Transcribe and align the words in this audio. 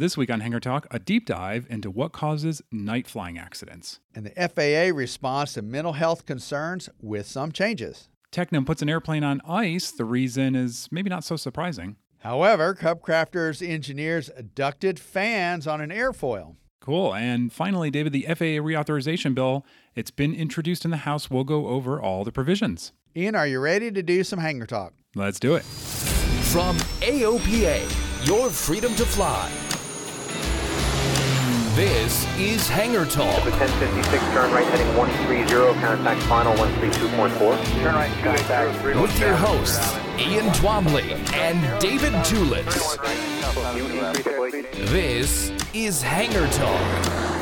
This 0.00 0.16
week 0.16 0.30
on 0.30 0.40
Hangar 0.40 0.60
Talk, 0.60 0.86
a 0.90 0.98
deep 0.98 1.26
dive 1.26 1.66
into 1.68 1.90
what 1.90 2.12
causes 2.12 2.62
night 2.72 3.06
flying 3.06 3.36
accidents. 3.36 4.00
And 4.14 4.24
the 4.24 4.30
FAA 4.30 4.96
responds 4.96 5.52
to 5.52 5.60
mental 5.60 5.92
health 5.92 6.24
concerns 6.24 6.88
with 7.02 7.26
some 7.26 7.52
changes. 7.52 8.08
Tecnam 8.32 8.64
puts 8.64 8.80
an 8.80 8.88
airplane 8.88 9.22
on 9.22 9.42
ice. 9.46 9.90
The 9.90 10.06
reason 10.06 10.54
is 10.56 10.88
maybe 10.90 11.10
not 11.10 11.22
so 11.22 11.36
surprising. 11.36 11.96
However, 12.20 12.74
Cubcrafters 12.74 13.60
engineers 13.60 14.30
ducted 14.54 14.98
fans 14.98 15.66
on 15.66 15.82
an 15.82 15.90
airfoil. 15.90 16.56
Cool. 16.80 17.14
And 17.14 17.52
finally, 17.52 17.90
David, 17.90 18.14
the 18.14 18.22
FAA 18.22 18.64
reauthorization 18.64 19.34
bill, 19.34 19.66
it's 19.94 20.10
been 20.10 20.34
introduced 20.34 20.86
in 20.86 20.90
the 20.90 20.96
House. 20.96 21.28
We'll 21.28 21.44
go 21.44 21.66
over 21.66 22.00
all 22.00 22.24
the 22.24 22.32
provisions. 22.32 22.94
Ian, 23.14 23.34
are 23.34 23.46
you 23.46 23.60
ready 23.60 23.90
to 23.90 24.02
do 24.02 24.24
some 24.24 24.38
hangar 24.38 24.64
talk? 24.64 24.94
Let's 25.14 25.38
do 25.38 25.56
it. 25.56 25.64
From 25.64 26.78
AOPA, 27.02 28.26
your 28.26 28.48
freedom 28.48 28.94
to 28.94 29.04
fly. 29.04 29.69
This 31.80 32.26
is 32.38 32.68
Hangar 32.68 33.06
Talk. 33.06 33.42
1056, 33.42 34.22
turn 34.34 34.52
right 34.52 34.66
heading 34.66 34.94
130, 34.98 35.80
contact 35.80 36.20
final 36.24 36.52
132.4. 36.56 37.64
Turn 37.80 37.94
right, 37.94 38.12
contact 38.22 38.84
With 39.00 39.18
your 39.18 39.34
hosts, 39.34 39.96
Ian 40.18 40.44
Twombly 40.56 41.12
and 41.32 41.80
David 41.80 42.12
Tulis. 42.26 42.98
This 44.90 45.50
is 45.72 46.02
Hangar 46.02 46.46
Talk. 46.48 47.40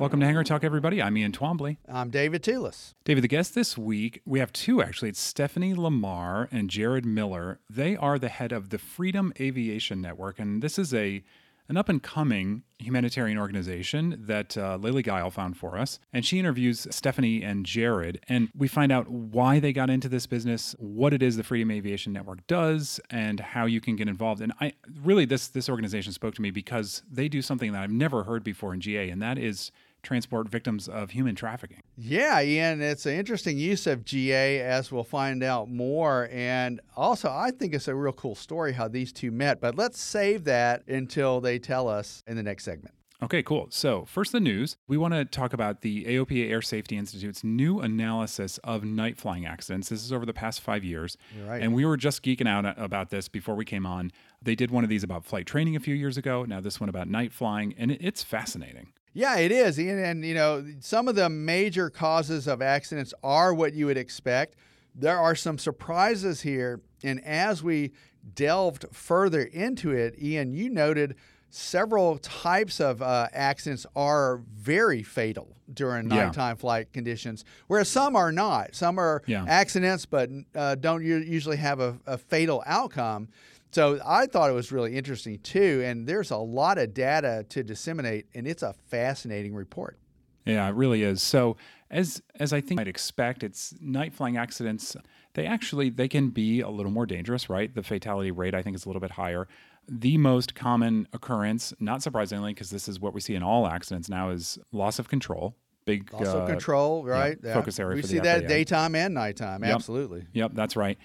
Welcome 0.00 0.18
to 0.18 0.26
Hangar 0.26 0.42
Talk, 0.42 0.64
everybody. 0.64 1.00
I'm 1.00 1.16
Ian 1.16 1.30
Twombly. 1.30 1.76
I'm 1.88 2.10
David 2.10 2.42
Tulis. 2.42 2.94
David, 3.04 3.22
the 3.22 3.28
guest 3.28 3.54
this 3.54 3.78
week, 3.78 4.20
we 4.26 4.40
have 4.40 4.52
two 4.52 4.82
actually. 4.82 5.10
It's 5.10 5.20
Stephanie 5.20 5.74
Lamar 5.74 6.48
and 6.50 6.70
Jared 6.70 7.06
Miller. 7.06 7.60
They 7.70 7.96
are 7.96 8.18
the 8.18 8.30
head 8.30 8.50
of 8.50 8.70
the 8.70 8.78
Freedom 8.78 9.32
Aviation 9.38 10.00
Network, 10.00 10.40
and 10.40 10.60
this 10.60 10.76
is 10.76 10.92
a 10.92 11.22
an 11.68 11.76
up 11.76 11.88
and 11.88 12.02
coming 12.02 12.62
humanitarian 12.78 13.38
organization 13.38 14.24
that 14.26 14.56
uh, 14.56 14.76
Lily 14.76 15.02
Guile 15.02 15.30
found 15.30 15.56
for 15.56 15.76
us. 15.76 15.98
And 16.12 16.24
she 16.24 16.38
interviews 16.38 16.86
Stephanie 16.90 17.42
and 17.42 17.66
Jared, 17.66 18.20
and 18.28 18.48
we 18.56 18.68
find 18.68 18.92
out 18.92 19.08
why 19.08 19.58
they 19.60 19.72
got 19.72 19.90
into 19.90 20.08
this 20.08 20.26
business, 20.26 20.74
what 20.78 21.12
it 21.12 21.22
is 21.22 21.36
the 21.36 21.42
Freedom 21.42 21.70
Aviation 21.70 22.12
Network 22.12 22.46
does, 22.46 23.00
and 23.10 23.40
how 23.40 23.66
you 23.66 23.80
can 23.80 23.96
get 23.96 24.08
involved. 24.08 24.40
And 24.40 24.52
I 24.60 24.74
really, 25.02 25.24
this 25.24 25.48
this 25.48 25.68
organization 25.68 26.12
spoke 26.12 26.34
to 26.36 26.42
me 26.42 26.50
because 26.50 27.02
they 27.10 27.28
do 27.28 27.42
something 27.42 27.72
that 27.72 27.82
I've 27.82 27.90
never 27.90 28.24
heard 28.24 28.44
before 28.44 28.72
in 28.72 28.80
GA, 28.80 29.10
and 29.10 29.20
that 29.20 29.38
is 29.38 29.70
transport 30.02 30.48
victims 30.48 30.88
of 30.88 31.10
human 31.10 31.34
trafficking. 31.34 31.82
Yeah, 31.96 32.40
Ian, 32.40 32.80
it's 32.80 33.06
an 33.06 33.14
interesting 33.14 33.58
use 33.58 33.86
of 33.86 34.04
GA 34.04 34.60
as 34.60 34.92
we'll 34.92 35.04
find 35.04 35.42
out 35.42 35.68
more. 35.68 36.28
And 36.32 36.80
also, 36.96 37.30
I 37.30 37.50
think 37.50 37.74
it's 37.74 37.88
a 37.88 37.94
real 37.94 38.12
cool 38.12 38.34
story 38.34 38.72
how 38.72 38.88
these 38.88 39.12
two 39.12 39.30
met, 39.30 39.60
but 39.60 39.76
let's 39.76 40.00
save 40.00 40.44
that 40.44 40.86
until 40.88 41.40
they 41.40 41.58
tell 41.58 41.88
us 41.88 42.22
in 42.26 42.36
the 42.36 42.42
next 42.42 42.64
segment. 42.64 42.94
Okay, 43.20 43.42
cool. 43.42 43.66
So, 43.70 44.04
first, 44.04 44.30
the 44.30 44.38
news. 44.38 44.76
We 44.86 44.96
want 44.96 45.12
to 45.12 45.24
talk 45.24 45.52
about 45.52 45.80
the 45.80 46.04
AOPA 46.04 46.50
Air 46.50 46.62
Safety 46.62 46.96
Institute's 46.96 47.42
new 47.42 47.80
analysis 47.80 48.58
of 48.58 48.84
night 48.84 49.18
flying 49.18 49.44
accidents. 49.44 49.88
This 49.88 50.04
is 50.04 50.12
over 50.12 50.24
the 50.24 50.32
past 50.32 50.60
five 50.60 50.84
years. 50.84 51.16
Right. 51.44 51.60
And 51.60 51.74
we 51.74 51.84
were 51.84 51.96
just 51.96 52.22
geeking 52.22 52.46
out 52.46 52.78
about 52.78 53.10
this 53.10 53.28
before 53.28 53.56
we 53.56 53.64
came 53.64 53.86
on. 53.86 54.12
They 54.40 54.54
did 54.54 54.70
one 54.70 54.84
of 54.84 54.90
these 54.90 55.02
about 55.02 55.24
flight 55.24 55.46
training 55.46 55.74
a 55.74 55.80
few 55.80 55.96
years 55.96 56.16
ago. 56.16 56.44
Now, 56.44 56.60
this 56.60 56.78
one 56.78 56.88
about 56.88 57.08
night 57.08 57.32
flying, 57.32 57.74
and 57.76 57.90
it's 57.90 58.22
fascinating. 58.22 58.92
Yeah, 59.18 59.36
it 59.38 59.50
is. 59.50 59.78
And, 59.78 59.98
and, 59.98 60.24
you 60.24 60.34
know, 60.34 60.64
some 60.78 61.08
of 61.08 61.16
the 61.16 61.28
major 61.28 61.90
causes 61.90 62.46
of 62.46 62.62
accidents 62.62 63.12
are 63.24 63.52
what 63.52 63.74
you 63.74 63.86
would 63.86 63.96
expect. 63.98 64.54
There 64.94 65.18
are 65.18 65.34
some 65.34 65.58
surprises 65.58 66.42
here. 66.42 66.80
And 67.02 67.24
as 67.24 67.60
we 67.60 67.90
delved 68.36 68.84
further 68.92 69.42
into 69.42 69.90
it, 69.90 70.14
Ian, 70.22 70.52
you 70.52 70.70
noted 70.70 71.16
several 71.50 72.18
types 72.18 72.80
of 72.80 73.02
uh, 73.02 73.26
accidents 73.32 73.86
are 73.96 74.40
very 74.54 75.02
fatal 75.02 75.56
during 75.74 76.08
Yeah. 76.08 76.26
nighttime 76.26 76.56
flight 76.56 76.92
conditions, 76.92 77.44
whereas 77.66 77.88
some 77.88 78.14
are 78.14 78.30
not. 78.30 78.76
Some 78.76 78.98
are 79.00 79.22
Yeah. 79.26 79.44
accidents, 79.48 80.06
but 80.06 80.30
uh, 80.54 80.76
don't 80.76 81.02
usually 81.04 81.56
have 81.56 81.80
a, 81.80 81.98
a 82.06 82.18
fatal 82.18 82.62
outcome. 82.66 83.28
So 83.70 84.00
I 84.04 84.26
thought 84.26 84.50
it 84.50 84.54
was 84.54 84.72
really 84.72 84.96
interesting 84.96 85.38
too, 85.40 85.82
and 85.84 86.06
there's 86.06 86.30
a 86.30 86.36
lot 86.36 86.78
of 86.78 86.94
data 86.94 87.44
to 87.50 87.62
disseminate, 87.62 88.26
and 88.34 88.46
it's 88.46 88.62
a 88.62 88.74
fascinating 88.88 89.54
report. 89.54 89.98
Yeah, 90.46 90.66
it 90.68 90.74
really 90.74 91.02
is. 91.02 91.22
So, 91.22 91.56
as 91.90 92.22
as 92.40 92.52
I 92.52 92.60
think 92.60 92.78
might 92.78 92.88
expect, 92.88 93.42
it's 93.42 93.74
night 93.80 94.14
flying 94.14 94.36
accidents. 94.36 94.96
They 95.34 95.46
actually 95.46 95.90
they 95.90 96.08
can 96.08 96.30
be 96.30 96.60
a 96.60 96.70
little 96.70 96.90
more 96.90 97.06
dangerous, 97.06 97.50
right? 97.50 97.74
The 97.74 97.82
fatality 97.82 98.30
rate 98.30 98.54
I 98.54 98.62
think 98.62 98.74
is 98.74 98.86
a 98.86 98.88
little 98.88 99.00
bit 99.00 99.12
higher. 99.12 99.46
The 99.90 100.18
most 100.18 100.54
common 100.54 101.08
occurrence, 101.12 101.72
not 101.80 102.02
surprisingly, 102.02 102.52
because 102.52 102.70
this 102.70 102.88
is 102.88 103.00
what 103.00 103.14
we 103.14 103.20
see 103.20 103.34
in 103.34 103.42
all 103.42 103.66
accidents 103.66 104.08
now, 104.08 104.30
is 104.30 104.58
loss 104.72 104.98
of 104.98 105.08
control. 105.08 105.56
Big 105.86 106.12
Also 106.12 106.40
uh, 106.40 106.46
control, 106.46 107.04
right? 107.04 107.38
focus 107.42 107.78
area 107.78 107.96
We 107.96 108.02
see 108.02 108.18
that 108.18 108.46
daytime 108.46 108.94
and 108.94 109.14
nighttime. 109.14 109.62
Yep. 109.62 109.74
Absolutely. 109.76 110.26
Yep, 110.32 110.52
that's 110.54 110.76
right. 110.76 110.98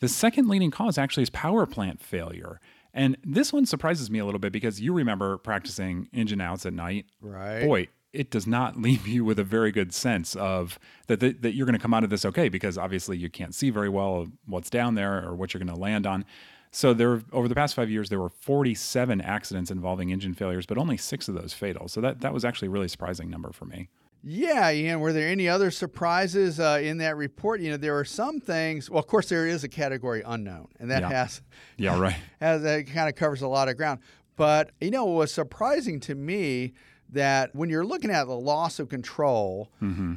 The 0.00 0.08
second 0.08 0.48
leading 0.48 0.70
cause 0.70 0.98
actually 0.98 1.24
is 1.24 1.30
power 1.30 1.66
plant 1.66 2.00
failure. 2.00 2.60
And 2.94 3.16
this 3.24 3.52
one 3.52 3.66
surprises 3.66 4.10
me 4.10 4.18
a 4.18 4.24
little 4.24 4.38
bit 4.38 4.52
because 4.52 4.80
you 4.80 4.92
remember 4.92 5.38
practicing 5.38 6.08
engine 6.12 6.40
outs 6.40 6.66
at 6.66 6.72
night. 6.72 7.06
Right. 7.20 7.64
Boy, 7.64 7.88
it 8.12 8.30
does 8.30 8.46
not 8.46 8.76
leave 8.80 9.06
you 9.06 9.24
with 9.24 9.38
a 9.38 9.44
very 9.44 9.72
good 9.72 9.92
sense 9.92 10.34
of 10.36 10.78
that, 11.06 11.20
that, 11.20 11.42
that 11.42 11.54
you're 11.54 11.66
going 11.66 11.78
to 11.78 11.82
come 11.82 11.94
out 11.94 12.04
of 12.04 12.10
this 12.10 12.24
okay 12.24 12.48
because 12.48 12.78
obviously 12.78 13.16
you 13.16 13.28
can't 13.28 13.54
see 13.54 13.70
very 13.70 13.88
well 13.88 14.28
what's 14.46 14.70
down 14.70 14.94
there 14.94 15.24
or 15.24 15.34
what 15.34 15.52
you're 15.52 15.62
going 15.62 15.74
to 15.74 15.80
land 15.80 16.06
on. 16.06 16.24
So 16.70 16.92
there 16.92 17.22
over 17.32 17.48
the 17.48 17.54
past 17.54 17.74
5 17.74 17.90
years 17.90 18.08
there 18.08 18.20
were 18.20 18.28
47 18.28 19.20
accidents 19.20 19.70
involving 19.70 20.10
engine 20.10 20.34
failures 20.34 20.66
but 20.66 20.76
only 20.76 20.96
6 20.96 21.28
of 21.28 21.34
those 21.34 21.52
fatal. 21.54 21.88
So 21.88 22.00
that 22.00 22.20
that 22.20 22.32
was 22.32 22.44
actually 22.44 22.68
a 22.68 22.70
really 22.70 22.88
surprising 22.88 23.30
number 23.30 23.52
for 23.52 23.64
me. 23.64 23.88
Yeah, 24.22 24.70
Ian. 24.70 25.00
Were 25.00 25.12
there 25.12 25.28
any 25.28 25.48
other 25.48 25.70
surprises 25.70 26.58
uh, 26.58 26.80
in 26.82 26.98
that 26.98 27.16
report? 27.16 27.60
You 27.60 27.70
know, 27.70 27.76
there 27.76 27.96
are 27.98 28.04
some 28.04 28.40
things. 28.40 28.90
Well, 28.90 28.98
of 28.98 29.06
course, 29.06 29.28
there 29.28 29.46
is 29.46 29.62
a 29.64 29.68
category 29.68 30.22
unknown, 30.26 30.68
and 30.80 30.90
that 30.90 31.02
Yeah. 31.02 31.08
has 31.10 31.42
Yeah, 31.76 31.98
right. 32.00 32.16
has 32.40 32.62
that 32.62 32.86
kind 32.88 33.08
of 33.08 33.14
covers 33.14 33.42
a 33.42 33.48
lot 33.48 33.68
of 33.68 33.76
ground. 33.76 34.00
But 34.36 34.70
you 34.80 34.90
know, 34.90 35.08
it 35.10 35.14
was 35.14 35.32
surprising 35.32 36.00
to 36.00 36.14
me 36.14 36.72
that 37.10 37.54
when 37.54 37.70
you're 37.70 37.86
looking 37.86 38.10
at 38.10 38.26
the 38.26 38.36
loss 38.36 38.78
of 38.78 38.88
control, 38.88 39.70
Mm-hmm. 39.80 40.14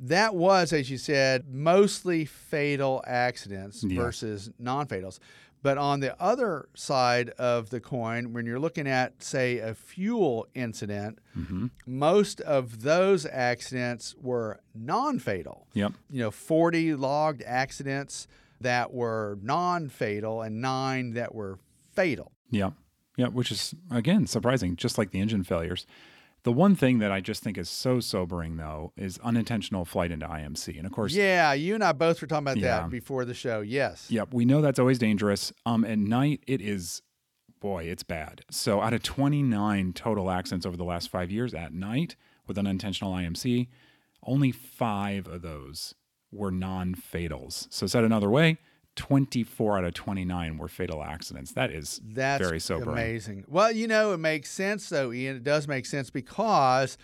that 0.00 0.34
was, 0.34 0.72
as 0.72 0.90
you 0.90 0.98
said, 0.98 1.46
mostly 1.48 2.24
fatal 2.24 3.04
accidents 3.06 3.84
Yeah. 3.84 4.00
versus 4.02 4.50
non-fatals. 4.58 5.18
But 5.64 5.78
on 5.78 6.00
the 6.00 6.14
other 6.22 6.68
side 6.74 7.30
of 7.30 7.70
the 7.70 7.80
coin, 7.80 8.34
when 8.34 8.44
you're 8.44 8.60
looking 8.60 8.86
at, 8.86 9.22
say, 9.22 9.58
a 9.58 9.74
fuel 9.74 10.46
incident, 10.54 11.18
Mm-hmm. 11.36 11.66
most 11.86 12.40
of 12.42 12.82
those 12.82 13.26
accidents 13.26 14.14
were 14.20 14.60
non-fatal 14.72 15.66
Yep. 15.72 15.92
you 16.10 16.20
know 16.20 16.30
40 16.30 16.94
logged 16.94 17.42
accidents 17.44 18.28
that 18.60 18.92
were 18.94 19.36
non-fatal 19.42 20.42
and 20.42 20.60
nine 20.60 21.14
that 21.14 21.34
were 21.34 21.58
fatal 21.92 22.30
Yeah. 22.50 22.70
Yeah, 23.16 23.28
which 23.28 23.50
is 23.50 23.74
again 23.90 24.26
surprising, 24.26 24.76
just 24.76 24.98
like 24.98 25.10
the 25.12 25.20
engine 25.20 25.44
failures. 25.44 25.86
The 26.44 26.52
one 26.52 26.76
thing 26.76 26.98
that 26.98 27.10
I 27.10 27.20
just 27.20 27.42
think 27.42 27.56
is 27.58 27.68
so 27.70 28.00
sobering 28.00 28.56
though 28.58 28.92
is 28.96 29.18
unintentional 29.24 29.84
flight 29.84 30.10
into 30.10 30.26
IMC. 30.26 30.76
And 30.76 30.86
of 30.86 30.92
course, 30.92 31.12
yeah 31.14 31.52
you 31.54 31.74
and 31.74 31.82
i 31.82 31.92
both 31.92 32.20
were 32.20 32.26
talking 32.26 32.44
about 32.46 32.58
Yeah. 32.58 32.80
that 32.82 32.90
before 32.90 33.24
the 33.24 33.34
show 33.34 33.60
yes 33.60 34.06
Yep, 34.10 34.34
we 34.34 34.44
know 34.44 34.60
that's 34.60 34.78
always 34.78 34.98
dangerous. 34.98 35.52
Um, 35.66 35.84
at 35.84 35.98
night, 35.98 36.42
it 36.46 36.60
is, 36.60 37.00
boy, 37.60 37.84
it's 37.84 38.02
bad. 38.02 38.42
So, 38.50 38.80
out 38.82 38.92
of 38.92 39.02
29 39.02 39.92
total 39.94 40.30
accidents 40.30 40.66
over 40.66 40.76
the 40.76 40.84
last 40.84 41.08
five 41.08 41.30
years 41.30 41.54
at 41.54 41.72
night 41.72 42.14
with 42.46 42.58
unintentional 42.58 43.12
IMC, 43.14 43.68
only 44.22 44.52
five 44.52 45.26
of 45.26 45.40
those 45.42 45.94
were 46.30 46.50
non 46.50 46.94
fatals. 46.94 47.66
So, 47.70 47.86
said 47.86 48.04
another 48.04 48.28
way, 48.28 48.58
24 48.96 49.78
out 49.78 49.84
of 49.84 49.94
29 49.94 50.58
were 50.58 50.68
fatal 50.68 51.02
accidents. 51.02 51.52
That 51.52 51.70
is 51.70 52.00
That's 52.04 52.42
very 52.42 52.60
sobering. 52.60 52.90
amazing. 52.96 53.44
Well, 53.48 53.72
you 53.72 53.88
know, 53.88 54.12
it 54.12 54.18
makes 54.18 54.50
sense 54.50 54.88
though, 54.88 55.12
Ian. 55.12 55.36
It 55.36 55.44
does 55.44 55.66
make 55.66 55.86
sense 55.86 56.10
because, 56.10 56.96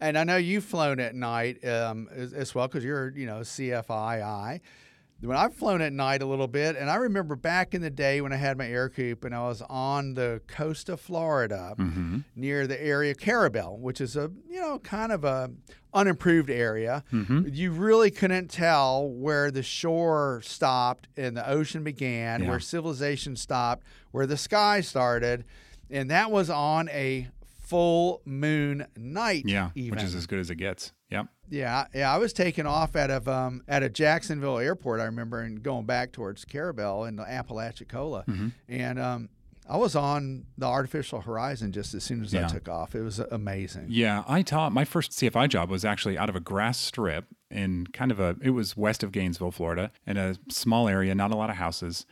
and 0.00 0.16
I 0.16 0.24
know 0.24 0.36
you've 0.36 0.64
flown 0.64 1.00
at 1.00 1.14
night 1.14 1.64
um, 1.66 2.08
as, 2.14 2.32
as 2.32 2.54
well 2.54 2.66
because 2.68 2.84
you're, 2.84 3.10
you 3.16 3.26
know, 3.26 3.40
CFII. 3.40 4.60
When 5.24 5.36
I've 5.36 5.54
flown 5.54 5.80
at 5.80 5.92
night 5.92 6.22
a 6.22 6.26
little 6.26 6.46
bit, 6.48 6.76
and 6.76 6.90
I 6.90 6.96
remember 6.96 7.34
back 7.36 7.74
in 7.74 7.80
the 7.82 7.90
day 7.90 8.20
when 8.20 8.32
I 8.32 8.36
had 8.36 8.58
my 8.58 8.66
Ercoupe 8.66 9.24
and 9.24 9.34
I 9.34 9.40
was 9.48 9.62
on 9.70 10.14
the 10.14 10.40
coast 10.46 10.88
of 10.88 11.00
Florida 11.00 11.74
Mm-hmm. 11.78 12.18
near 12.36 12.66
the 12.66 12.80
area 12.82 13.14
Carrabelle, 13.14 13.78
which 13.78 14.00
is 14.00 14.16
a, 14.16 14.30
you 14.48 14.60
know, 14.60 14.78
kind 14.80 15.12
of 15.12 15.24
a 15.24 15.50
unimproved 15.92 16.50
area. 16.50 17.04
Mm-hmm. 17.12 17.42
You 17.52 17.70
really 17.72 18.10
couldn't 18.10 18.48
tell 18.48 19.08
where 19.08 19.50
the 19.50 19.62
shore 19.62 20.42
stopped 20.44 21.08
and 21.16 21.36
the 21.36 21.48
ocean 21.48 21.84
began, 21.84 22.42
Yeah. 22.42 22.50
where 22.50 22.60
civilization 22.60 23.36
stopped, 23.36 23.84
where 24.10 24.26
the 24.26 24.36
sky 24.36 24.80
started, 24.80 25.44
and 25.90 26.10
that 26.10 26.30
was 26.30 26.50
on 26.50 26.88
a 26.90 27.28
full 27.62 28.20
moon 28.26 28.86
night. 28.96 29.44
Yeah, 29.46 29.70
even. 29.74 29.92
which 29.96 30.04
is 30.04 30.14
as 30.14 30.26
good 30.26 30.38
as 30.38 30.50
it 30.50 30.56
gets. 30.56 30.92
Yeah, 31.50 31.86
yeah. 31.94 32.12
I 32.12 32.18
was 32.18 32.32
taken 32.32 32.66
off 32.66 32.96
out 32.96 33.10
of 33.10 33.28
um, 33.28 33.62
out 33.68 33.82
of 33.82 33.92
Jacksonville 33.92 34.58
Airport. 34.58 35.00
I 35.00 35.04
remember 35.04 35.40
and 35.40 35.62
going 35.62 35.84
back 35.86 36.12
towards 36.12 36.44
Carrabelle 36.44 37.04
and 37.04 37.20
Apalachicola, 37.20 38.24
Mm-hmm. 38.26 38.48
and 38.68 38.98
um, 38.98 39.28
I 39.68 39.76
was 39.78 39.96
on 39.96 40.44
the 40.58 40.66
artificial 40.66 41.22
horizon 41.22 41.72
just 41.72 41.94
as 41.94 42.04
soon 42.04 42.22
as 42.22 42.34
I 42.34 42.46
took 42.48 42.68
off. 42.68 42.94
It 42.94 43.02
was 43.02 43.18
amazing. 43.18 43.86
Yeah, 43.88 44.22
I 44.28 44.42
taught 44.42 44.72
my 44.72 44.84
first 44.84 45.12
CFI 45.12 45.48
job 45.48 45.70
was 45.70 45.84
actually 45.84 46.18
out 46.18 46.28
of 46.28 46.36
a 46.36 46.40
grass 46.40 46.78
strip 46.78 47.24
in 47.50 47.86
kind 47.88 48.10
of 48.10 48.20
a 48.20 48.36
it 48.42 48.50
was 48.50 48.76
west 48.76 49.02
of 49.02 49.10
Gainesville, 49.12 49.52
Florida, 49.52 49.90
in 50.06 50.16
a 50.16 50.36
small 50.50 50.88
area, 50.88 51.14
not 51.14 51.30
a 51.30 51.36
lot 51.36 51.50
of 51.50 51.56
houses. 51.56 52.04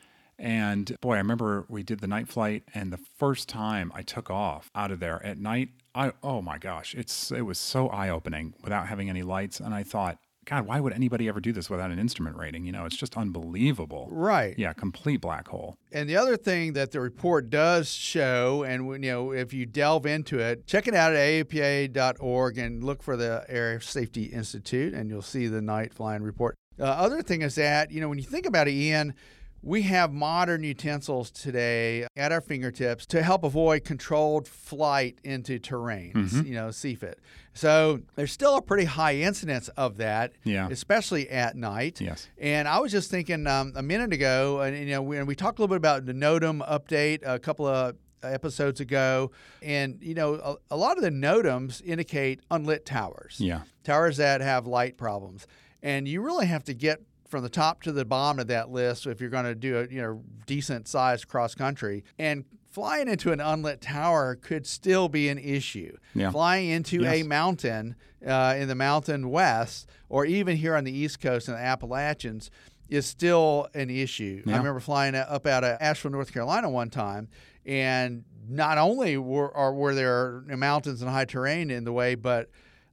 And 0.43 0.97
boy, 1.01 1.15
I 1.15 1.19
remember 1.19 1.65
we 1.69 1.85
did 1.85 2.01
the 2.01 2.09
night 2.09 2.29
flight 2.29 2.65
and 2.75 2.93
the 2.93 2.99
first 3.17 3.49
time 3.49 3.93
I 3.95 4.03
took 4.03 4.29
off 4.29 4.71
out 4.75 4.91
of 4.91 4.99
there 4.99 5.25
at 5.25 5.39
night, 5.39 5.69
I 5.95 6.13
oh 6.23 6.43
my 6.43 6.59
gosh, 6.59 6.95
it's 6.95 7.31
it 7.31 7.43
was 7.43 7.59
so 7.59 7.89
eye-opening 7.89 8.55
without 8.61 8.89
having 8.89 9.09
any 9.09 9.23
lights 9.23 9.61
and 9.61 9.73
I 9.73 9.85
thought, 9.85 10.19
god, 10.45 10.67
why 10.67 10.81
would 10.81 10.93
anybody 10.93 11.29
ever 11.29 11.41
do 11.41 11.53
this 11.53 11.71
without 11.71 11.93
an 11.93 12.01
instrument 12.01 12.37
rating? 12.37 12.65
You 12.65 12.73
know, 12.73 12.85
it's 12.87 12.97
just 12.97 13.17
unbelievable. 13.17 14.09
Right. 14.11 14.59
Yeah, 14.59 14.73
complete 14.73 15.21
black 15.21 15.47
hole. 15.47 15.77
And 15.93 16.09
the 16.09 16.17
other 16.17 16.37
thing 16.37 16.73
that 16.73 16.91
the 16.91 17.01
report 17.01 17.49
does 17.49 17.89
show, 17.89 18.65
and 18.65 18.89
when, 18.89 19.05
you 19.05 19.13
know, 19.13 19.31
if 19.31 19.53
you 19.53 19.65
delve 19.65 20.07
into 20.07 20.41
it, 20.41 20.67
check 20.67 20.89
it 20.89 20.95
out 20.95 21.13
at 21.13 21.19
AOPA.org 21.19 22.59
and 22.59 22.83
look 22.83 23.01
for 23.01 23.17
the 23.17 23.45
Air 23.49 23.81
Safety 23.81 24.25
Institute, 24.25 24.93
and 24.93 25.09
you'll 25.09 25.23
see 25.23 25.47
the 25.47 25.63
night 25.63 25.95
flying 25.95 26.25
report. 26.25 26.57
Uh, 26.81 26.85
other 26.85 27.23
thing 27.23 27.43
is 27.43 27.55
that 27.55 27.93
you 27.93 28.01
know 28.01 28.09
when 28.09 28.19
you 28.19 28.25
think 28.25 28.47
about 28.47 28.67
it, 28.67 28.73
Ian, 28.73 29.15
we 29.63 29.83
have 29.83 30.13
modern 30.13 30.65
utensils 30.65 31.31
today 31.31 32.07
at 32.17 32.33
our 32.33 32.41
fingertips 32.41 33.07
to 33.07 33.23
help 33.23 33.45
avoid 33.45 33.85
controlled 33.85 34.49
flight 34.49 35.19
into 35.23 35.59
terrains, 35.61 36.45
you 36.45 36.55
know, 36.55 36.69
CFIT. 36.69 37.15
So 37.55 38.01
there's 38.17 38.33
still 38.33 38.57
a 38.57 38.63
pretty 38.63 38.87
high 38.87 39.17
incidence 39.17 39.69
of 39.77 39.99
that, 39.99 40.33
Yeah. 40.45 40.69
especially 40.71 41.29
at 41.31 41.55
night. 41.57 42.01
Yes. 42.01 42.29
And 42.41 42.67
I 42.67 42.81
was 42.81 42.91
just 42.91 43.11
thinking 43.11 43.47
um, 43.47 43.73
a 43.77 43.83
minute 43.83 44.13
ago, 44.13 44.61
and 44.63 44.77
you 44.77 44.87
know, 44.87 45.03
we, 45.03 45.19
and 45.19 45.29
we 45.29 45.35
talked 45.37 45.59
a 45.59 45.63
little 45.63 45.73
bit 45.73 45.77
about 45.77 46.07
the 46.07 46.13
NOTAM 46.15 46.67
update 46.69 47.21
a 47.25 47.39
couple 47.39 47.67
of 47.67 47.97
episodes 48.25 48.81
ago, 48.81 49.31
and 49.63 49.99
you 50.01 50.15
know, 50.15 50.35
a, 50.71 50.75
a 50.75 50.77
lot 50.77 50.97
of 50.97 51.03
the 51.03 51.11
NOTAMs 51.11 51.83
indicate 51.85 52.41
unlit 52.51 52.85
towers, 52.87 53.37
Yeah. 53.39 53.63
towers 53.85 54.17
that 54.17 54.41
have 54.41 54.67
light 54.67 54.97
problems, 54.97 55.47
and 55.83 56.09
you 56.09 56.21
really 56.23 56.47
have 56.47 56.65
to 56.65 56.75
get 56.75 57.01
from 57.33 57.43
the 57.43 57.49
top 57.49 57.83
to 57.83 57.91
the 57.91 58.05
bottom 58.05 58.39
of 58.39 58.47
that 58.47 58.71
list 58.71 59.07
if 59.07 59.21
you're 59.21 59.31
going 59.31 59.47
to 59.47 59.55
do 59.57 59.79
a 59.79 59.87
you 59.89 60.01
know 60.01 60.23
decent 60.47 60.87
sized 60.87 61.27
cross 61.27 61.55
country 61.55 62.05
and. 62.19 62.45
Flying 62.71 63.07
into 63.07 63.33
an 63.33 63.41
unlit 63.43 63.83
tower 63.83 64.35
could 64.35 64.67
still 64.67 65.11
be 65.11 65.29
an 65.29 65.37
issue. 65.37 65.95
Yeah. 66.15 66.31
Flying 66.31 66.71
into 66.71 67.05
a 67.05 67.23
mountain 67.23 67.97
uh, 68.27 68.55
in 68.57 68.67
the 68.67 68.75
mountain 68.75 69.29
west, 69.29 69.91
or 70.09 70.25
even 70.25 70.57
here 70.57 70.75
on 70.75 70.85
the 70.85 70.91
East 70.91 71.21
Coast 71.21 71.49
in 71.49 71.55
the 71.55 71.61
Appalachians, 71.61 72.51
is 72.89 73.05
still 73.05 73.69
an 73.75 73.91
issue. 73.91 74.43
I 74.47 74.57
remember 74.57 74.81
flying 74.81 75.15
up 75.15 75.47
out 75.47 75.65
of 75.65 75.77
Asheville, 75.83 76.13
North 76.13 76.33
Carolina 76.33 76.71
one 76.71 76.89
time, 76.89 77.29
and 77.67 78.25
not 78.49 78.79
only 78.79 79.19
were, 79.19 79.55
are, 79.55 79.75
were 79.75 79.95
there 79.95 80.43
mountains 80.57 81.03
and 81.03 81.11
high 81.11 81.27
terrain 81.27 81.71
in 81.71 81.85
the 81.85 81.93
way, 81.93 82.15
but 82.15 82.49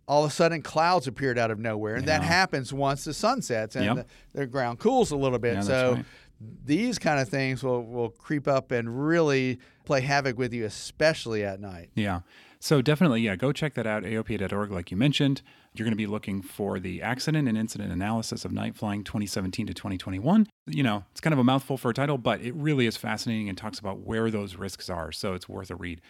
all 0.09 0.25
of 0.25 0.31
a 0.31 0.33
sudden 0.33 0.63
clouds 0.63 1.05
appeared 1.07 1.37
out 1.37 1.51
of 1.51 1.59
nowhere. 1.59 1.95
And 1.95 2.07
that 2.07 2.23
happens 2.23 2.73
once 2.73 3.05
the 3.05 3.13
sun 3.13 3.43
sets 3.43 3.75
and 3.75 3.85
Yep. 3.85 3.95
the, 4.33 4.39
the 4.39 4.47
ground 4.47 4.79
cools 4.79 5.11
a 5.11 5.15
little 5.15 5.37
bit. 5.37 5.53
Yeah, 5.53 5.61
so 5.61 5.93
right. 5.93 6.05
these 6.65 6.97
kind 6.97 7.19
of 7.19 7.29
things 7.29 7.61
will, 7.63 7.85
will 7.85 8.09
creep 8.09 8.47
up 8.47 8.71
and 8.71 9.07
really 9.07 9.59
play 9.85 10.01
havoc 10.01 10.35
with 10.35 10.51
you, 10.51 10.65
especially 10.65 11.43
at 11.43 11.59
night. 11.61 11.91
Yeah. 11.93 12.21
So 12.59 12.81
definitely, 12.81 13.21
yeah, 13.21 13.35
go 13.35 13.51
check 13.51 13.75
that 13.75 13.85
out, 13.85 14.03
AOPA.org, 14.03 14.71
like 14.71 14.89
you 14.89 14.97
mentioned. 14.97 15.43
You're 15.75 15.85
going 15.85 15.93
to 15.93 15.95
be 15.95 16.07
looking 16.07 16.41
for 16.41 16.79
the 16.79 17.03
accident 17.03 17.47
and 17.47 17.55
incident 17.55 17.91
analysis 17.93 18.43
of 18.43 18.51
night 18.51 18.75
flying 18.75 19.03
2017 19.03 19.67
to 19.67 19.73
2021. 19.75 20.47
You 20.65 20.81
know, 20.81 21.05
it's 21.11 21.21
kind 21.21 21.33
of 21.33 21.39
a 21.39 21.43
mouthful 21.43 21.77
for 21.77 21.91
a 21.91 21.93
title, 21.93 22.17
but 22.17 22.41
it 22.41 22.55
really 22.55 22.87
is 22.87 22.97
fascinating 22.97 23.47
and 23.47 23.55
talks 23.55 23.77
about 23.77 23.99
where 23.99 24.31
those 24.31 24.55
risks 24.55 24.89
are. 24.89 25.11
So 25.11 25.35
it's 25.35 25.47
worth 25.47 25.69
a 25.69 25.75
read. 25.75 26.01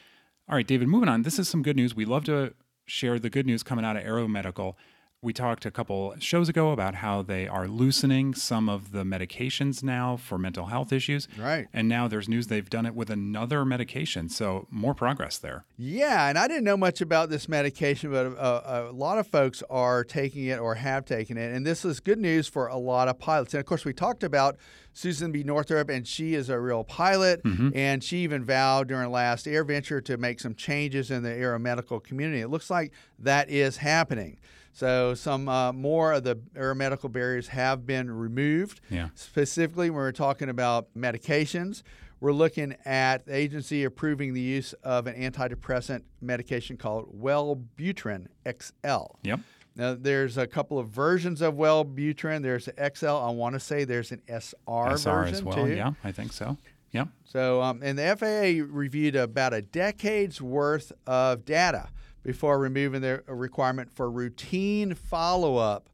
All 0.48 0.56
right, 0.56 0.66
David, 0.66 0.88
moving 0.88 1.10
on. 1.10 1.24
This 1.24 1.38
is 1.38 1.50
some 1.50 1.62
good 1.62 1.76
news. 1.76 1.94
We 1.94 2.06
love 2.06 2.24
to 2.24 2.54
share 2.90 3.20
the 3.20 3.30
good 3.30 3.46
news 3.46 3.64
coming 3.64 3.86
out 3.86 3.96
of 3.96 4.04
Aero 4.04 4.28
Medical. 4.28 4.78
We 5.22 5.34
talked 5.34 5.66
a 5.66 5.72
couple 5.72 6.16
shows 6.20 6.48
ago 6.48 6.72
about 6.72 6.96
how 6.96 7.22
they 7.22 7.46
are 7.46 7.68
loosening 7.68 8.34
some 8.34 8.70
of 8.70 8.94
the 8.94 9.04
medications 9.04 9.84
now 9.84 10.16
for 10.16 10.38
mental 10.38 10.68
health 10.68 10.94
issues. 10.94 11.28
Right. 11.38 11.68
And 11.74 11.90
now 11.90 12.08
there's 12.08 12.30
news 12.30 12.48
they've 12.48 12.70
done 12.70 12.86
it 12.86 12.96
with 12.96 13.10
another 13.10 13.66
medication. 13.66 14.30
So 14.30 14.66
more 14.72 14.94
progress 14.94 15.38
there. 15.38 15.66
Yeah, 15.78 16.30
and 16.30 16.38
I 16.38 16.48
didn't 16.48 16.64
know 16.64 16.78
much 16.78 17.02
about 17.02 17.30
this 17.30 17.50
medication, 17.50 18.12
but 18.12 18.28
a, 18.28 18.90
a 18.90 18.94
lot 18.94 19.18
of 19.18 19.28
folks 19.28 19.62
are 19.70 20.06
taking 20.06 20.46
it 20.46 20.58
or 20.58 20.76
have 20.76 21.04
taken 21.04 21.38
it. 21.38 21.54
And 21.54 21.66
this 21.66 21.84
is 21.84 22.00
good 22.00 22.20
news 22.20 22.48
for 22.48 22.68
a 22.68 22.78
lot 22.78 23.10
of 23.10 23.20
pilots. 23.20 23.54
And 23.54 23.60
of 23.60 23.66
course, 23.66 23.84
we 23.84 23.92
talked 23.92 24.24
about 24.24 24.56
Susan 25.00 25.32
B. 25.32 25.44
Northrup, 25.44 25.90
and 25.90 26.06
she 26.06 26.36
is 26.36 26.50
a 26.50 26.60
real 26.60 26.84
pilot. 26.84 27.42
And 27.74 28.04
she 28.04 28.18
even 28.18 28.44
vowed 28.44 28.90
during 28.90 29.12
last 29.12 29.48
Air 29.48 29.64
Venture 29.64 30.02
to 30.02 30.18
make 30.18 30.42
some 30.42 30.56
changes 30.56 31.10
in 31.10 31.24
the 31.24 31.30
aeromedical 31.30 32.04
community. 32.04 32.42
It 32.42 32.50
looks 32.50 32.70
like 32.70 32.92
that 33.20 33.50
is 33.50 33.78
happening. 33.78 34.40
So, 34.74 35.14
some 35.14 35.48
uh, 35.48 35.72
more 35.74 36.14
of 36.14 36.24
the 36.24 36.36
aeromedical 36.56 37.12
barriers 37.12 37.48
have 37.48 37.86
been 37.86 38.12
removed. 38.12 38.82
Yeah. 38.90 39.10
Specifically, 39.16 39.90
when 39.90 39.98
we're 39.98 40.12
talking 40.12 40.50
about 40.50 40.94
medications, 40.96 41.82
we're 42.20 42.34
looking 42.34 42.76
at 42.86 43.26
the 43.26 43.36
agency 43.36 43.86
approving 43.86 44.34
the 44.34 44.42
use 44.42 44.74
of 44.84 45.08
an 45.08 45.16
antidepressant 45.16 46.04
medication 46.22 46.76
called 46.76 47.22
Wellbutrin 47.22 48.28
XL. 48.46 49.16
Yep. 49.24 49.40
Now, 49.80 49.96
there's 49.98 50.38
a 50.38 50.46
couple 50.46 50.78
of 50.78 50.90
versions 50.90 51.42
of 51.42 51.54
Wellbutrin. 51.56 52.44
There's 52.44 52.68
an 52.68 52.76
XL. 52.96 53.08
I 53.08 53.30
want 53.32 53.54
to 53.54 53.60
say 53.62 53.86
there's 53.86 54.12
an 54.12 54.22
SR, 54.28 54.98
SR 54.98 55.12
version 55.22 55.34
as 55.36 55.42
well. 55.44 55.56
too. 55.56 55.74
Yeah, 55.74 55.94
I 56.04 56.12
think 56.12 56.34
so. 56.34 56.58
Yep. 56.92 57.08
So, 57.24 57.62
um, 57.62 57.80
and 57.82 57.98
the 57.98 58.16
FAA 58.18 58.66
reviewed 58.76 59.16
about 59.16 59.54
a 59.54 59.62
decade's 59.62 60.42
worth 60.42 60.92
of 61.08 61.46
data 61.46 61.88
before 62.24 62.60
removing 62.60 63.00
the 63.02 63.24
requirement 63.28 63.90
for 63.90 64.12
routine 64.12 64.94
follow 64.96 65.56
up 65.56 65.90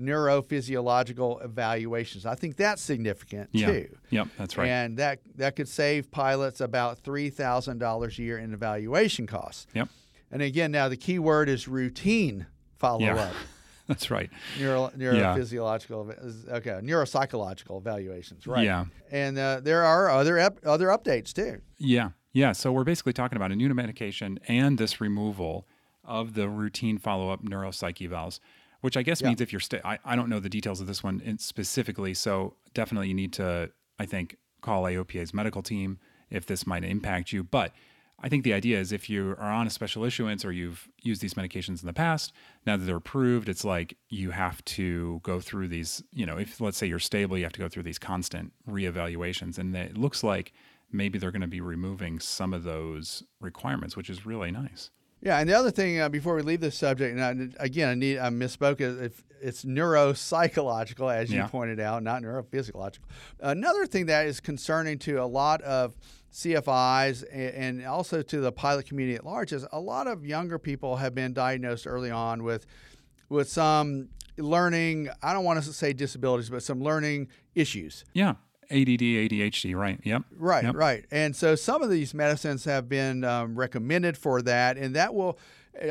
neurophysiological 0.00 1.44
evaluations. 1.44 2.26
I 2.26 2.34
think 2.34 2.56
that's 2.56 2.82
significant 2.82 3.50
Yeah. 3.52 3.66
too. 3.66 3.96
Yep. 4.10 4.28
That's 4.38 4.56
right. 4.56 4.68
And 4.68 4.96
that, 4.98 5.20
that 5.36 5.56
could 5.56 5.68
save 5.68 6.10
pilots 6.10 6.60
about 6.60 7.02
$3,000 7.02 8.18
a 8.18 8.22
year 8.22 8.38
in 8.38 8.52
evaluation 8.54 9.26
costs. 9.26 9.66
yep. 9.74 9.88
And 10.30 10.42
again, 10.42 10.70
now 10.72 10.88
the 10.88 10.96
key 10.96 11.18
word 11.18 11.48
is 11.48 11.68
routine 11.68 12.46
follow 12.78 13.00
Yeah. 13.00 13.14
up. 13.16 13.32
That's 13.88 14.10
right. 14.10 14.30
Neuro, 14.58 14.90
neurophysiological, 14.96 16.48
okay, 16.50 16.80
neuropsychological 16.82 17.78
evaluations, 17.80 18.46
right? 18.46 18.64
Yeah. 18.64 18.86
And 19.10 19.38
uh, 19.38 19.60
there 19.62 19.84
are 19.84 20.10
other 20.10 20.38
ep- 20.38 20.58
other 20.66 20.88
updates 20.88 21.32
too. 21.32 21.60
Yeah. 21.78 22.10
Yeah. 22.32 22.52
So 22.52 22.72
we're 22.72 22.84
basically 22.84 23.12
talking 23.12 23.36
about 23.36 23.52
a 23.52 23.56
new 23.56 23.72
medication 23.74 24.40
and 24.48 24.76
this 24.78 25.00
removal 25.00 25.66
of 26.04 26.34
the 26.34 26.48
routine 26.48 26.98
follow 26.98 27.30
up 27.30 27.44
neuropsych 27.44 27.98
evals, 28.08 28.40
which 28.80 28.96
I 28.96 29.02
guess 29.02 29.20
Yeah. 29.20 29.28
means 29.28 29.40
if 29.40 29.52
you're, 29.52 29.60
sta- 29.60 29.80
I, 29.84 29.98
I 30.04 30.16
don't 30.16 30.28
know 30.28 30.40
the 30.40 30.48
details 30.48 30.80
of 30.80 30.86
this 30.88 31.02
one 31.04 31.38
specifically. 31.38 32.12
So 32.14 32.54
definitely 32.74 33.08
you 33.08 33.14
need 33.14 33.32
to, 33.34 33.70
I 33.98 34.06
think, 34.06 34.36
call 34.62 34.82
AOPA's 34.84 35.32
medical 35.32 35.62
team 35.62 35.98
if 36.28 36.44
this 36.46 36.66
might 36.66 36.82
impact 36.84 37.32
you. 37.32 37.44
But 37.44 37.72
I 38.18 38.30
think 38.30 38.44
the 38.44 38.54
idea 38.54 38.80
is 38.80 38.92
if 38.92 39.10
you 39.10 39.32
are 39.38 39.50
on 39.50 39.66
a 39.66 39.70
special 39.70 40.02
issuance 40.04 40.44
or 40.44 40.50
you've 40.50 40.88
used 41.02 41.20
these 41.20 41.34
medications 41.34 41.82
in 41.82 41.86
the 41.86 41.92
past, 41.92 42.32
now 42.66 42.76
that 42.76 42.84
they're 42.84 42.96
approved, 42.96 43.48
it's 43.48 43.64
like 43.64 43.98
you 44.08 44.30
have 44.30 44.64
to 44.64 45.20
go 45.22 45.38
through 45.38 45.68
these, 45.68 46.02
you 46.12 46.24
know, 46.24 46.38
if 46.38 46.60
let's 46.60 46.78
say 46.78 46.86
you're 46.86 46.98
stable, 46.98 47.36
you 47.36 47.44
have 47.44 47.52
to 47.52 47.60
go 47.60 47.68
through 47.68 47.82
these 47.82 47.98
constant 47.98 48.52
reevaluations. 48.68 49.58
And 49.58 49.76
it 49.76 49.98
looks 49.98 50.24
like 50.24 50.54
maybe 50.90 51.18
they're 51.18 51.30
going 51.30 51.42
to 51.42 51.46
be 51.46 51.60
removing 51.60 52.18
some 52.18 52.54
of 52.54 52.64
those 52.64 53.22
requirements, 53.40 53.96
which 53.96 54.08
is 54.08 54.24
really 54.24 54.50
nice. 54.50 54.90
Yeah, 55.22 55.38
and 55.38 55.48
the 55.48 55.54
other 55.54 55.70
thing 55.70 55.98
uh, 56.00 56.08
before 56.08 56.34
we 56.34 56.42
leave 56.42 56.60
this 56.60 56.76
subject, 56.76 57.18
and 57.18 57.54
I, 57.58 57.64
again, 57.64 57.88
I 57.88 57.94
need 57.94 58.18
I 58.18 58.28
misspoke. 58.28 58.80
If 58.80 59.22
it's 59.40 59.64
neuropsychological, 59.64 61.14
as 61.14 61.30
you 61.30 61.38
Yeah. 61.38 61.46
pointed 61.48 61.80
out, 61.80 62.02
not 62.02 62.22
neurophysiological. 62.22 63.00
Another 63.40 63.86
thing 63.86 64.06
that 64.06 64.26
is 64.26 64.40
concerning 64.40 64.98
to 65.00 65.16
a 65.22 65.26
lot 65.26 65.60
of 65.62 65.94
CFIs 66.32 67.22
a- 67.24 67.58
and 67.58 67.84
also 67.84 68.22
to 68.22 68.40
the 68.40 68.52
pilot 68.52 68.86
community 68.86 69.16
at 69.16 69.24
large 69.24 69.52
is 69.52 69.66
a 69.72 69.80
lot 69.80 70.06
of 70.06 70.24
younger 70.26 70.58
people 70.58 70.96
have 70.96 71.14
been 71.14 71.32
diagnosed 71.32 71.86
early 71.86 72.10
on 72.10 72.42
with 72.44 72.66
with 73.28 73.48
some 73.48 74.08
learning. 74.38 75.08
I 75.22 75.32
don't 75.32 75.44
want 75.44 75.62
to 75.64 75.72
say 75.72 75.92
disabilities, 75.92 76.48
but 76.50 76.62
some 76.62 76.80
learning 76.82 77.28
issues. 77.54 78.04
Yeah. 78.12 78.34
ADD, 78.70 79.00
ADHD, 79.00 79.74
right. 79.76 80.00
Yep. 80.04 80.22
Right, 80.36 80.64
Yep. 80.64 80.74
right. 80.74 81.04
And 81.10 81.34
so 81.36 81.54
some 81.54 81.82
of 81.82 81.90
these 81.90 82.14
medicines 82.14 82.64
have 82.64 82.88
been 82.88 83.24
um, 83.24 83.54
recommended 83.56 84.16
for 84.16 84.42
that, 84.42 84.76
and 84.76 84.94
that 84.96 85.14
will, 85.14 85.38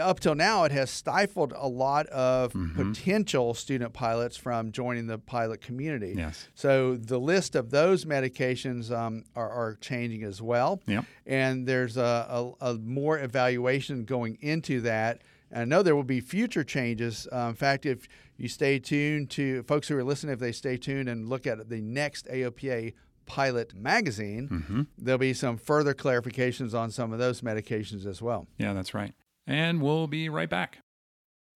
up 0.02 0.20
till 0.20 0.34
now, 0.36 0.64
it 0.64 0.72
has 0.72 0.90
stifled 0.90 1.54
a 1.56 1.68
lot 1.68 2.08
of 2.08 2.54
Mm-hmm. 2.54 2.92
potential 2.94 3.54
student 3.54 3.94
pilots 3.94 4.36
from 4.36 4.72
joining 4.72 5.08
the 5.08 5.18
pilot 5.20 5.62
community. 5.62 6.16
Yes. 6.18 6.48
So 6.56 6.96
the 6.96 7.20
list 7.20 7.56
of 7.56 7.70
those 7.70 8.04
medications 8.06 8.92
um, 8.92 9.24
are, 9.36 9.50
are 9.50 9.78
changing 9.82 10.24
as 10.24 10.42
well. 10.42 10.82
Yep. 10.88 11.06
And 11.28 11.68
there's 11.68 11.98
a, 11.98 12.54
a, 12.62 12.72
a 12.72 12.74
more 12.76 13.20
evaluation 13.20 14.06
going 14.06 14.38
into 14.42 14.82
that. 14.82 15.22
And 15.52 15.62
I 15.62 15.66
know 15.66 15.84
there 15.84 15.96
will 15.96 16.04
be 16.04 16.20
future 16.22 16.64
changes. 16.64 17.28
Uh, 17.32 17.48
in 17.50 17.56
fact, 17.56 17.86
if 17.86 18.08
you 18.38 18.48
stay 18.48 18.80
tuned 18.80 19.30
to 19.32 19.64
folks 19.64 19.88
who 19.88 19.98
are 19.98 20.04
listening, 20.04 20.34
if 20.34 20.40
they 20.40 20.52
stay 20.52 20.78
tuned 20.78 21.08
and 21.10 21.30
look 21.30 21.46
at 21.48 21.70
the 21.70 21.82
next 21.82 22.28
AOPA 22.28 22.94
Pilot 23.26 23.74
magazine, 23.76 24.50
Mm-hmm. 24.50 24.82
there'll 24.98 25.18
be 25.18 25.34
some 25.34 25.58
further 25.58 25.94
clarifications 25.94 26.74
on 26.74 26.92
some 26.92 27.12
of 27.14 27.20
those 27.20 27.42
medications 27.42 28.06
as 28.06 28.22
well. 28.22 28.48
Yeah, 28.58 28.74
that's 28.74 28.94
right. 28.94 29.14
And 29.48 29.82
we'll 29.82 30.08
be 30.08 30.30
right 30.30 30.50
back. 30.50 30.80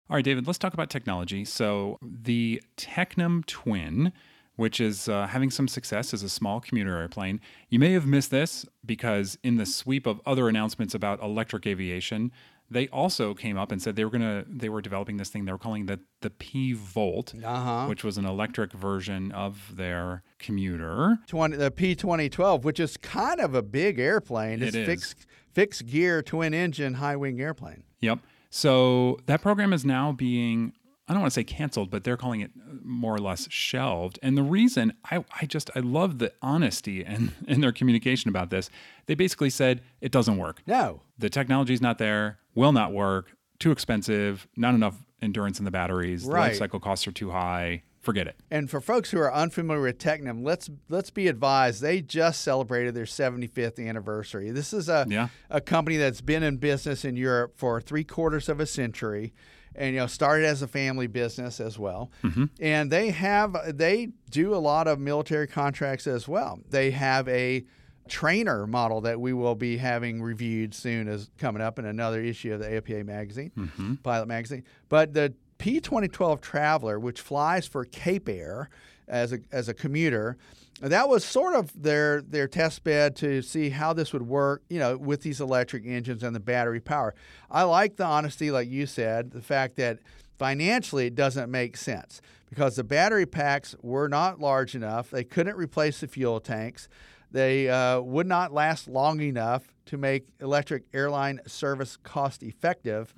All 0.10 0.16
right, 0.16 0.26
David, 0.26 0.48
let's 0.48 0.58
talk 0.58 0.74
about 0.74 0.90
technology. 0.90 1.46
So, 1.46 1.98
the 2.02 2.64
Tecnam 2.78 3.46
Twin, 3.46 4.12
which 4.56 4.82
is 4.82 5.08
uh, 5.08 5.28
having 5.28 5.52
some 5.52 5.68
success 5.68 6.12
as 6.14 6.24
a 6.24 6.30
small 6.30 6.60
commuter 6.60 6.98
airplane. 6.98 7.40
You 7.70 7.78
may 7.78 7.92
have 7.94 8.08
missed 8.08 8.32
this 8.32 8.66
because, 8.84 9.38
in 9.44 9.58
the 9.58 9.66
sweep 9.68 10.08
of 10.08 10.20
other 10.26 10.50
announcements 10.50 10.96
about 10.96 11.22
electric 11.22 11.68
aviation, 11.68 12.32
they 12.72 12.88
also 12.90 13.34
came 13.34 13.58
up 13.58 13.72
and 13.72 13.82
said 13.82 13.96
they 13.96 14.06
were 14.06 14.12
gonna 14.12 14.46
they 14.48 14.70
were 14.70 14.82
developing 14.82 15.18
this 15.18 15.30
thing 15.30 15.46
they 15.46 15.52
were 15.52 15.58
calling 15.58 15.86
the 15.88 16.00
the 16.22 16.30
P 16.30 16.74
Volt, 16.74 17.34
Uh-huh. 17.44 17.88
which 17.88 18.04
was 18.04 18.18
an 18.18 18.26
electric 18.26 18.74
version 18.74 19.32
of 19.32 19.76
their 19.76 20.24
commuter. 20.38 21.18
20, 21.28 21.56
the 21.58 21.72
P2012, 21.72 22.64
which 22.64 22.80
is 22.80 22.98
kind 22.98 23.40
of 23.40 23.56
a 23.56 23.62
big 23.62 24.00
airplane. 24.00 24.62
It 24.62 24.68
It's 24.70 24.76
is. 24.78 24.86
fixed 24.86 25.26
fixed 25.54 25.86
gear, 25.88 26.22
twin 26.22 26.54
engine, 26.54 26.96
high 26.96 27.16
wing 27.16 27.40
airplane. 27.42 27.84
Yep. 28.02 28.20
So 28.52 29.20
that 29.28 29.42
program 29.42 29.74
is 29.74 29.86
now 29.86 30.12
being, 30.12 30.74
I 31.10 31.14
don't 31.14 31.22
want 31.22 31.34
to 31.34 31.36
say 31.36 31.44
canceled, 31.44 31.90
but 31.90 32.04
they're 32.04 32.16
calling 32.18 32.42
it 32.42 32.52
uh, 32.56 32.76
more 32.84 33.16
or 33.16 33.20
less 33.20 33.48
shelved. 33.52 34.20
And 34.22 34.38
the 34.38 34.44
reason 34.44 34.94
I, 35.12 35.26
I 35.42 35.46
just, 35.48 35.72
I 35.76 35.80
love 35.80 36.20
the 36.20 36.32
honesty 36.42 37.04
and 37.04 37.32
in 37.48 37.62
their 37.62 37.72
communication 37.72 38.30
about 38.30 38.52
this. 38.52 38.70
They 39.08 39.16
basically 39.16 39.50
said 39.50 39.82
it 40.02 40.12
doesn't 40.12 40.38
work. 40.38 40.62
No. 40.68 41.02
The 41.18 41.30
technology's 41.30 41.82
not 41.82 41.98
there, 41.98 42.38
will 42.54 42.72
not 42.72 42.94
work, 42.94 43.32
too 43.58 43.72
expensive, 43.72 44.48
not 44.56 44.76
enough 44.76 44.96
endurance 45.22 45.60
in 45.60 45.66
the 45.66 45.72
batteries, 45.72 46.24
the 46.26 46.32
Right. 46.32 46.48
life 46.50 46.58
cycle 46.58 46.80
costs 46.80 47.06
are 47.08 47.12
too 47.12 47.32
high. 47.32 47.84
Forget 48.02 48.28
it. 48.28 48.38
And 48.50 48.70
for 48.70 48.80
folks 48.80 49.12
who 49.12 49.20
are 49.20 49.34
unfamiliar 49.34 49.82
with 49.82 49.98
Tecnam, 49.98 50.42
let's 50.46 50.70
let's 50.88 51.10
be 51.10 51.28
advised 51.28 51.82
they 51.82 52.02
just 52.02 52.40
celebrated 52.42 52.94
their 52.96 53.04
75th 53.04 53.78
anniversary. 53.86 54.52
This 54.52 54.72
is 54.72 54.88
a 54.88 55.06
Yeah. 55.10 55.28
a 55.50 55.60
company 55.60 55.98
that's 55.98 56.22
been 56.22 56.42
in 56.42 56.58
business 56.58 57.04
in 57.04 57.18
Europe 57.18 57.58
for 57.58 57.82
three 57.82 58.06
quarters 58.06 58.48
of 58.48 58.62
a 58.62 58.66
century, 58.66 59.34
and 59.76 59.94
you 59.94 60.00
know 60.00 60.08
started 60.08 60.46
as 60.46 60.62
a 60.62 60.68
family 60.68 61.08
business 61.08 61.60
as 61.60 61.78
well. 61.78 62.12
Mm-hmm. 62.24 62.46
And 62.60 62.92
they 62.92 63.12
have 63.12 63.56
they 63.78 64.10
do 64.30 64.54
a 64.54 64.58
lot 64.58 64.88
of 64.88 65.00
military 65.00 65.48
contracts 65.48 66.08
as 66.08 66.28
well. 66.28 66.60
They 66.70 66.92
have 66.92 67.28
a 67.28 67.66
trainer 68.08 68.66
model 68.68 69.02
that 69.02 69.22
we 69.22 69.34
will 69.34 69.56
be 69.56 69.78
having 69.78 70.22
reviewed 70.22 70.74
soon 70.74 71.08
as 71.08 71.30
coming 71.38 71.62
up 71.62 71.80
in 71.80 71.86
another 71.86 72.22
issue 72.22 72.54
of 72.54 72.60
the 72.60 72.76
APA 72.76 73.04
magazine, 73.04 73.52
mm-hmm. 73.56 73.96
Pilot 73.96 74.28
magazine. 74.28 74.64
But 74.90 75.14
the 75.14 75.34
P2012 75.60 76.42
Traveler, 76.42 77.00
which 77.00 77.22
flies 77.22 77.68
for 77.68 77.86
Cape 77.86 78.28
Air 78.28 78.70
as 79.08 79.34
a, 79.34 79.40
as 79.52 79.70
a 79.70 79.74
commuter, 79.74 80.38
that 80.82 81.10
was 81.10 81.26
sort 81.26 81.56
of 81.56 81.72
their 81.82 82.22
their 82.22 82.48
test 82.48 82.84
bed 82.84 83.16
to 83.18 83.42
see 83.42 83.70
how 83.70 83.94
this 83.94 84.14
would 84.14 84.28
work, 84.28 84.64
you 84.70 84.80
know, 84.80 84.98
with 84.98 85.22
these 85.22 85.42
electric 85.42 85.86
engines 85.86 86.24
and 86.24 86.36
the 86.36 86.40
battery 86.40 86.80
power. 86.80 87.14
I 87.52 87.64
like 87.64 87.98
the 87.98 88.06
honesty, 88.06 88.52
like 88.52 88.70
you 88.70 88.86
said, 88.86 89.32
the 89.32 89.42
fact 89.42 89.76
that 89.76 90.00
financially 90.38 91.08
it 91.08 91.16
doesn't 91.16 91.52
make 91.52 91.76
sense 91.76 92.22
because 92.50 92.78
the 92.78 92.84
battery 92.84 93.26
packs 93.26 93.76
were 93.82 94.08
not 94.08 94.40
large 94.40 94.74
enough. 94.74 95.10
They 95.12 95.24
couldn't 95.24 95.58
replace 95.58 96.00
the 96.00 96.08
fuel 96.08 96.40
tanks. 96.40 96.88
They 97.32 97.70
uh, 97.70 98.00
would 98.02 98.26
not 98.26 98.54
last 98.54 98.88
long 98.88 99.20
enough 99.20 99.76
to 99.90 99.98
make 99.98 100.28
electric 100.40 100.84
airline 100.94 101.40
service 101.46 101.98
cost 101.98 102.42
effective. 102.44 103.14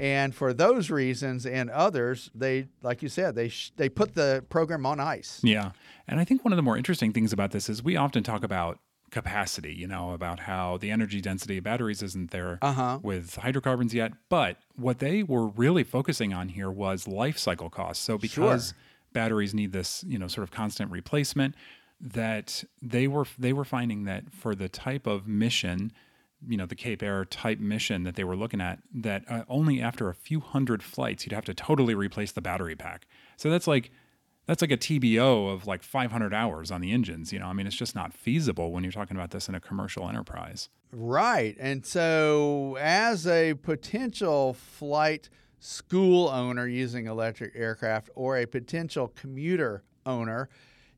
And 0.00 0.34
for 0.34 0.52
those 0.52 0.90
reasons 0.90 1.46
and 1.46 1.70
others, 1.70 2.30
they, 2.34 2.68
like 2.82 3.02
you 3.02 3.08
said, 3.08 3.34
they 3.34 3.48
sh- 3.48 3.72
they 3.76 3.88
put 3.88 4.14
the 4.14 4.44
program 4.48 4.84
on 4.86 5.00
ice. 5.00 5.40
Yeah. 5.42 5.72
And 6.08 6.18
I 6.20 6.24
think 6.24 6.44
one 6.44 6.52
of 6.52 6.56
the 6.56 6.62
more 6.62 6.76
interesting 6.76 7.12
things 7.12 7.32
about 7.32 7.50
this 7.52 7.68
is 7.68 7.82
we 7.82 7.96
often 7.96 8.22
talk 8.22 8.42
about 8.42 8.78
capacity, 9.10 9.72
you 9.72 9.86
know, 9.86 10.12
about 10.12 10.40
how 10.40 10.76
the 10.78 10.90
energy 10.90 11.20
density 11.20 11.58
of 11.58 11.64
batteries 11.64 12.02
isn't 12.02 12.30
there 12.32 12.58
Uh-huh. 12.62 12.98
with 13.02 13.36
hydrocarbons 13.36 13.94
yet. 13.94 14.12
But 14.28 14.56
what 14.76 14.98
they 14.98 15.22
were 15.22 15.46
really 15.46 15.84
focusing 15.84 16.32
on 16.34 16.48
here 16.48 16.70
was 16.70 17.06
life 17.06 17.38
cycle 17.38 17.70
costs. 17.70 18.02
So 18.04 18.18
because 18.18 18.74
batteries 19.12 19.54
need 19.54 19.72
this, 19.72 20.02
you 20.08 20.18
know, 20.18 20.26
sort 20.26 20.42
of 20.42 20.50
constant 20.50 20.90
replacement, 20.90 21.54
that 22.00 22.64
they 22.82 23.06
were 23.06 23.24
they 23.38 23.52
were 23.52 23.64
finding 23.64 24.02
that 24.04 24.24
for 24.32 24.54
the 24.56 24.68
type 24.68 25.06
of 25.06 25.28
mission 25.28 25.92
you 26.48 26.56
know 26.56 26.66
the 26.66 26.74
Cape 26.74 27.02
Air 27.02 27.24
type 27.24 27.58
mission 27.58 28.02
that 28.04 28.16
they 28.16 28.24
were 28.24 28.36
looking 28.36 28.60
at 28.60 28.80
that 28.94 29.24
uh, 29.28 29.44
only 29.48 29.80
after 29.80 30.08
a 30.08 30.14
few 30.14 30.40
hundred 30.40 30.82
flights 30.82 31.24
you'd 31.24 31.32
have 31.32 31.44
to 31.46 31.54
totally 31.54 31.94
replace 31.94 32.32
the 32.32 32.40
battery 32.40 32.76
pack. 32.76 33.06
So 33.36 33.50
that's 33.50 33.66
like 33.66 33.90
that's 34.46 34.60
like 34.60 34.70
a 34.70 34.76
TBO 34.76 35.52
of 35.52 35.66
like 35.66 35.82
500 35.82 36.34
hours 36.34 36.70
on 36.70 36.82
the 36.82 36.92
engines, 36.92 37.32
you 37.32 37.38
know. 37.38 37.46
I 37.46 37.52
mean 37.52 37.66
it's 37.66 37.76
just 37.76 37.94
not 37.94 38.12
feasible 38.12 38.72
when 38.72 38.84
you're 38.84 38.92
talking 38.92 39.16
about 39.16 39.30
this 39.30 39.48
in 39.48 39.54
a 39.54 39.60
commercial 39.60 40.08
enterprise. 40.08 40.68
Right. 40.96 41.56
And 41.58 41.84
so, 41.84 42.76
as 42.80 43.26
a 43.26 43.54
potential 43.54 44.54
flight 44.54 45.28
school 45.58 46.28
owner 46.28 46.68
using 46.68 47.06
electric 47.06 47.56
aircraft 47.56 48.10
or 48.14 48.38
a 48.38 48.46
potential 48.46 49.08
commuter 49.08 49.82
owner, 50.06 50.48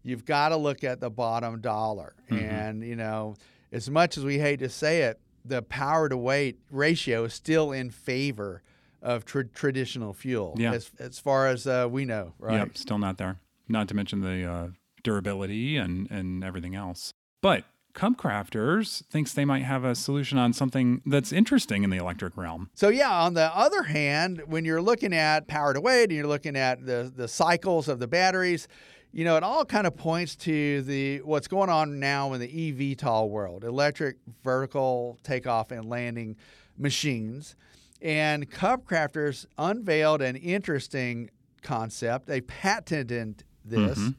you've 0.02 0.24
got 0.24 0.50
to 0.50 0.56
look 0.56 0.84
at 0.84 1.00
the 1.00 1.08
bottom 1.08 1.60
dollar. 1.60 2.14
And, 2.28 2.82
you 2.82 2.96
know, 2.96 3.36
as 3.72 3.88
much 3.88 4.18
as 4.18 4.24
we 4.24 4.38
hate 4.38 4.58
to 4.58 4.68
say 4.68 5.02
it, 5.02 5.20
the 5.48 5.62
power 5.62 6.08
to 6.08 6.16
weight 6.16 6.58
ratio 6.70 7.24
is 7.24 7.34
still 7.34 7.72
in 7.72 7.90
favor 7.90 8.62
of 9.02 9.24
tr- 9.24 9.42
traditional 9.42 10.12
fuel, 10.12 10.54
Yeah. 10.58 10.72
as, 10.72 10.90
as 10.98 11.18
far 11.18 11.46
as 11.46 11.66
uh, 11.66 11.86
we 11.90 12.04
know, 12.04 12.34
right? 12.38 12.56
Yep, 12.56 12.76
still 12.76 12.98
not 12.98 13.18
there. 13.18 13.38
Not 13.68 13.88
to 13.88 13.94
mention 13.94 14.20
the 14.20 14.44
uh, 14.44 14.68
durability 15.02 15.76
and 15.76 16.10
and 16.10 16.42
everything 16.44 16.74
else. 16.74 17.12
But 17.40 17.64
Cub 17.94 18.16
Crafters 18.18 19.04
thinks 19.06 19.32
they 19.32 19.44
might 19.44 19.62
have 19.62 19.82
a 19.84 19.94
solution 19.94 20.36
on 20.38 20.52
something 20.52 21.00
that's 21.06 21.32
interesting 21.32 21.82
in 21.82 21.90
the 21.90 21.96
electric 21.96 22.36
realm. 22.36 22.68
So 22.74 22.88
yeah, 22.88 23.10
on 23.10 23.34
the 23.34 23.56
other 23.56 23.84
hand, 23.84 24.42
when 24.46 24.64
you're 24.64 24.82
looking 24.82 25.14
at 25.14 25.46
power 25.48 25.72
to 25.72 25.80
weight 25.80 26.04
and 26.04 26.12
you're 26.12 26.26
looking 26.26 26.56
at 26.56 26.84
the 26.84 27.10
the 27.14 27.28
cycles 27.28 27.88
of 27.88 27.98
the 27.98 28.06
batteries, 28.08 28.68
you 29.12 29.24
know, 29.24 29.36
it 29.36 29.42
all 29.42 29.64
kind 29.64 29.86
of 29.86 29.96
points 29.96 30.36
to 30.36 30.82
the 30.82 31.18
what's 31.22 31.48
going 31.48 31.70
on 31.70 31.98
now 31.98 32.32
in 32.34 32.40
the 32.40 32.48
eVTOL 32.48 33.28
world, 33.28 33.64
electric 33.64 34.16
vertical 34.44 35.18
takeoff 35.22 35.70
and 35.70 35.88
landing 35.88 36.36
machines. 36.76 37.56
And 38.02 38.50
Cub 38.50 38.84
Crafters 38.86 39.46
unveiled 39.56 40.20
an 40.20 40.36
interesting 40.36 41.30
concept. 41.62 42.26
They 42.26 42.42
patented 42.42 43.44
this. 43.64 43.98
Mm-hmm. 43.98 44.10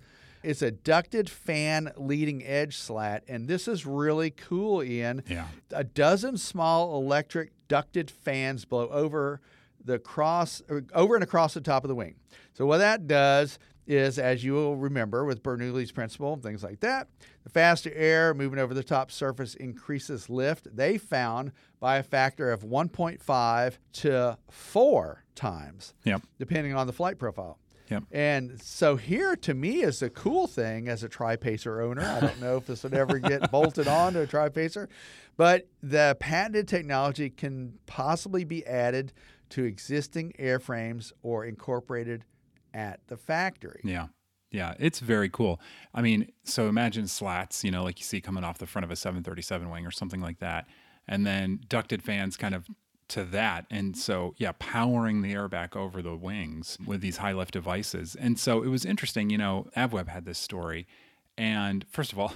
It's 0.43 0.61
a 0.61 0.71
ducted 0.71 1.29
fan 1.29 1.91
leading 1.97 2.43
edge 2.45 2.77
slat, 2.77 3.23
and 3.27 3.47
this 3.47 3.67
is 3.67 3.85
really 3.85 4.31
cool, 4.31 4.81
Ian 4.83 5.23
Yeah. 5.27 5.47
a 5.71 5.83
dozen 5.83 6.37
small 6.37 6.97
electric 7.01 7.51
ducted 7.67 8.09
fans 8.09 8.63
blow 8.65 8.87
over 8.87 9.41
the 9.83 9.99
cross 9.99 10.61
er, 10.69 10.85
over 10.93 11.15
and 11.15 11.23
across 11.23 11.53
the 11.53 11.61
top 11.61 11.83
of 11.83 11.87
the 11.87 11.95
wing. 11.95 12.15
So 12.53 12.65
what 12.65 12.77
that 12.77 13.07
does 13.07 13.59
is, 13.87 14.19
as 14.19 14.43
you 14.43 14.53
will 14.53 14.75
remember 14.75 15.23
with 15.25 15.41
Bernoulli's 15.41 15.91
principle 15.91 16.33
and 16.33 16.43
things 16.43 16.63
like 16.63 16.81
that, 16.81 17.07
the 17.43 17.49
faster 17.49 17.91
air 17.95 18.33
moving 18.33 18.59
over 18.59 18.73
the 18.73 18.83
top 18.83 19.11
surface 19.11 19.55
increases 19.55 20.29
lift. 20.29 20.75
They 20.75 20.97
found 20.97 21.51
by 21.79 21.97
a 21.97 22.03
factor 22.03 22.51
of 22.51 22.63
1.5 22.63 23.77
to 23.93 24.37
4 24.49 25.23
times 25.35 25.93
Yep. 26.03 26.21
depending 26.39 26.73
on 26.75 26.87
the 26.87 26.93
flight 26.93 27.17
profile. 27.17 27.59
Yep. 27.89 28.03
And 28.11 28.61
so 28.61 28.97
here 28.97 29.37
to 29.37 29.53
me 29.53 29.81
is 29.81 30.01
a 30.01 30.09
cool 30.09 30.45
thing 30.47 30.89
as 30.89 31.03
a 31.03 31.09
TriPacer 31.09 31.81
owner. 31.81 32.01
I 32.01 32.19
don't 32.19 32.41
know 32.41 32.57
if 32.57 32.65
this 32.65 32.83
would 32.83 32.93
ever 32.93 33.17
get 33.17 33.49
bolted 33.51 33.87
on 33.87 34.13
to 34.13 34.23
a 34.23 34.27
TriPacer, 34.27 34.89
but 35.37 35.67
the 35.81 36.17
patented 36.19 36.67
technology 36.67 37.29
can 37.29 37.79
possibly 37.85 38.43
be 38.43 38.65
added 38.67 39.13
to 39.51 39.63
existing 39.63 40.33
airframes 40.37 41.13
or 41.21 41.45
incorporated 41.45 42.25
at 42.73 42.99
the 43.07 43.17
factory. 43.17 43.81
Yeah. 43.83 44.07
Yeah, 44.49 44.75
it's 44.79 45.01
very 45.01 45.27
cool. 45.27 45.59
I 45.93 46.01
mean, 46.01 46.31
so 46.45 46.69
imagine 46.69 47.07
slats, 47.07 47.65
you 47.65 47.71
know, 47.71 47.83
like 47.83 47.99
you 47.99 48.05
see 48.05 48.21
coming 48.21 48.45
off 48.45 48.59
the 48.59 48.65
front 48.65 48.85
of 48.85 48.91
a 48.91 48.95
737 48.95 49.69
wing 49.69 49.85
or 49.85 49.91
something 49.91 50.21
like 50.21 50.39
that. 50.39 50.67
And 51.05 51.25
then 51.25 51.59
ducted 51.67 52.01
fans 52.01 52.37
kind 52.37 52.55
of 52.55 52.67
to 53.09 53.23
that. 53.25 53.65
And 53.69 53.97
so, 53.97 54.33
yeah, 54.37 54.53
powering 54.57 55.21
the 55.21 55.33
air 55.33 55.47
back 55.47 55.75
over 55.75 56.01
the 56.01 56.15
wings 56.15 56.77
with 56.85 57.01
these 57.01 57.17
high 57.17 57.33
lift 57.33 57.51
devices. 57.51 58.15
And 58.15 58.39
so 58.39 58.63
it 58.63 58.69
was 58.69 58.85
interesting, 58.85 59.29
you 59.29 59.37
know, 59.37 59.67
AvWeb 59.75 60.07
had 60.07 60.25
this 60.25 60.39
story. 60.39 60.87
And 61.37 61.85
first 61.89 62.11
of 62.11 62.19
all, 62.19 62.33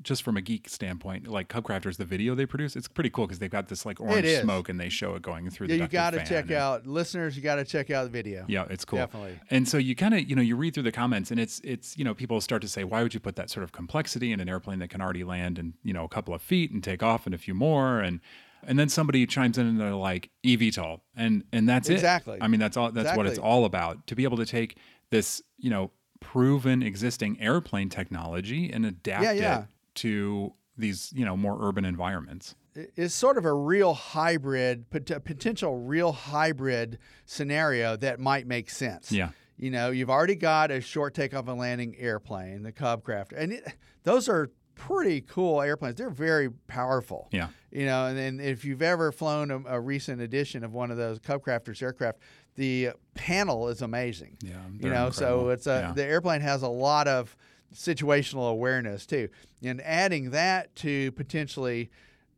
just 0.00 0.22
from 0.22 0.36
a 0.36 0.40
geek 0.40 0.68
standpoint, 0.68 1.28
like 1.28 1.48
Cubcrafters, 1.48 1.96
the 1.96 2.04
video 2.04 2.34
they 2.34 2.46
produce, 2.46 2.74
it's 2.76 2.88
pretty 2.88 3.10
cool 3.10 3.26
because 3.26 3.38
they've 3.38 3.50
got 3.50 3.68
this 3.68 3.84
like 3.86 4.00
orange 4.00 4.26
smoke 4.40 4.68
and 4.68 4.80
they 4.80 4.88
show 4.88 5.14
it 5.14 5.22
going 5.22 5.48
through 5.50 5.66
Yeah, 5.68 5.76
the 5.76 5.82
you 5.82 5.88
got 5.88 6.10
to 6.10 6.24
check 6.24 6.44
and- 6.46 6.52
out 6.52 6.86
listeners. 6.86 7.36
You 7.36 7.42
got 7.42 7.56
to 7.56 7.64
check 7.64 7.90
out 7.90 8.04
the 8.04 8.10
video. 8.10 8.44
yeah, 8.48 8.64
it's 8.70 8.84
cool. 8.84 8.98
Definitely. 9.00 9.38
And 9.50 9.68
so 9.68 9.76
you 9.78 9.94
kind 9.94 10.14
of, 10.14 10.28
you 10.28 10.34
know, 10.34 10.42
you 10.42 10.56
read 10.56 10.74
through 10.74 10.82
the 10.84 10.92
comments 10.92 11.30
and 11.30 11.38
it's 11.38 11.60
it's, 11.62 11.96
you 11.98 12.04
know, 12.04 12.14
people 12.14 12.40
start 12.40 12.62
to 12.62 12.68
say, 12.68 12.84
why 12.84 13.02
would 13.02 13.14
you 13.14 13.20
put 13.20 13.36
that 13.36 13.50
sort 13.50 13.64
of 13.64 13.72
complexity 13.72 14.32
in 14.32 14.40
an 14.40 14.48
airplane 14.48 14.78
that 14.80 14.88
can 14.88 15.00
already 15.00 15.24
land 15.24 15.58
and 15.58 15.74
you 15.84 15.92
know, 15.92 16.04
a 16.04 16.08
couple 16.08 16.34
of 16.34 16.42
feet 16.42 16.70
and 16.72 16.82
take 16.82 17.02
off 17.02 17.26
and 17.26 17.34
a 17.34 17.38
few 17.38 17.54
more 17.54 18.00
and 18.00 18.20
and 18.64 18.78
then 18.78 18.88
somebody 18.88 19.26
chimes 19.26 19.58
in 19.58 19.66
and 19.66 19.78
they're 19.80 19.92
like 19.94 20.30
eVTOL 20.44 21.00
and 21.16 21.44
and 21.52 21.68
that's 21.68 21.88
Exactly. 21.88 22.36
it. 22.38 22.42
I 22.42 22.48
mean, 22.48 22.60
that's 22.60 22.76
all 22.76 22.90
that's 22.90 23.16
what 23.16 23.26
it's 23.26 23.38
all 23.38 23.64
about. 23.66 24.06
To 24.08 24.16
be 24.16 24.24
able 24.24 24.38
to 24.38 24.46
take 24.46 24.78
this, 25.10 25.42
you 25.58 25.68
know, 25.70 25.90
proven 26.20 26.82
existing 26.82 27.40
airplane 27.40 27.88
technology 27.88 28.70
and 28.72 28.86
adapt 28.86 29.24
Yeah, 29.24 29.32
yeah. 29.32 29.58
it 29.62 29.64
to 29.96 30.52
these, 30.76 31.12
you 31.14 31.24
know, 31.24 31.36
more 31.36 31.58
urban 31.60 31.84
environments. 31.84 32.54
It's 32.74 33.14
sort 33.14 33.36
of 33.36 33.44
a 33.44 33.52
real 33.52 33.92
hybrid, 33.92 34.88
pot- 34.90 35.24
potential 35.24 35.76
real 35.76 36.12
hybrid 36.12 36.98
scenario 37.26 37.96
that 37.96 38.18
might 38.18 38.46
make 38.46 38.70
sense. 38.70 39.12
Yeah. 39.12 39.30
You 39.58 39.70
know, 39.70 39.90
you've 39.90 40.08
already 40.10 40.34
got 40.34 40.70
a 40.70 40.80
short 40.80 41.14
takeoff 41.14 41.46
and 41.48 41.58
landing 41.58 41.94
airplane, 41.98 42.62
the 42.62 42.72
Cubcrafter, 42.72 43.34
and 43.36 43.52
it, 43.52 43.74
those 44.02 44.28
are 44.28 44.50
pretty 44.74 45.20
cool 45.20 45.60
airplanes. 45.60 45.96
They're 45.96 46.08
very 46.10 46.50
powerful. 46.66 47.28
Yeah. 47.30 47.48
You 47.70 47.84
know, 47.84 48.06
and 48.06 48.16
then 48.18 48.40
if 48.40 48.64
you've 48.64 48.82
ever 48.82 49.12
flown 49.12 49.50
a, 49.50 49.58
a 49.76 49.80
recent 49.80 50.20
edition 50.22 50.64
of 50.64 50.72
one 50.72 50.90
of 50.90 50.96
those 50.96 51.18
Cubcrafters 51.20 51.82
aircraft, 51.82 52.18
the 52.56 52.90
panel 53.14 53.68
is 53.68 53.82
amazing. 53.82 54.38
Yeah, 54.42 54.56
you 54.78 54.90
know, 54.90 55.10
so 55.10 55.50
it's 55.50 55.66
a 55.66 55.80
Yeah. 55.88 55.92
the 55.92 56.04
airplane 56.04 56.40
has 56.40 56.62
a 56.62 56.68
lot 56.68 57.06
of 57.06 57.36
situational 57.72 58.50
awareness 58.50 59.06
too, 59.06 59.28
and 59.62 59.80
adding 59.82 60.30
that 60.30 60.74
to 60.76 61.12
potentially 61.12 61.90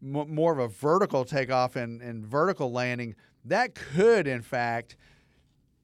m- 0.02 0.34
more 0.34 0.52
of 0.52 0.58
a 0.58 0.68
vertical 0.68 1.24
takeoff 1.24 1.76
and, 1.76 2.00
and 2.02 2.24
vertical 2.26 2.70
landing, 2.72 3.14
that 3.44 3.74
could 3.74 4.26
in 4.26 4.42
fact 4.42 4.96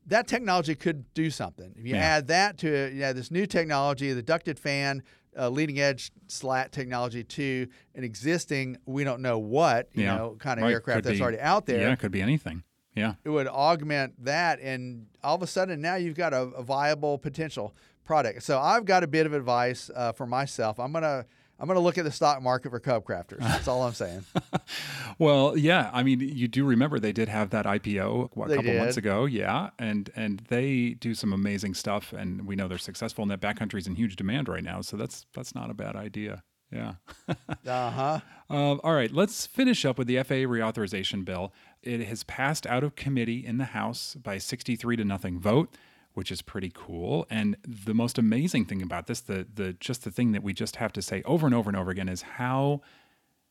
that 0.07 0.27
technology 0.27 0.75
could 0.75 1.13
do 1.15 1.31
something. 1.31 1.73
If 1.79 1.87
you 1.87 1.95
Yeah. 1.95 2.01
add 2.03 2.27
that 2.29 2.59
to 2.59 2.91
yeah, 2.95 3.13
this 3.13 3.31
new 3.31 3.47
technology, 3.47 4.13
the 4.13 4.23
ducted 4.23 4.59
fan, 4.59 5.03
uh, 5.39 5.49
leading 5.49 5.79
edge 5.79 6.11
slat 6.27 6.73
technology 6.73 7.23
to 7.23 7.69
an 7.95 8.03
existing, 8.03 8.77
we 8.87 9.05
don't 9.05 9.23
know 9.23 9.39
what, 9.39 9.89
you 9.93 10.05
Yeah. 10.05 10.17
know, 10.17 10.37
kind 10.41 10.59
of 10.59 10.65
Right, 10.65 10.73
aircraft 10.73 10.97
could 10.99 11.05
that's 11.05 11.19
be- 11.19 11.23
already 11.23 11.39
out 11.41 11.67
there. 11.67 11.81
Yeah, 11.83 11.93
it 11.93 11.99
could 12.01 12.11
be 12.11 12.23
anything. 12.23 12.65
Yeah. 12.97 13.15
It 13.23 13.29
would 13.29 13.47
augment 13.47 14.25
that, 14.25 14.59
and 14.61 15.07
all 15.23 15.37
of 15.37 15.43
a 15.43 15.47
sudden 15.47 15.81
now 15.81 15.95
you've 15.95 16.17
got 16.17 16.35
a, 16.35 16.41
a 16.41 16.63
viable 16.63 17.17
potential 17.19 17.73
product. 18.05 18.43
So 18.43 18.59
I've 18.59 18.85
got 18.85 19.03
a 19.05 19.07
bit 19.07 19.27
of 19.27 19.33
advice 19.33 19.91
uh, 19.95 20.13
for 20.13 20.27
myself. 20.27 20.79
I'm 20.81 20.93
gonna 20.93 21.27
I'm 21.59 21.67
gonna 21.67 21.81
look 21.81 21.99
at 21.99 22.05
the 22.05 22.11
stock 22.11 22.43
market 22.43 22.71
for 22.71 22.81
Cub 22.81 23.05
Crafters. 23.05 23.41
That's 23.41 23.69
all 23.69 23.83
I'm 23.83 23.95
saying. 23.95 24.25
Well, 25.19 25.55
yeah. 25.55 25.91
I 25.93 26.03
mean, 26.03 26.21
you 26.21 26.49
do 26.49 26.65
remember 26.65 26.99
they 26.99 27.13
did 27.13 27.29
have 27.29 27.51
that 27.51 27.67
IPO 27.67 28.31
what, 28.33 28.51
a 28.51 28.57
couple 28.57 28.73
months 28.73 28.97
ago, 28.97 29.27
yeah, 29.27 29.69
and 29.79 30.09
and 30.17 30.39
they 30.49 30.97
do 30.99 31.15
some 31.15 31.35
amazing 31.35 31.75
stuff, 31.75 32.15
and 32.15 32.47
we 32.47 32.57
know 32.57 32.69
they're 32.69 32.79
successful, 32.79 33.21
and 33.21 33.31
that 33.31 33.43
backcountry's 33.43 33.87
in 33.87 33.97
huge 33.97 34.17
demand 34.17 34.49
right 34.49 34.65
now. 34.65 34.81
So 34.81 34.97
that's 34.97 35.27
that's 35.35 35.55
not 35.55 35.69
a 35.69 35.75
bad 35.75 35.95
idea. 35.95 36.43
Yeah. 36.73 36.95
Uh 37.67 37.91
huh. 37.91 38.21
Um, 38.49 38.81
all 38.83 38.95
right, 38.95 39.13
let's 39.13 39.47
finish 39.47 39.85
up 39.85 39.99
with 39.99 40.07
the 40.07 40.17
FAA 40.23 40.47
reauthorization 40.49 41.25
bill. 41.25 41.53
It 41.83 42.01
has 42.07 42.25
passed 42.25 42.67
out 42.67 42.83
of 42.83 42.97
committee 42.97 43.45
in 43.45 43.59
the 43.59 43.67
House 43.67 44.15
by 44.15 44.39
63 44.39 44.97
to 44.97 45.05
nothing 45.05 45.39
vote, 45.39 45.77
which 46.15 46.31
is 46.33 46.43
pretty 46.43 46.73
cool. 46.75 47.27
And 47.31 47.57
the 47.67 47.95
most 47.95 48.19
amazing 48.19 48.65
thing 48.67 48.83
about 48.83 49.07
this, 49.07 49.21
the 49.21 49.47
the 49.53 49.75
just 49.75 50.05
the 50.05 50.11
thing 50.11 50.33
that 50.33 50.43
we 50.43 50.53
just 50.53 50.77
have 50.77 50.93
to 50.95 51.03
say 51.03 51.23
over 51.25 51.47
and 51.47 51.55
over 51.55 51.71
and 51.71 51.77
over 51.77 51.91
again 51.91 52.09
is 52.09 52.23
how 52.23 52.81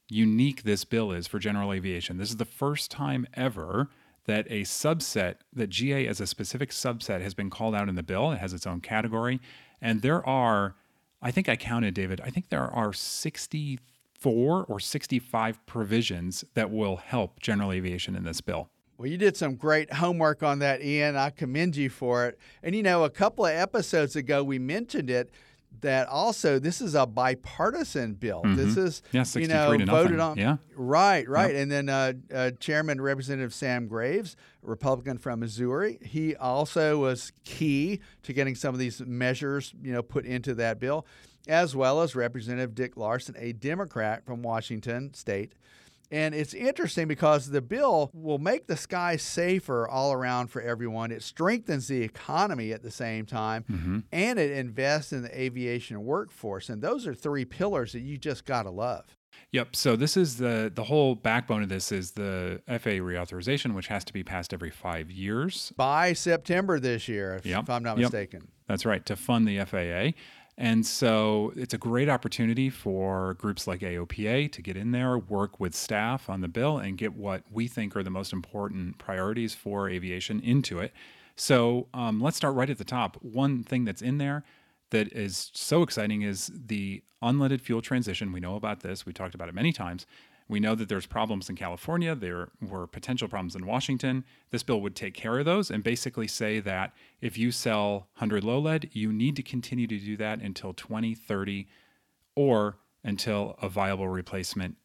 unique 0.10 0.63
this 0.63 0.86
bill 0.86 1.12
is 1.12 1.28
for 1.28 1.39
general 1.39 1.72
aviation. 1.72 2.17
This 2.17 2.30
is 2.30 2.38
the 2.38 2.45
first 2.45 2.91
time 2.91 3.28
ever 3.34 3.89
that 4.26 4.45
a 4.50 4.62
subset, 4.62 5.36
that 5.54 5.69
GA 5.69 6.08
as 6.08 6.19
a 6.19 6.28
specific 6.28 6.72
subset 6.72 7.22
has 7.22 7.34
been 7.34 7.50
called 7.50 7.76
out 7.76 7.89
in 7.89 7.95
the 7.95 8.04
bill. 8.04 8.32
It 8.32 8.39
has 8.39 8.54
its 8.54 8.67
own 8.67 8.82
category. 8.82 9.39
And 9.82 10.02
there 10.02 10.28
are, 10.28 10.76
I 11.22 11.32
think 11.32 11.50
I 11.50 11.56
counted, 11.56 11.93
David, 11.93 12.22
I 12.22 12.30
think 12.30 12.50
there 12.50 12.67
are 12.67 12.93
64 12.93 14.65
or 14.65 14.80
65 14.80 15.65
provisions 15.65 16.43
that 16.54 16.69
will 16.69 16.98
help 16.98 17.39
general 17.39 17.72
aviation 17.72 18.15
in 18.15 18.24
this 18.24 18.41
bill. 18.41 18.69
Well, 19.00 19.08
you 19.08 19.18
did 19.18 19.38
some 19.38 19.56
great 19.56 19.94
homework 19.94 20.44
on 20.44 20.60
that, 20.60 20.84
Ian. 20.84 21.16
I 21.16 21.30
commend 21.30 21.78
you 21.78 21.90
for 21.90 22.28
it. 22.28 22.38
And 22.62 22.76
you 22.76 22.84
know, 22.84 23.06
a 23.06 23.10
couple 23.10 23.46
of 23.46 23.54
episodes 23.54 24.18
ago, 24.18 24.44
we 24.44 24.60
mentioned 24.60 25.10
it 25.10 25.32
that 25.80 26.10
also 26.10 26.60
this 26.60 26.82
is 26.82 26.96
a 26.96 27.06
bipartisan 27.06 28.16
bill. 28.16 28.42
This 28.44 28.76
is 28.76 29.02
Mm-hmm. 29.14 29.16
Yeah, 29.16 29.22
you 29.22 29.26
63 29.26 29.78
know 29.86 29.86
voted 29.86 30.18
nothing. 30.18 30.20
on. 30.20 30.38
Yeah. 30.38 30.58
Right, 30.76 31.30
right. 31.30 31.56
And 31.56 31.72
then 31.72 31.88
uh, 31.88 32.12
uh, 32.34 32.52
Chairman 32.60 33.00
Representative 33.00 33.54
Sam 33.54 33.88
Graves, 33.88 34.36
Republican 34.62 35.18
from 35.18 35.40
Missouri, 35.40 36.00
he 36.02 36.36
also 36.36 36.98
was 36.98 37.32
key 37.46 38.02
to 38.24 38.34
getting 38.34 38.56
some 38.56 38.76
of 38.76 38.80
these 38.80 39.00
measures, 39.00 39.74
you 39.82 39.94
know, 39.94 40.02
put 40.02 40.26
into 40.26 40.54
that 40.56 40.78
bill, 40.78 41.06
as 41.48 41.74
well 41.74 42.02
as 42.02 42.18
Representative 42.18 42.76
Dick 42.76 42.98
Larsen, 42.98 43.36
a 43.38 43.54
Democrat 43.54 44.26
from 44.26 44.42
Washington 44.42 45.14
State. 45.14 45.54
And 46.12 46.34
it's 46.34 46.54
interesting 46.54 47.08
because 47.08 47.50
the 47.50 47.62
bill 47.62 48.10
will 48.13 48.39
make 48.39 48.67
the 48.67 48.78
sky 48.78 49.15
safer 49.15 49.88
all 49.88 50.12
around 50.12 50.48
for 50.48 50.62
everyone. 50.62 51.12
It 51.12 51.22
strengthens 51.22 51.88
the 51.88 52.02
economy 52.02 52.72
at 52.72 52.82
the 52.82 52.91
same 52.91 53.26
time, 53.26 53.63
mm-hmm. 53.69 54.00
and 54.12 54.39
it 54.39 54.52
invests 54.52 55.13
in 55.13 55.22
the 55.22 55.39
aviation 55.39 56.04
workforce. 56.04 56.69
And 56.69 56.82
those 56.82 57.06
are 57.06 57.13
three 57.13 57.45
pillars 57.45 57.93
that 57.93 58.02
you 58.02 58.17
just 58.17 58.45
got 58.45 58.63
to 58.63 58.72
love. 58.72 59.06
Yep. 59.52 59.76
So 59.76 59.95
this 59.95 60.15
is 60.17 60.38
the 60.38 60.72
the 60.74 60.84
whole 60.84 61.15
backbone 61.15 61.63
of 61.63 61.69
this 61.69 61.91
is 61.91 62.12
the 62.12 62.62
FAA 62.67 63.02
reauthorization, 63.02 63.74
which 63.74 63.88
has 63.88 64.04
to 64.06 64.13
be 64.13 64.24
passed 64.24 64.54
every 64.54 64.69
five 64.69 65.10
years. 65.10 65.74
By 65.76 66.13
September 66.13 66.80
this 66.80 67.08
year, 67.08 67.36
if, 67.36 67.45
Yep. 67.45 67.63
if 67.63 67.69
I'm 67.69 67.84
not 67.84 67.98
Yep. 67.98 68.06
mistaken. 68.12 68.48
That's 68.67 68.86
right, 68.86 69.04
to 69.08 69.15
fund 69.15 69.48
the 69.48 69.58
FAA. 69.58 70.12
And 70.62 70.86
so 70.86 71.54
it's 71.56 71.74
a 71.74 71.78
great 71.78 72.10
opportunity 72.10 72.69
for 72.69 73.36
groups 73.36 73.65
like 73.65 73.80
AOPA 73.80 74.52
to 74.52 74.62
get 74.62 74.76
in 74.76 74.91
there, 74.91 75.17
work 75.17 75.58
with 75.58 75.74
staff 75.74 76.30
on 76.30 76.41
the 76.41 76.50
bill, 76.50 76.78
and 76.78 76.98
get 76.98 77.15
what 77.15 77.43
we 77.50 77.69
think 77.69 77.95
are 77.95 78.04
the 78.04 78.10
most 78.10 78.34
important 78.34 78.98
priorities 78.98 79.56
for 79.56 79.89
aviation 79.89 80.41
into 80.41 80.80
it. 80.80 80.91
So 81.38 81.88
um, 81.93 82.19
let's 82.19 82.36
start 82.36 82.56
right 82.56 82.69
at 82.69 82.78
the 82.78 82.84
top. 82.84 83.15
One 83.22 83.63
thing 83.63 83.86
that's 83.86 84.02
in 84.02 84.17
there 84.17 84.43
that 84.89 85.13
is 85.13 85.50
so 85.54 85.82
exciting 85.82 86.24
is 86.24 86.52
the 86.54 87.04
unleaded 87.24 87.62
fuel 87.62 87.82
transition. 87.82 88.34
We 88.34 88.41
know 88.41 88.58
about 88.58 88.82
this, 88.82 89.06
we 89.06 89.13
talked 89.13 89.36
about 89.36 89.48
it 89.48 89.56
many 89.56 89.72
times. 89.72 90.06
We 90.50 90.60
know 90.60 90.74
that 90.74 90.90
there's 90.90 91.06
problems 91.06 91.48
in 91.48 91.56
California. 91.56 92.16
There 92.16 92.50
were 92.60 92.88
potential 92.88 93.28
problems 93.28 93.56
in 93.56 93.68
Washington. 93.68 94.26
This 94.50 94.64
bill 94.64 94.82
would 94.82 94.96
take 94.96 95.14
care 95.14 95.38
of 95.38 95.46
those 95.46 95.70
and 95.70 95.84
basically 95.84 96.28
say 96.28 96.60
that 96.60 96.92
if 97.22 97.38
you 97.38 97.52
sell 97.52 98.08
100 98.16 98.44
low 98.44 98.58
lead, 98.58 98.90
you 98.92 99.14
need 99.14 99.36
to 99.36 99.44
continue 99.44 99.86
to 99.86 100.00
do 100.00 100.18
that 100.18 100.42
until 100.42 100.74
2030 100.74 101.68
or 102.36 102.80
until 103.04 103.56
a 103.62 103.70
viable 103.70 104.10
replacement 104.10 104.76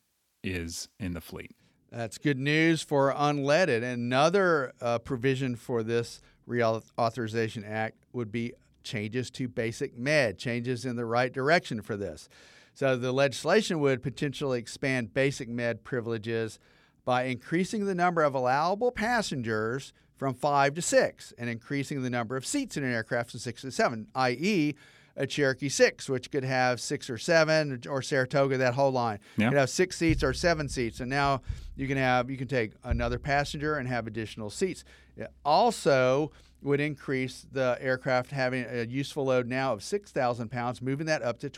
is 0.42 0.88
in 1.00 1.14
the 1.14 1.20
fleet. 1.22 1.56
That's 1.90 2.18
good 2.18 2.38
news 2.38 2.82
for 2.82 3.14
unleaded. 3.14 3.82
Another 3.82 4.74
uh, 4.82 4.98
provision 4.98 5.56
for 5.56 5.82
this 5.82 6.20
Reauthorization 6.46 7.66
Act 7.66 8.04
would 8.12 8.30
be 8.30 8.52
changes 8.82 9.30
to 9.30 9.48
basic 9.48 9.96
med, 9.96 10.36
changes 10.38 10.84
in 10.84 10.96
the 10.96 11.06
right 11.06 11.32
direction 11.32 11.80
for 11.80 11.96
this. 11.96 12.28
So 12.74 12.96
the 12.96 13.12
legislation 13.12 13.78
would 13.80 14.02
potentially 14.02 14.58
expand 14.58 15.14
basic 15.14 15.48
med 15.48 15.84
privileges 15.84 16.58
by 17.04 17.24
increasing 17.24 17.86
the 17.86 17.94
number 17.94 18.22
of 18.22 18.34
allowable 18.34 18.90
passengers 18.90 19.92
from 20.16 20.34
five 20.34 20.74
to 20.74 20.82
six 20.82 21.32
and 21.38 21.48
increasing 21.48 22.02
the 22.02 22.10
number 22.10 22.36
of 22.36 22.46
seats 22.46 22.76
in 22.76 22.84
an 22.84 22.92
aircraft 22.92 23.30
from 23.30 23.40
six 23.40 23.62
to 23.62 23.70
seven, 23.70 24.08
i.e., 24.14 24.74
a 25.16 25.26
Cherokee 25.26 25.68
6, 25.68 26.08
which 26.08 26.30
could 26.32 26.42
have 26.42 26.80
six 26.80 27.08
or 27.08 27.18
seven, 27.18 27.80
or 27.88 28.02
Saratoga, 28.02 28.58
that 28.58 28.74
whole 28.74 28.90
line. 28.90 29.20
Yeah. 29.36 29.50
Could 29.50 29.58
have 29.58 29.70
six 29.70 29.96
seats 29.96 30.24
or 30.24 30.32
seven 30.32 30.68
seats. 30.68 30.98
And 30.98 31.08
now 31.08 31.42
you 31.76 31.86
can 31.86 31.96
have 31.96 32.30
you 32.30 32.36
can 32.36 32.48
take 32.48 32.72
another 32.82 33.20
passenger 33.20 33.76
and 33.76 33.86
have 33.86 34.08
additional 34.08 34.50
seats. 34.50 34.84
It 35.16 35.28
also 35.44 36.32
would 36.62 36.80
increase 36.80 37.46
the 37.52 37.78
aircraft 37.80 38.30
having 38.30 38.64
a 38.68 38.84
useful 38.86 39.26
load 39.26 39.46
now 39.46 39.74
of 39.74 39.84
6,000 39.84 40.48
pounds, 40.50 40.82
moving 40.82 41.06
that 41.06 41.22
up 41.22 41.38
to 41.40 41.50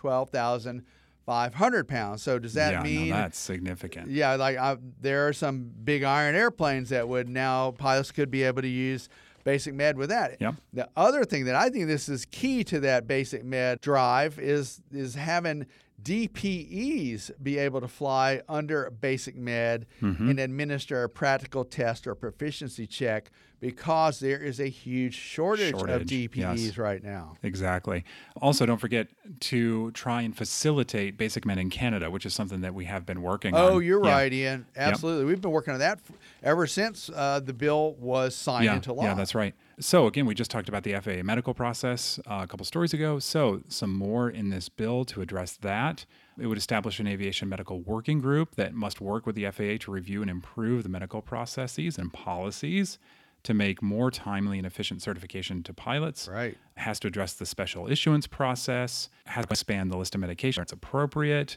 12,500 1.27 1.89
pounds. 1.89 2.23
So 2.23 2.39
does 2.39 2.55
that 2.55 2.73
yeah, 2.73 2.83
mean? 2.83 3.09
no, 3.11 3.17
that's 3.17 3.39
significant. 3.39 4.11
yeah, 4.11 4.35
like 4.37 4.57
I, 4.57 4.77
there 5.01 5.27
are 5.29 5.33
some 5.33 5.71
big 5.85 6.03
iron 6.03 6.35
airplanes 6.37 6.89
that 6.91 7.09
would 7.09 7.29
now 7.29 7.73
pilots 7.73 8.13
could 8.13 8.31
be 8.31 8.43
able 8.45 8.63
to 8.63 8.69
use 8.69 9.09
basic 9.45 9.75
med 9.75 9.97
with 9.97 10.09
that. 10.09 10.37
Yep. 10.41 10.55
The 10.73 10.89
other 10.97 11.25
thing 11.25 11.45
that 11.47 11.55
I 11.55 11.69
think 11.69 11.87
this 11.87 12.09
is 12.09 12.25
key 12.27 12.65
to 12.65 12.81
that 12.81 13.07
basic 13.07 13.45
med 13.45 13.81
drive 13.81 14.39
is 14.39 14.81
is 14.93 15.15
having 15.17 15.67
DPEs 16.03 17.31
be 17.43 17.59
able 17.59 17.81
to 17.81 17.89
fly 17.89 18.41
under 18.49 18.91
basic 18.91 19.37
med 19.37 19.87
Mm-hmm. 20.03 20.31
and 20.31 20.39
administer 20.41 21.03
a 21.05 21.09
practical 21.09 21.65
test 21.65 22.07
or 22.07 22.15
proficiency 22.15 22.87
check 22.87 23.31
because 23.61 24.21
there 24.21 24.39
is 24.39 24.61
a 24.61 24.69
huge 24.69 25.15
shortage, 25.15 25.75
of 25.75 26.03
DPEs 26.03 26.67
yes. 26.67 26.79
right 26.79 27.03
now. 27.03 27.37
Exactly. 27.43 28.05
Also, 28.41 28.67
don't 28.67 28.81
forget 28.81 29.09
to 29.41 29.91
try 29.93 30.23
and 30.23 30.37
facilitate 30.37 31.17
Basic 31.17 31.45
med 31.47 31.59
in 31.59 31.71
Canada, 31.71 32.11
which 32.11 32.27
is 32.27 32.35
something 32.35 32.61
that 32.61 32.75
we 32.75 32.85
have 32.85 33.07
been 33.07 33.23
working 33.23 33.55
on. 33.55 33.61
Oh, 33.61 33.79
you're 33.79 34.05
Yeah. 34.05 34.13
right, 34.13 34.33
Ian. 34.33 34.67
Absolutely. 34.77 35.25
We've 35.25 35.41
been 35.41 35.51
working 35.51 35.73
on 35.73 35.81
that 35.81 35.99
f- 36.09 36.17
ever 36.43 36.67
since 36.67 37.11
uh, 37.15 37.41
the 37.41 37.53
bill 37.53 37.95
was 37.99 38.35
signed 38.35 38.67
Yeah, 38.67 38.75
into 38.77 38.93
law. 38.93 39.05
yeah, 39.05 39.15
that's 39.15 39.35
right. 39.35 39.55
So 39.79 40.07
again, 40.07 40.27
we 40.27 40.35
just 40.35 40.51
talked 40.51 40.69
about 40.69 40.85
the 40.85 40.95
FAA 40.95 41.23
medical 41.23 41.53
process 41.55 42.19
uh, 42.27 42.41
a 42.43 42.47
couple 42.47 42.65
stories 42.65 42.95
ago. 42.95 43.19
So 43.19 43.63
some 43.69 43.93
more 43.95 44.31
in 44.31 44.51
this 44.51 44.69
bill 44.69 45.05
to 45.07 45.21
address 45.21 45.57
that. 45.59 46.07
It 46.39 46.47
would 46.47 46.59
establish 46.59 47.01
an 47.01 47.07
aviation 47.07 47.49
medical 47.49 47.81
working 47.81 48.21
group 48.21 48.57
that 48.57 48.75
must 48.75 49.01
work 49.01 49.27
with 49.27 49.35
the 49.35 49.51
FAA 49.51 49.79
to 49.85 49.91
review 49.91 50.21
and 50.21 50.31
improve 50.31 50.83
the 50.83 50.89
medical 50.91 51.23
processes 51.23 51.97
and 51.99 52.13
policies 52.13 52.99
to 53.47 53.55
make 53.55 53.81
more 53.81 54.11
timely 54.11 54.59
and 54.59 54.67
efficient 54.67 55.03
certification 55.03 55.63
to 55.63 55.73
pilots. 55.73 56.29
Right. 56.29 56.59
Has 56.77 56.99
to 57.01 57.09
address 57.09 57.35
the 57.35 57.47
special 57.47 57.89
issuance 57.89 58.27
process. 58.27 59.09
Has 59.25 59.47
to 59.47 59.53
expand 59.53 59.91
the 59.91 59.97
list 59.97 60.15
of 60.15 60.21
medications 60.21 60.63
it's 60.63 60.73
appropriate. 60.73 61.57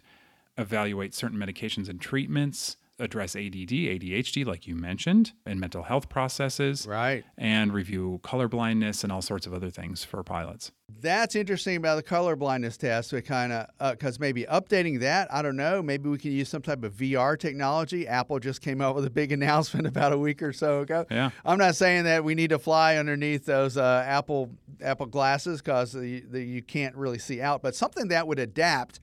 Evaluate 0.58 1.14
certain 1.16 1.38
medications 1.38 1.90
and 1.90 2.00
treatments. 2.00 2.78
Address 3.00 3.36
ADD, 3.36 3.72
ADHD, 3.72 4.46
like 4.46 4.68
you 4.68 4.76
mentioned, 4.76 5.32
and 5.46 5.60
mental 5.60 5.84
health 5.84 6.10
processes 6.10 6.86
Right. 6.88 7.24
and 7.38 7.74
review 7.74 8.20
color 8.24 8.48
blindness 8.48 9.04
and 9.04 9.12
all 9.12 9.22
sorts 9.22 9.48
of 9.48 9.54
other 9.54 9.70
things 9.70 10.04
for 10.04 10.24
pilots. 10.24 10.72
That's 11.02 11.36
interesting 11.36 11.78
about 11.78 11.96
the 11.96 12.04
color 12.04 12.36
blindness 12.36 12.76
test. 12.76 13.14
We 13.14 13.22
kind 13.22 13.54
of, 13.54 13.68
because 13.92 14.20
maybe 14.20 14.44
updating 14.46 15.00
that, 15.02 15.32
I 15.34 15.42
don't 15.42 15.56
know. 15.56 15.82
Maybe 15.82 16.10
we 16.10 16.18
can 16.18 16.32
use 16.32 16.50
some 16.50 16.62
type 16.62 16.84
of 16.84 16.94
VR 16.94 17.38
technology. 17.40 18.08
Apple 18.08 18.40
just 18.40 18.62
came 18.62 18.82
out 18.82 18.96
with 18.96 19.06
a 19.06 19.10
big 19.10 19.32
announcement 19.40 19.88
about 19.88 20.12
a 20.14 20.18
week 20.18 20.42
or 20.42 20.52
so 20.52 20.82
ago. 20.82 21.06
Yeah. 21.10 21.30
I'm 21.46 21.58
not 21.60 21.76
saying 21.76 22.04
that 22.06 22.24
we 22.24 22.36
need 22.36 22.50
to 22.50 22.60
fly 22.60 22.98
underneath 22.98 23.46
those 23.46 23.78
uh, 23.78 24.04
Apple 24.06 24.50
Apple 24.82 25.06
glasses 25.06 25.62
because 25.62 25.94
you 25.96 26.62
can't 26.66 26.96
really 26.96 27.20
see 27.20 27.42
out, 27.42 27.62
but 27.62 27.76
something 27.76 28.08
that 28.10 28.28
would 28.28 28.40
adapt 28.40 29.00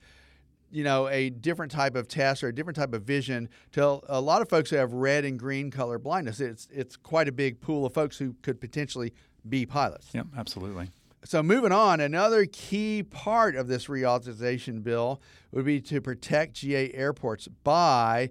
you 0.71 0.83
know, 0.83 1.07
a 1.07 1.29
different 1.29 1.71
type 1.71 1.95
of 1.95 2.07
test 2.07 2.43
or 2.43 2.49
a 2.49 2.55
different 2.55 2.75
type 2.75 2.93
of 2.93 3.03
vision 3.03 3.49
to 3.71 4.01
a 4.07 4.19
lot 4.19 4.41
of 4.41 4.49
folks 4.49 4.69
who 4.69 4.75
have 4.75 4.93
red 4.93 5.25
and 5.25 5.39
green 5.39 5.71
color 5.71 5.97
blindness. 5.97 6.39
It's 6.39 6.67
it's 6.71 6.95
quite 6.95 7.27
a 7.27 7.31
big 7.31 7.61
pool 7.61 7.85
of 7.85 7.93
folks 7.93 8.17
who 8.17 8.35
could 8.41 8.59
potentially 8.59 9.13
be 9.47 9.65
pilots. 9.65 10.09
Yep, 10.13 10.27
absolutely. 10.37 10.89
So 11.23 11.41
moving 11.43 11.71
on, 11.71 11.99
another 11.99 12.45
key 12.45 13.03
part 13.03 13.55
of 13.55 13.67
this 13.67 13.87
reauthorization 13.87 14.83
bill 14.83 15.21
would 15.51 15.65
be 15.65 15.81
to 15.81 15.99
protect 15.99 16.53
GA 16.53 16.91
airports 16.93 17.47
by 17.63 18.29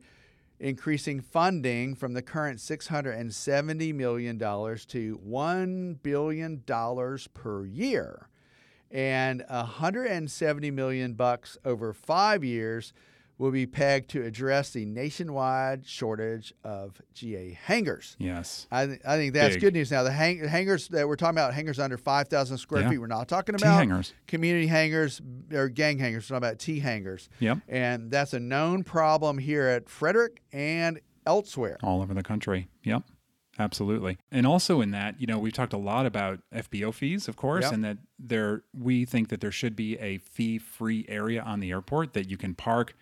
increasing 0.59 1.21
funding 1.21 1.95
from 1.95 2.15
the 2.15 2.23
current 2.23 2.59
$670 2.59 3.95
million 3.95 4.39
to 4.39 5.21
$1 5.29 6.03
billion 6.03 6.63
per 7.35 7.67
year 7.67 8.29
and 8.97 9.45
170 9.49 10.71
million 10.71 11.13
bucks 11.13 11.59
over 11.65 11.93
5 11.93 12.43
years 12.45 12.93
will 13.39 13.51
be 13.51 13.67
pegged 13.67 14.09
to 14.09 14.23
address 14.23 14.71
the 14.71 14.87
nationwide 14.87 15.87
shortage 15.87 16.55
of 16.65 17.03
GA 17.13 17.51
hangars. 17.65 18.17
Yes. 18.19 18.67
I, 18.71 18.87
th- 18.87 19.01
I 19.07 19.17
think 19.19 19.35
that's 19.35 19.57
Big. 19.57 19.61
good 19.61 19.75
news. 19.75 19.91
Now 19.91 20.03
the 20.05 20.11
hang- 20.11 20.43
hangars 20.49 20.89
that 20.89 21.07
we're 21.07 21.17
talking 21.17 21.35
about, 21.37 21.53
hangars 21.53 21.79
under 21.79 21.99
five 21.99 22.29
thousand 22.29 22.57
square 22.57 22.81
Yeah. 22.83 22.89
feet. 22.91 22.99
We're 22.99 23.07
not 23.09 23.29
talking 23.29 23.55
about 23.55 24.11
community 24.27 24.67
hangars 24.69 25.21
or 25.53 25.69
gang 25.69 25.99
hangars. 25.99 26.25
We're 26.31 26.37
talking 26.39 26.49
about 26.49 26.59
T 26.59 26.81
hangars. 26.81 27.29
Yep. 27.41 27.59
And 27.69 28.11
that's 28.11 28.33
a 28.33 28.41
known 28.41 28.85
problem 28.85 29.37
here 29.37 29.67
at 29.67 29.91
Frederick 29.91 30.41
and 30.51 30.99
elsewhere. 31.27 31.77
All 31.83 32.01
over 32.01 32.15
the 32.15 32.23
country. 32.23 32.69
Yep. 32.85 33.03
Absolutely. 33.59 34.19
And 34.31 34.47
also 34.47 34.81
in 34.81 34.91
that, 34.91 35.21
you 35.21 35.27
know, 35.27 35.39
we've 35.39 35.53
talked 35.53 35.73
a 35.73 35.79
lot 35.79 36.05
about 36.07 36.41
FBO 36.55 36.93
fees, 36.93 37.27
of 37.29 37.37
course, 37.37 37.65
Yep. 37.65 37.73
and 37.73 37.85
that 37.85 37.99
there 38.19 38.63
we 38.79 39.05
think 39.05 39.29
that 39.29 39.41
there 39.41 39.51
should 39.53 39.75
be 39.75 39.99
a 39.99 40.19
fee-free 40.19 41.07
area 41.09 41.43
on 41.43 41.61
the 41.61 41.71
airport 41.71 42.13
that 42.13 42.29
you 42.29 42.37
can 42.37 42.55
park, 42.55 42.95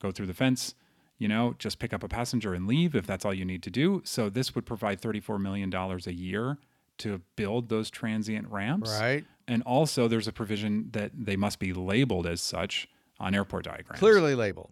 go 0.00 0.10
through 0.10 0.26
the 0.26 0.34
fence, 0.34 0.74
you 1.18 1.28
know, 1.28 1.54
just 1.58 1.78
pick 1.78 1.92
up 1.92 2.02
a 2.02 2.08
passenger 2.08 2.52
and 2.52 2.66
leave 2.66 2.94
if 2.94 3.06
that's 3.06 3.24
all 3.24 3.32
you 3.32 3.44
need 3.44 3.62
to 3.62 3.70
do. 3.70 4.02
So 4.04 4.28
this 4.28 4.54
would 4.54 4.66
provide 4.66 5.00
34 5.00 5.38
million 5.38 5.70
dollars 5.70 6.06
a 6.06 6.12
year 6.14 6.58
to 6.98 7.20
build 7.36 7.68
those 7.68 7.88
transient 7.90 8.48
ramps. 8.50 8.90
Right. 9.00 9.24
And 9.48 9.62
also 9.62 10.08
there's 10.08 10.28
a 10.28 10.32
provision 10.32 10.90
that 10.92 11.12
they 11.14 11.36
must 11.36 11.58
be 11.58 11.72
labeled 11.72 12.26
as 12.26 12.40
such 12.40 12.86
on 13.18 13.34
airport 13.34 13.64
diagrams. 13.64 13.98
Clearly 13.98 14.34
labeled. 14.34 14.70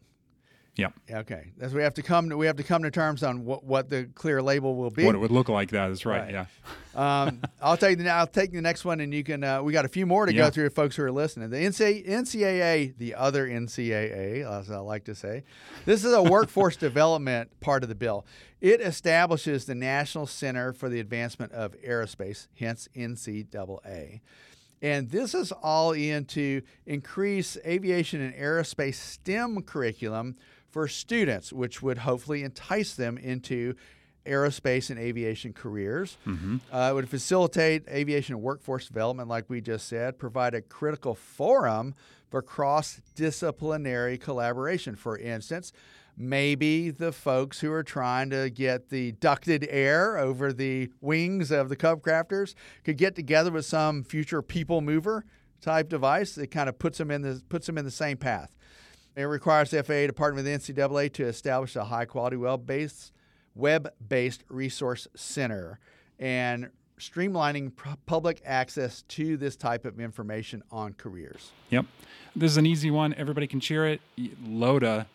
Yep. 0.76 0.92
Okay. 1.10 1.52
That's 1.58 1.74
we 1.74 1.82
have 1.82 1.94
to 1.94 2.02
come 2.02 2.30
to 2.30 2.36
we 2.36 2.46
have 2.46 2.56
to 2.56 2.62
come 2.62 2.82
to 2.84 2.90
terms 2.90 3.22
on 3.22 3.44
what, 3.44 3.64
what 3.64 3.90
the 3.90 4.04
clear 4.14 4.40
label 4.40 4.76
will 4.76 4.90
be. 4.90 5.04
What 5.04 5.14
it 5.14 5.18
would 5.18 5.30
look 5.32 5.48
like 5.48 5.70
that 5.70 5.90
is 5.90 6.06
right. 6.06 6.20
Right. 6.22 6.30
Yeah. 6.32 6.46
Um, 6.92 7.40
I'll 7.62 7.76
take 7.76 7.98
the 7.98 8.08
I'll 8.10 8.26
take 8.26 8.50
the 8.50 8.60
next 8.60 8.84
one, 8.84 8.98
and 8.98 9.14
you 9.14 9.22
can. 9.22 9.44
Uh, 9.44 9.62
we 9.62 9.72
got 9.72 9.84
a 9.84 9.88
few 9.88 10.06
more 10.06 10.26
to 10.26 10.32
go 10.32 10.46
Yeah. 10.46 10.50
through, 10.50 10.70
folks 10.70 10.96
who 10.96 11.04
are 11.04 11.12
listening. 11.12 11.48
The 11.48 11.58
NCAA, 11.58 12.04
NCAA, 12.08 12.98
the 12.98 13.14
other 13.14 13.46
NCAA, 13.46 14.44
as 14.60 14.72
I 14.72 14.78
like 14.78 15.04
to 15.04 15.14
say, 15.14 15.44
this 15.84 16.04
is 16.04 16.12
a 16.12 16.20
workforce 16.20 16.74
development 16.88 17.60
part 17.60 17.84
of 17.84 17.88
the 17.88 17.94
bill. 17.94 18.26
It 18.60 18.80
establishes 18.80 19.66
the 19.66 19.76
National 19.76 20.26
Center 20.26 20.72
for 20.72 20.88
the 20.88 20.98
Advancement 20.98 21.52
of 21.52 21.76
Aerospace, 21.80 22.48
hence 22.58 22.88
NCAA. 22.96 24.20
And 24.82 25.10
this 25.10 25.32
is 25.34 25.52
all 25.52 25.92
in 25.92 26.24
to 26.26 26.62
increase 26.86 27.56
aviation 27.66 28.20
and 28.20 28.34
aerospace 28.34 28.94
STEM 28.94 29.62
curriculum 29.62 30.36
for 30.70 30.86
students, 30.88 31.52
which 31.52 31.82
would 31.82 31.98
hopefully 31.98 32.42
entice 32.42 32.94
them 32.94 33.18
into 33.18 33.74
aerospace 34.26 34.90
and 34.90 34.98
aviation 34.98 35.52
careers. 35.52 36.16
Uh, 36.72 36.90
it 36.90 36.94
would 36.94 37.08
facilitate 37.08 37.88
aviation 37.88 38.34
and 38.34 38.42
workforce 38.42 38.86
development, 38.86 39.28
like 39.28 39.48
we 39.48 39.60
just 39.60 39.88
said, 39.88 40.18
provide 40.18 40.54
a 40.54 40.60
critical 40.60 41.14
forum 41.14 41.94
for 42.30 42.42
cross 42.42 43.00
disciplinary 43.14 44.18
collaboration. 44.18 44.94
For 44.94 45.18
instance, 45.18 45.72
maybe 46.16 46.90
the 46.90 47.12
folks 47.12 47.60
who 47.60 47.72
are 47.72 47.82
trying 47.82 48.30
to 48.30 48.50
get 48.50 48.90
the 48.90 49.12
ducted 49.12 49.66
air 49.70 50.18
over 50.18 50.52
the 50.52 50.90
wings 51.00 51.50
of 51.50 51.68
the 51.68 51.76
Cub 51.76 52.02
crafters 52.02 52.54
could 52.84 52.98
get 52.98 53.16
together 53.16 53.50
with 53.50 53.64
some 53.64 54.04
future 54.04 54.42
people 54.42 54.82
mover 54.82 55.24
type 55.60 55.88
device 55.88 56.34
that 56.34 56.50
kind 56.50 56.68
of 56.68 56.78
puts 56.78 56.98
them 56.98 57.10
in 57.10 57.22
the 57.22 57.42
puts 57.48 57.66
them 57.66 57.78
in 57.78 57.84
the 57.84 57.90
same 57.90 58.16
path. 58.16 58.54
It 59.16 59.24
requires 59.24 59.70
the 59.70 59.82
FAA 59.82 60.06
to 60.06 60.12
partner 60.12 60.42
with 60.42 60.44
the 60.44 60.52
NCAA 60.72 61.12
to 61.14 61.26
establish 61.26 61.76
a 61.76 61.84
high 61.84 62.04
quality 62.04 62.36
web 62.36 62.66
based 62.66 63.12
web 63.54 63.92
based 64.08 64.44
resource 64.48 65.08
center 65.14 65.78
and 66.18 66.70
streamlining 66.98 67.74
pu- 67.74 67.96
public 68.06 68.40
access 68.44 69.02
to 69.02 69.36
this 69.36 69.56
type 69.56 69.84
of 69.84 69.98
information 69.98 70.62
on 70.70 70.92
careers. 70.92 71.50
Yep. 71.70 71.86
This 72.36 72.52
is 72.52 72.56
an 72.56 72.66
easy 72.66 72.90
one. 72.90 73.14
Everybody 73.14 73.46
can 73.46 73.58
cheer 73.58 73.86
it. 73.86 74.00
LODA, 74.46 75.06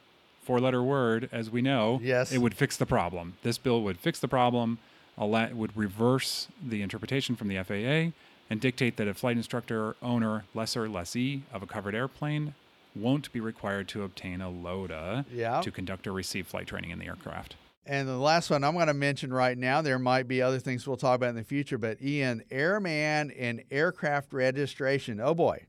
four 0.44 0.60
letter 0.60 0.84
word, 0.84 1.30
as 1.32 1.50
we 1.50 1.62
know. 1.62 2.00
Yes. 2.04 2.32
It 2.32 2.40
would 2.40 2.56
fix 2.56 2.76
the 2.76 2.86
problem. 2.86 3.38
This 3.44 3.58
bill 3.58 3.82
would 3.84 4.00
fix 4.00 4.20
the 4.20 4.28
problem, 4.28 4.80
would 5.18 5.78
reverse 5.78 6.48
the 6.62 6.82
interpretation 6.82 7.36
from 7.36 7.48
the 7.48 7.64
FAA, 7.64 8.12
and 8.50 8.60
dictate 8.60 8.98
that 8.98 9.08
a 9.08 9.14
flight 9.14 9.38
instructor, 9.38 9.96
owner, 10.02 10.46
lessor, 10.54 10.90
lessee 10.90 11.44
of 11.54 11.64
a 11.64 11.68
covered 11.68 11.96
airplane 11.96 12.54
won't 12.96 13.32
be 13.34 13.40
required 13.40 13.88
to 13.90 14.04
obtain 14.04 14.42
a 14.42 14.50
LODA 14.50 15.26
Yeah. 15.32 15.62
to 15.62 15.72
conduct 15.72 16.08
or 16.08 16.14
receive 16.14 16.48
flight 16.48 16.68
training 16.68 16.92
in 16.92 17.00
the 17.00 17.06
aircraft. 17.08 17.56
And 17.86 18.08
the 18.08 18.18
last 18.18 18.50
one 18.50 18.64
I'm 18.64 18.74
going 18.74 18.88
to 18.88 18.94
mention 18.96 19.32
right 19.32 19.58
now, 19.58 19.82
there 19.82 20.00
might 20.00 20.28
be 20.28 20.42
other 20.42 20.58
things 20.60 20.88
we'll 20.88 20.98
talk 20.98 21.16
about 21.18 21.30
in 21.30 21.36
the 21.36 21.44
future, 21.44 21.78
but 21.78 22.02
Ian, 22.02 22.44
airman 22.50 23.30
and 23.32 23.62
aircraft 23.70 24.34
registration. 24.34 25.20
Oh 25.20 25.36
boy. 25.36 25.66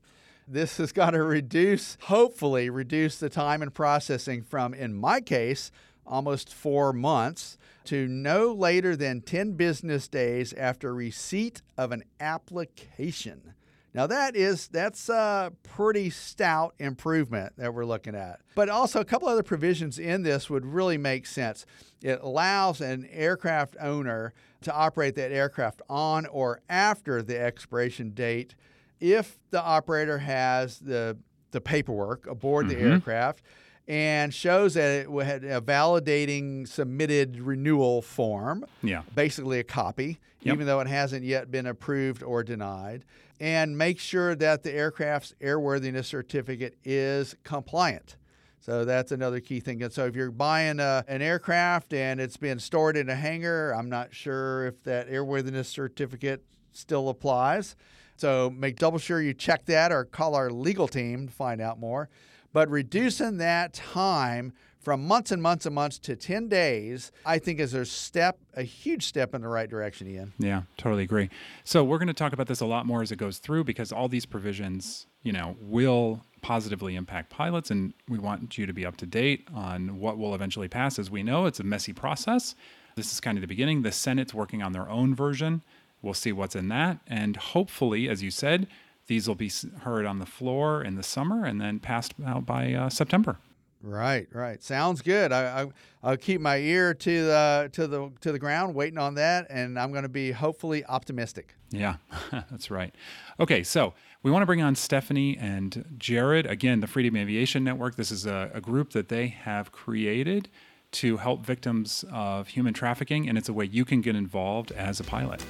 This 0.47 0.77
has 0.77 0.93
got 0.93 1.09
to 1.11 1.21
reduce, 1.23 1.97
hopefully, 2.03 2.69
reduce 2.69 3.19
the 3.19 3.29
time 3.29 3.61
and 3.61 3.73
processing 3.73 4.41
from, 4.43 4.73
in 4.73 4.93
my 4.95 5.19
case, 5.19 5.71
almost 6.05 6.53
four 6.53 6.93
months 6.93 7.57
to 7.83 8.07
no 8.07 8.53
later 8.53 8.95
than 8.95 9.19
10 9.21 9.51
business 9.53 10.07
days 10.07 10.53
after 10.53 10.93
receipt 10.95 11.61
of 11.77 11.91
an 11.91 12.03
application. 12.21 13.53
Now 13.97 14.05
that 14.05 14.35
is 14.35 14.67
that's 14.67 15.09
a 15.09 15.51
pretty 15.63 16.11
stout 16.11 16.75
improvement 16.77 17.53
that 17.57 17.73
we're 17.73 17.83
looking 17.83 18.13
at. 18.13 18.41
But 18.53 18.69
also 18.69 18.99
a 18.99 19.05
couple 19.05 19.27
other 19.27 19.41
provisions 19.41 19.97
in 19.97 20.21
this 20.21 20.51
would 20.51 20.67
really 20.67 20.99
make 20.99 21.25
sense. 21.25 21.65
It 22.03 22.19
allows 22.21 22.79
an 22.79 23.07
aircraft 23.11 23.75
owner 23.81 24.35
to 24.61 24.71
operate 24.71 25.15
that 25.15 25.31
aircraft 25.31 25.81
on 25.89 26.27
or 26.27 26.61
after 26.69 27.23
the 27.23 27.41
expiration 27.41 28.11
date 28.11 28.53
if 28.99 29.39
the 29.49 29.63
operator 29.63 30.19
has 30.19 30.77
the 30.77 31.17
the 31.49 31.59
paperwork 31.61 32.27
aboard 32.27 32.67
Mm-hmm. 32.67 32.79
the 32.83 32.89
aircraft 32.91 33.41
and 33.87 34.33
shows 34.33 34.73
that 34.73 35.05
it 35.07 35.23
had 35.25 35.43
a 35.43 35.61
validating 35.61 36.67
submitted 36.67 37.39
renewal 37.39 38.01
form 38.01 38.65
Yeah. 38.83 39.03
basically 39.15 39.59
a 39.59 39.63
copy, 39.63 40.19
Yep. 40.41 40.53
even 40.55 40.67
though 40.67 40.79
it 40.81 40.87
hasn't 40.87 41.23
yet 41.23 41.49
been 41.49 41.65
approved 41.65 42.21
or 42.21 42.43
denied, 42.43 43.05
and 43.39 43.77
make 43.77 43.99
sure 43.99 44.35
that 44.35 44.63
the 44.63 44.73
aircraft's 44.73 45.33
airworthiness 45.41 46.05
certificate 46.05 46.75
is 46.83 47.35
compliant. 47.43 48.17
So 48.59 48.83
that's 48.83 49.13
another 49.13 49.39
key 49.39 49.61
thing. 49.61 49.81
And 49.81 49.93
so 49.93 50.05
if 50.07 50.15
you're 50.15 50.31
buying 50.31 50.79
a, 50.81 51.05
an 51.07 51.21
aircraft 51.21 51.93
and 51.93 52.19
it's 52.19 52.35
been 52.35 52.59
stored 52.59 52.97
in 52.97 53.07
a 53.07 53.15
hangar, 53.15 53.71
I'm 53.73 53.87
not 53.87 54.13
sure 54.13 54.65
if 54.65 54.83
that 54.83 55.09
airworthiness 55.09 55.65
certificate 55.67 56.43
still 56.73 57.07
applies. 57.07 57.75
So 58.17 58.49
make 58.49 58.77
double 58.77 58.97
sure 58.99 59.21
you 59.21 59.33
check 59.33 59.65
that 59.67 59.91
or 59.93 60.03
call 60.03 60.35
our 60.35 60.49
legal 60.49 60.87
team 60.87 61.27
to 61.27 61.33
find 61.33 61.61
out 61.61 61.79
more. 61.79 62.09
But 62.57 62.71
reducing 62.71 63.37
that 63.37 63.73
time 63.73 64.51
from 64.79 65.05
months 65.05 65.31
and 65.31 65.43
months 65.43 65.67
and 65.67 65.75
months 65.75 65.99
to 65.99 66.15
10 66.15 66.49
days, 66.49 67.11
I 67.23 67.37
think 67.37 67.59
is 67.59 67.75
a 67.75 67.85
step, 67.85 68.39
a 68.55 68.63
huge 68.63 69.05
step 69.05 69.35
in 69.35 69.41
the 69.41 69.47
right 69.47 69.69
direction, 69.69 70.07
Ian. 70.07 70.33
Yeah, 70.39 70.63
totally 70.75 71.03
agree. 71.03 71.29
So 71.65 71.83
we're 71.83 71.99
going 71.99 72.07
to 72.07 72.15
talk 72.15 72.33
about 72.33 72.47
this 72.47 72.59
a 72.59 72.65
lot 72.65 72.87
more 72.87 73.03
as 73.03 73.11
it 73.11 73.17
goes 73.17 73.37
through 73.37 73.65
because 73.65 73.91
all 73.91 74.09
these 74.09 74.25
provisions, 74.25 75.05
you 75.21 75.33
know, 75.33 75.55
will 75.61 76.25
positively 76.41 76.95
impact 76.95 77.29
pilots 77.29 77.69
and 77.69 77.93
we 78.09 78.17
want 78.17 78.57
you 78.57 78.65
to 78.65 78.73
be 78.73 78.87
up 78.87 78.97
to 78.97 79.05
date 79.05 79.47
on 79.53 79.99
what 79.99 80.17
will 80.17 80.33
eventually 80.33 80.67
pass. 80.67 80.97
As 80.97 81.11
we 81.11 81.21
know, 81.21 81.45
it's 81.45 81.59
a 81.59 81.63
messy 81.63 81.93
process. 81.93 82.55
This 82.95 83.13
is 83.13 83.19
kind 83.19 83.37
of 83.37 83.43
the 83.43 83.47
beginning. 83.47 83.83
The 83.83 83.91
Senate's 83.91 84.33
working 84.33 84.63
on 84.63 84.71
their 84.71 84.89
own 84.89 85.13
version. 85.13 85.61
We'll 86.01 86.15
see 86.15 86.31
what's 86.31 86.55
in 86.55 86.69
that 86.69 87.01
and 87.05 87.37
hopefully, 87.37 88.09
as 88.09 88.23
you 88.23 88.31
said, 88.31 88.65
these 89.07 89.27
will 89.27 89.35
be 89.35 89.51
heard 89.81 90.05
on 90.05 90.19
the 90.19 90.25
floor 90.25 90.83
in 90.83 90.95
the 90.95 91.03
summer 91.03 91.45
and 91.45 91.59
then 91.59 91.79
passed 91.79 92.13
out 92.25 92.45
by 92.45 92.73
uh, 92.73 92.89
September. 92.89 93.37
Right, 93.81 94.27
right. 94.31 94.61
Sounds 94.61 95.01
good. 95.01 95.31
I, 95.31 95.61
I 95.61 95.67
I'll 96.03 96.17
keep 96.17 96.41
my 96.41 96.57
ear 96.57 96.93
to 96.93 97.25
the 97.25 97.69
to 97.73 97.87
the 97.87 98.11
to 98.21 98.31
the 98.31 98.39
ground, 98.39 98.73
waiting 98.75 98.97
on 98.97 99.15
that, 99.15 99.47
and 99.49 99.79
I'm 99.79 99.91
going 99.91 100.03
to 100.03 100.09
be 100.09 100.31
hopefully 100.31 100.83
optimistic. 100.85 101.55
Yeah, 101.69 101.97
that's 102.31 102.71
right. 102.71 102.93
Okay, 103.39 103.63
so 103.63 103.93
we 104.23 104.31
want 104.31 104.41
to 104.41 104.45
bring 104.47 104.61
on 104.61 104.75
Stephanie 104.75 105.37
and 105.39 105.85
Jared. 105.97 106.47
Again, 106.47 106.79
the 106.79 106.87
Freedom 106.87 107.15
Aviation 107.15 107.63
Network. 107.63 107.95
This 107.95 108.11
is 108.11 108.25
a, 108.25 108.49
a 108.53 108.61
group 108.61 108.91
that 108.91 109.09
they 109.09 109.27
have 109.27 109.71
created 109.71 110.49
to 110.89 111.17
help 111.17 111.45
victims 111.45 112.03
of 112.11 112.47
human 112.47 112.73
trafficking, 112.73 113.29
and 113.29 113.37
it's 113.37 113.49
a 113.49 113.53
way 113.53 113.65
you 113.65 113.85
can 113.85 114.01
get 114.01 114.15
involved 114.15 114.71
as 114.71 114.99
a 114.99 115.03
pilot. 115.03 115.45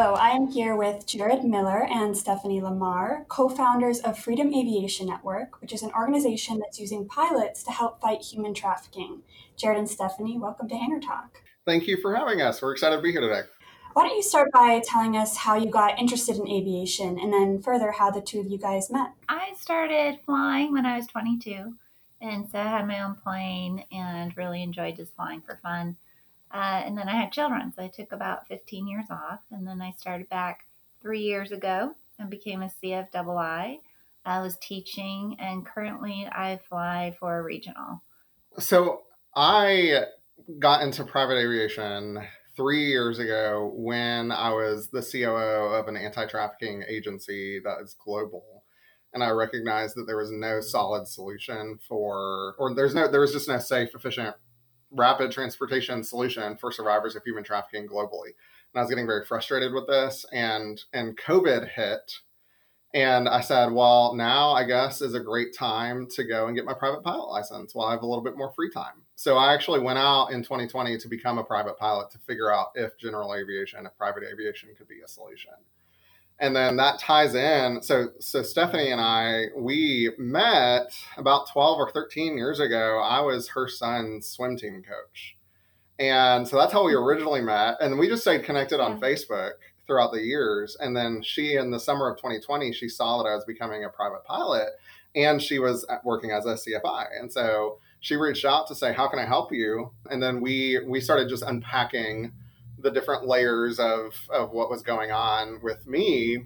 Hello, 0.00 0.14
I 0.14 0.30
am 0.30 0.46
here 0.46 0.76
with 0.76 1.04
Jared 1.04 1.44
Miller 1.44 1.86
and 1.86 2.16
Stephanie 2.16 2.62
Lamar, 2.62 3.26
co 3.28 3.50
founders 3.50 4.00
of 4.00 4.18
Freedom 4.18 4.46
Aviation 4.46 5.06
Network, 5.06 5.60
which 5.60 5.74
is 5.74 5.82
an 5.82 5.92
organization 5.92 6.58
that's 6.58 6.80
using 6.80 7.06
pilots 7.06 7.62
to 7.64 7.70
help 7.70 8.00
fight 8.00 8.22
human 8.22 8.54
trafficking. 8.54 9.20
Jared 9.58 9.76
and 9.76 9.90
Stephanie, 9.90 10.38
welcome 10.38 10.70
to 10.70 10.74
Hangar 10.74 11.00
Talk. 11.00 11.42
Thank 11.66 11.86
you 11.86 11.98
for 12.00 12.16
having 12.16 12.40
us. 12.40 12.62
We're 12.62 12.72
excited 12.72 12.96
to 12.96 13.02
be 13.02 13.12
here 13.12 13.20
today. 13.20 13.42
Why 13.92 14.08
don't 14.08 14.16
you 14.16 14.22
start 14.22 14.50
by 14.52 14.80
telling 14.82 15.18
us 15.18 15.36
how 15.36 15.56
you 15.56 15.68
got 15.68 15.98
interested 15.98 16.36
in 16.36 16.48
aviation 16.48 17.18
and 17.18 17.30
then 17.30 17.60
further 17.60 17.90
how 17.90 18.10
the 18.10 18.22
two 18.22 18.40
of 18.40 18.46
you 18.46 18.56
guys 18.56 18.90
met? 18.90 19.10
I 19.28 19.52
started 19.60 20.20
flying 20.24 20.72
when 20.72 20.86
I 20.86 20.96
was 20.96 21.08
22, 21.08 21.74
and 22.22 22.48
so 22.48 22.58
I 22.58 22.68
had 22.68 22.88
my 22.88 23.02
own 23.02 23.16
plane 23.16 23.84
and 23.92 24.34
really 24.34 24.62
enjoyed 24.62 24.96
just 24.96 25.14
flying 25.14 25.42
for 25.42 25.60
fun. 25.62 25.98
Uh, 26.52 26.82
and 26.84 26.98
then 26.98 27.08
I 27.08 27.14
had 27.14 27.32
children, 27.32 27.72
so 27.74 27.82
I 27.82 27.88
took 27.88 28.12
about 28.12 28.48
15 28.48 28.88
years 28.88 29.06
off, 29.10 29.40
and 29.50 29.66
then 29.66 29.80
I 29.80 29.92
started 29.92 30.28
back 30.28 30.64
three 31.00 31.20
years 31.20 31.52
ago 31.52 31.94
and 32.18 32.28
became 32.28 32.62
a 32.62 32.70
CFII. 32.82 33.78
I 34.24 34.40
was 34.42 34.58
teaching, 34.60 35.36
and 35.38 35.64
currently 35.64 36.28
I 36.30 36.60
fly 36.68 37.16
for 37.18 37.38
a 37.38 37.42
regional. 37.42 38.02
So 38.58 39.02
I 39.34 40.04
got 40.58 40.82
into 40.82 41.04
private 41.04 41.38
aviation 41.38 42.20
three 42.56 42.86
years 42.86 43.18
ago 43.18 43.72
when 43.74 44.32
I 44.32 44.50
was 44.50 44.88
the 44.88 45.02
COO 45.02 45.74
of 45.74 45.88
an 45.88 45.96
anti 45.96 46.26
trafficking 46.26 46.84
agency 46.88 47.60
that 47.64 47.78
is 47.82 47.96
global. 48.04 48.64
And 49.12 49.24
I 49.24 49.30
recognized 49.30 49.96
that 49.96 50.04
there 50.06 50.18
was 50.18 50.30
no 50.30 50.60
solid 50.60 51.08
solution 51.08 51.78
for, 51.88 52.54
or 52.58 52.74
there's 52.74 52.94
no, 52.94 53.08
there 53.08 53.20
was 53.20 53.32
just 53.32 53.48
no 53.48 53.58
safe, 53.58 53.94
efficient, 53.94 54.36
rapid 54.90 55.30
transportation 55.30 56.02
solution 56.02 56.56
for 56.56 56.72
survivors 56.72 57.16
of 57.16 57.24
human 57.24 57.44
trafficking 57.44 57.88
globally. 57.88 58.32
And 58.72 58.76
I 58.76 58.80
was 58.80 58.90
getting 58.90 59.06
very 59.06 59.24
frustrated 59.24 59.72
with 59.72 59.86
this. 59.86 60.24
And 60.32 60.82
and 60.92 61.16
COVID 61.16 61.68
hit, 61.68 62.20
and 62.92 63.28
I 63.28 63.40
said, 63.40 63.70
well, 63.70 64.14
now 64.14 64.50
I 64.50 64.64
guess 64.64 65.00
is 65.00 65.14
a 65.14 65.20
great 65.20 65.54
time 65.54 66.08
to 66.16 66.24
go 66.24 66.46
and 66.46 66.56
get 66.56 66.64
my 66.64 66.74
private 66.74 67.02
pilot 67.02 67.26
license 67.26 67.74
while 67.74 67.86
I 67.86 67.92
have 67.92 68.02
a 68.02 68.06
little 68.06 68.24
bit 68.24 68.36
more 68.36 68.52
free 68.52 68.70
time. 68.70 69.02
So 69.14 69.36
I 69.36 69.54
actually 69.54 69.80
went 69.80 69.98
out 69.98 70.28
in 70.28 70.42
2020 70.42 70.98
to 70.98 71.08
become 71.08 71.38
a 71.38 71.44
private 71.44 71.78
pilot 71.78 72.10
to 72.10 72.18
figure 72.18 72.52
out 72.52 72.68
if 72.74 72.98
general 72.98 73.34
aviation, 73.34 73.86
if 73.86 73.96
private 73.96 74.24
aviation 74.24 74.70
could 74.76 74.88
be 74.88 75.02
a 75.04 75.08
solution. 75.08 75.52
And 76.40 76.56
then 76.56 76.76
that 76.78 77.00
ties 77.00 77.34
in. 77.36 77.82
So, 77.82 78.08
so 78.20 78.42
Stephanie 78.42 78.92
and 78.92 79.00
I, 79.00 79.46
we 79.56 80.12
met 80.18 80.92
about 81.18 81.50
12 81.52 81.78
or 81.80 81.90
13 81.92 82.38
years 82.38 82.60
ago. 82.60 83.00
I 83.00 83.22
was 83.22 83.50
her 83.50 83.68
son's 83.68 84.28
swim 84.28 84.58
team 84.58 84.82
coach. 84.82 85.36
And 85.98 86.48
so 86.48 86.58
that's 86.58 86.74
how 86.74 86.84
we 86.86 86.94
originally 86.94 87.42
met. 87.42 87.78
And 87.80 87.98
we 87.98 88.08
just 88.08 88.22
stayed 88.24 88.44
connected 88.44 88.80
on 88.80 88.96
Yeah. 88.96 89.00
Facebook 89.00 89.52
throughout 89.86 90.12
the 90.12 90.22
years. 90.22 90.76
And 90.80 90.96
then 90.96 91.22
she, 91.22 91.56
in 91.56 91.72
the 91.72 91.80
summer 91.80 92.10
of 92.10 92.18
2020, 92.18 92.72
she 92.74 92.90
saw 92.90 93.22
that 93.22 93.30
I 93.30 93.36
was 93.36 93.46
becoming 93.46 93.84
a 93.84 93.90
private 93.90 94.24
pilot 94.26 94.70
and 95.16 95.42
she 95.42 95.58
was 95.60 95.86
uh, 95.88 95.98
working 96.04 96.32
as 96.32 96.46
a 96.46 96.54
CFI. 96.56 97.06
And 97.20 97.32
so 97.32 97.78
she 98.00 98.16
reached 98.16 98.44
out 98.44 98.68
to 98.68 98.76
say, 98.76 98.92
how 98.94 99.08
can 99.08 99.20
I 99.20 99.26
help 99.26 99.52
you? 99.52 99.92
And 100.10 100.22
then 100.22 100.42
we, 100.42 100.80
we 100.86 101.00
started 101.00 101.30
just 101.30 101.44
unpacking 101.44 102.32
the 102.82 102.90
different 102.90 103.26
layers 103.26 103.78
of, 103.78 104.14
of 104.30 104.52
what 104.52 104.70
was 104.70 104.82
going 104.82 105.10
on 105.10 105.60
with 105.62 105.86
me. 105.86 106.44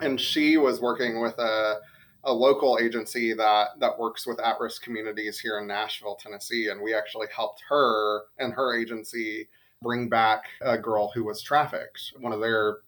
And 0.00 0.20
she 0.20 0.56
was 0.56 0.80
working 0.80 1.20
with 1.20 1.38
a, 1.38 1.76
a 2.24 2.32
local 2.32 2.78
agency 2.80 3.32
that, 3.34 3.68
that 3.80 3.98
works 3.98 4.26
with 4.26 4.40
at 4.40 4.60
risk 4.60 4.82
communities 4.82 5.40
here 5.40 5.58
in 5.58 5.66
Nashville, 5.66 6.16
Tennessee. 6.16 6.68
And 6.68 6.80
we 6.80 6.94
actually 6.94 7.26
helped 7.34 7.62
her 7.68 8.22
and 8.38 8.52
her 8.52 8.78
agency 8.78 9.48
bring 9.82 10.08
back 10.08 10.44
a 10.60 10.78
girl 10.78 11.10
who 11.14 11.24
was 11.24 11.42
trafficked, 11.42 12.12
one 12.20 12.32
of 12.32 12.40
their 12.40 12.78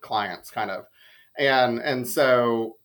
clients, 0.00 0.50
kind 0.50 0.70
of. 0.70 0.86
And, 1.38 1.78
and 1.80 2.06
so 2.06 2.76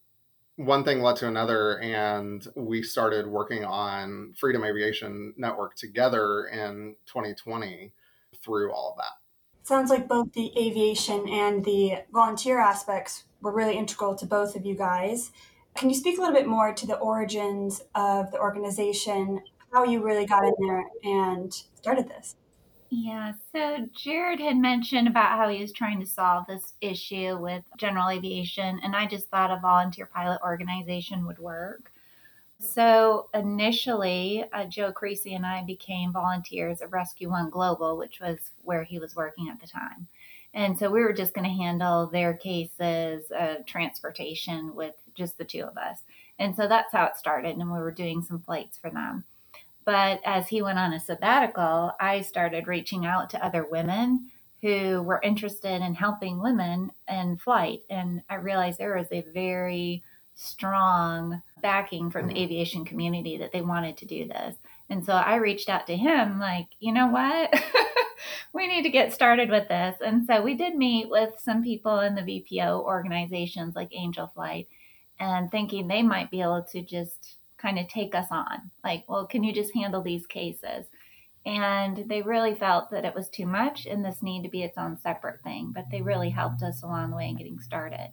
one 0.56 0.84
thing 0.84 1.02
led 1.02 1.16
to 1.18 1.28
another, 1.28 1.80
and 1.80 2.46
we 2.56 2.84
started 2.84 3.28
working 3.28 3.66
on 3.66 4.34
Freedom 4.38 4.64
Aviation 4.64 5.34
Network 5.38 5.76
together 5.76 6.46
in 6.46 6.96
2020 7.08 7.92
through 8.44 8.72
all 8.72 8.92
of 8.92 8.98
that. 8.98 9.23
Sounds 9.64 9.90
like 9.90 10.10
both 10.10 10.34
the 10.34 10.52
aviation 10.58 11.28
and 11.30 11.64
the 11.64 12.04
volunteer 12.12 12.60
aspects 12.60 13.24
were 13.42 13.54
really 13.54 13.78
integral 13.78 14.14
to 14.16 14.26
both 14.26 14.58
of 14.58 14.66
you 14.66 14.76
guys. 14.76 15.32
Can 15.76 15.90
you 15.90 15.96
speak 15.96 16.18
a 16.18 16.22
little 16.22 16.36
bit 16.36 16.48
more 16.48 16.74
to 16.74 16.86
the 16.86 16.98
origins 16.98 17.82
of 17.96 18.30
the 18.32 18.40
organization, 18.40 19.42
how 19.72 19.86
you 19.86 20.04
really 20.04 20.26
got 20.26 20.44
in 20.44 20.54
there 20.68 20.84
and 21.04 21.54
started 21.76 22.10
this? 22.10 22.36
Yeah, 22.90 23.34
so 23.54 23.88
Jared 23.96 24.42
had 24.42 24.58
mentioned 24.58 25.08
about 25.08 25.38
how 25.38 25.48
he 25.48 25.62
was 25.62 25.72
trying 25.72 26.02
to 26.02 26.06
solve 26.06 26.46
this 26.46 26.74
issue 26.82 27.38
with 27.38 27.64
general 27.80 28.10
aviation, 28.10 28.82
and 28.84 28.96
I 28.96 29.08
just 29.08 29.30
thought 29.30 29.50
a 29.50 29.60
volunteer 29.62 30.06
pilot 30.06 30.42
organization 30.44 31.26
would 31.26 31.40
work. 31.40 31.93
So 32.64 33.28
initially, 33.34 34.46
uh, 34.54 34.66
Joe 34.66 34.92
Creasy 34.92 35.36
and 35.36 35.46
I 35.46 35.64
became 35.64 36.14
volunteers 36.14 36.82
at 36.82 36.92
Rescue 36.92 37.30
One 37.30 37.50
Global, 37.50 37.98
which 37.98 38.20
was 38.22 38.52
where 38.64 38.84
he 38.84 39.00
was 39.00 39.16
working 39.16 39.50
at 39.50 39.60
the 39.60 39.68
time. 39.68 40.08
And 40.54 40.78
so 40.78 40.90
we 40.90 41.02
were 41.02 41.14
just 41.14 41.34
going 41.34 41.50
to 41.50 41.64
handle 41.64 42.08
their 42.08 42.36
cases, 42.36 43.32
uh, 43.32 43.56
transportation 43.66 44.74
with 44.74 44.94
just 45.14 45.38
the 45.38 45.44
two 45.44 45.64
of 45.64 45.78
us. 45.78 46.00
And 46.40 46.56
so 46.56 46.68
that's 46.68 46.94
how 46.94 47.06
it 47.06 47.18
started. 47.18 47.58
And 47.58 47.72
we 47.72 47.80
were 47.80 47.92
doing 47.92 48.22
some 48.22 48.40
flights 48.40 48.78
for 48.78 48.90
them. 48.90 49.26
But 49.86 50.22
as 50.24 50.48
he 50.48 50.62
went 50.62 50.80
on 50.80 50.94
a 50.94 51.00
sabbatical, 51.00 51.92
I 52.00 52.22
started 52.22 52.68
reaching 52.68 53.06
out 53.06 53.30
to 53.32 53.46
other 53.46 53.66
women 53.66 54.32
who 54.62 55.02
were 55.02 55.20
interested 55.22 55.82
in 55.82 55.94
helping 55.94 56.42
women 56.42 56.92
in 57.10 57.38
flight. 57.38 57.82
And 57.90 58.22
I 58.30 58.36
realized 58.36 58.80
there 58.80 58.98
was 58.98 59.12
a 59.12 59.26
very 59.34 60.02
strong 60.36 61.42
backing 61.62 62.10
from 62.10 62.28
the 62.28 62.34
mm-hmm. 62.34 62.44
aviation 62.44 62.86
community 62.86 63.38
that 63.38 63.52
they 63.52 63.62
wanted 63.62 63.98
to 63.98 64.06
do 64.06 64.28
this. 64.28 64.56
And 64.90 65.04
so 65.04 65.14
I 65.14 65.36
reached 65.36 65.70
out 65.70 65.88
to 65.88 65.96
him, 65.96 66.40
like, 66.40 66.68
you 66.80 66.92
know 66.92 67.08
what? 67.08 67.54
we 68.54 68.68
need 68.68 68.84
to 68.84 68.90
get 68.90 69.14
started 69.14 69.50
with 69.50 69.68
this. 69.68 69.98
And 70.06 70.26
so 70.26 70.42
we 70.42 70.56
did 70.56 70.76
meet 70.76 71.10
with 71.10 71.34
some 71.40 71.64
people 71.64 72.00
in 72.00 72.16
the 72.16 72.22
VPO 72.22 72.84
organizations 72.84 73.76
like 73.76 73.90
Angel 73.92 74.28
Flight 74.28 74.68
and 75.20 75.50
thinking 75.50 75.88
they 75.88 76.04
might 76.04 76.32
be 76.32 76.42
able 76.42 76.64
to 76.72 76.82
just 76.82 77.38
kind 77.58 77.80
of 77.80 77.88
take 77.88 78.14
us 78.14 78.28
on. 78.30 78.72
Like, 78.84 79.06
well, 79.08 79.26
can 79.26 79.44
you 79.44 79.54
just 79.54 79.74
handle 79.74 80.02
these 80.02 80.28
cases? 80.28 80.86
And 81.46 82.06
they 82.08 82.22
really 82.22 82.56
felt 82.56 82.90
that 82.92 83.06
it 83.06 83.16
was 83.16 83.30
too 83.30 83.46
much 83.46 83.86
and 83.86 84.04
this 84.04 84.22
needed 84.22 84.44
to 84.44 84.52
be 84.52 84.64
its 84.64 84.78
own 84.78 84.98
separate 84.98 85.42
thing, 85.42 85.72
but 85.74 85.86
they 85.92 86.02
really 86.02 86.30
helped 86.30 86.64
us 86.64 86.84
along 86.84 87.10
the 87.10 87.18
way 87.18 87.30
in 87.30 87.38
getting 87.38 87.60
started. 87.60 88.12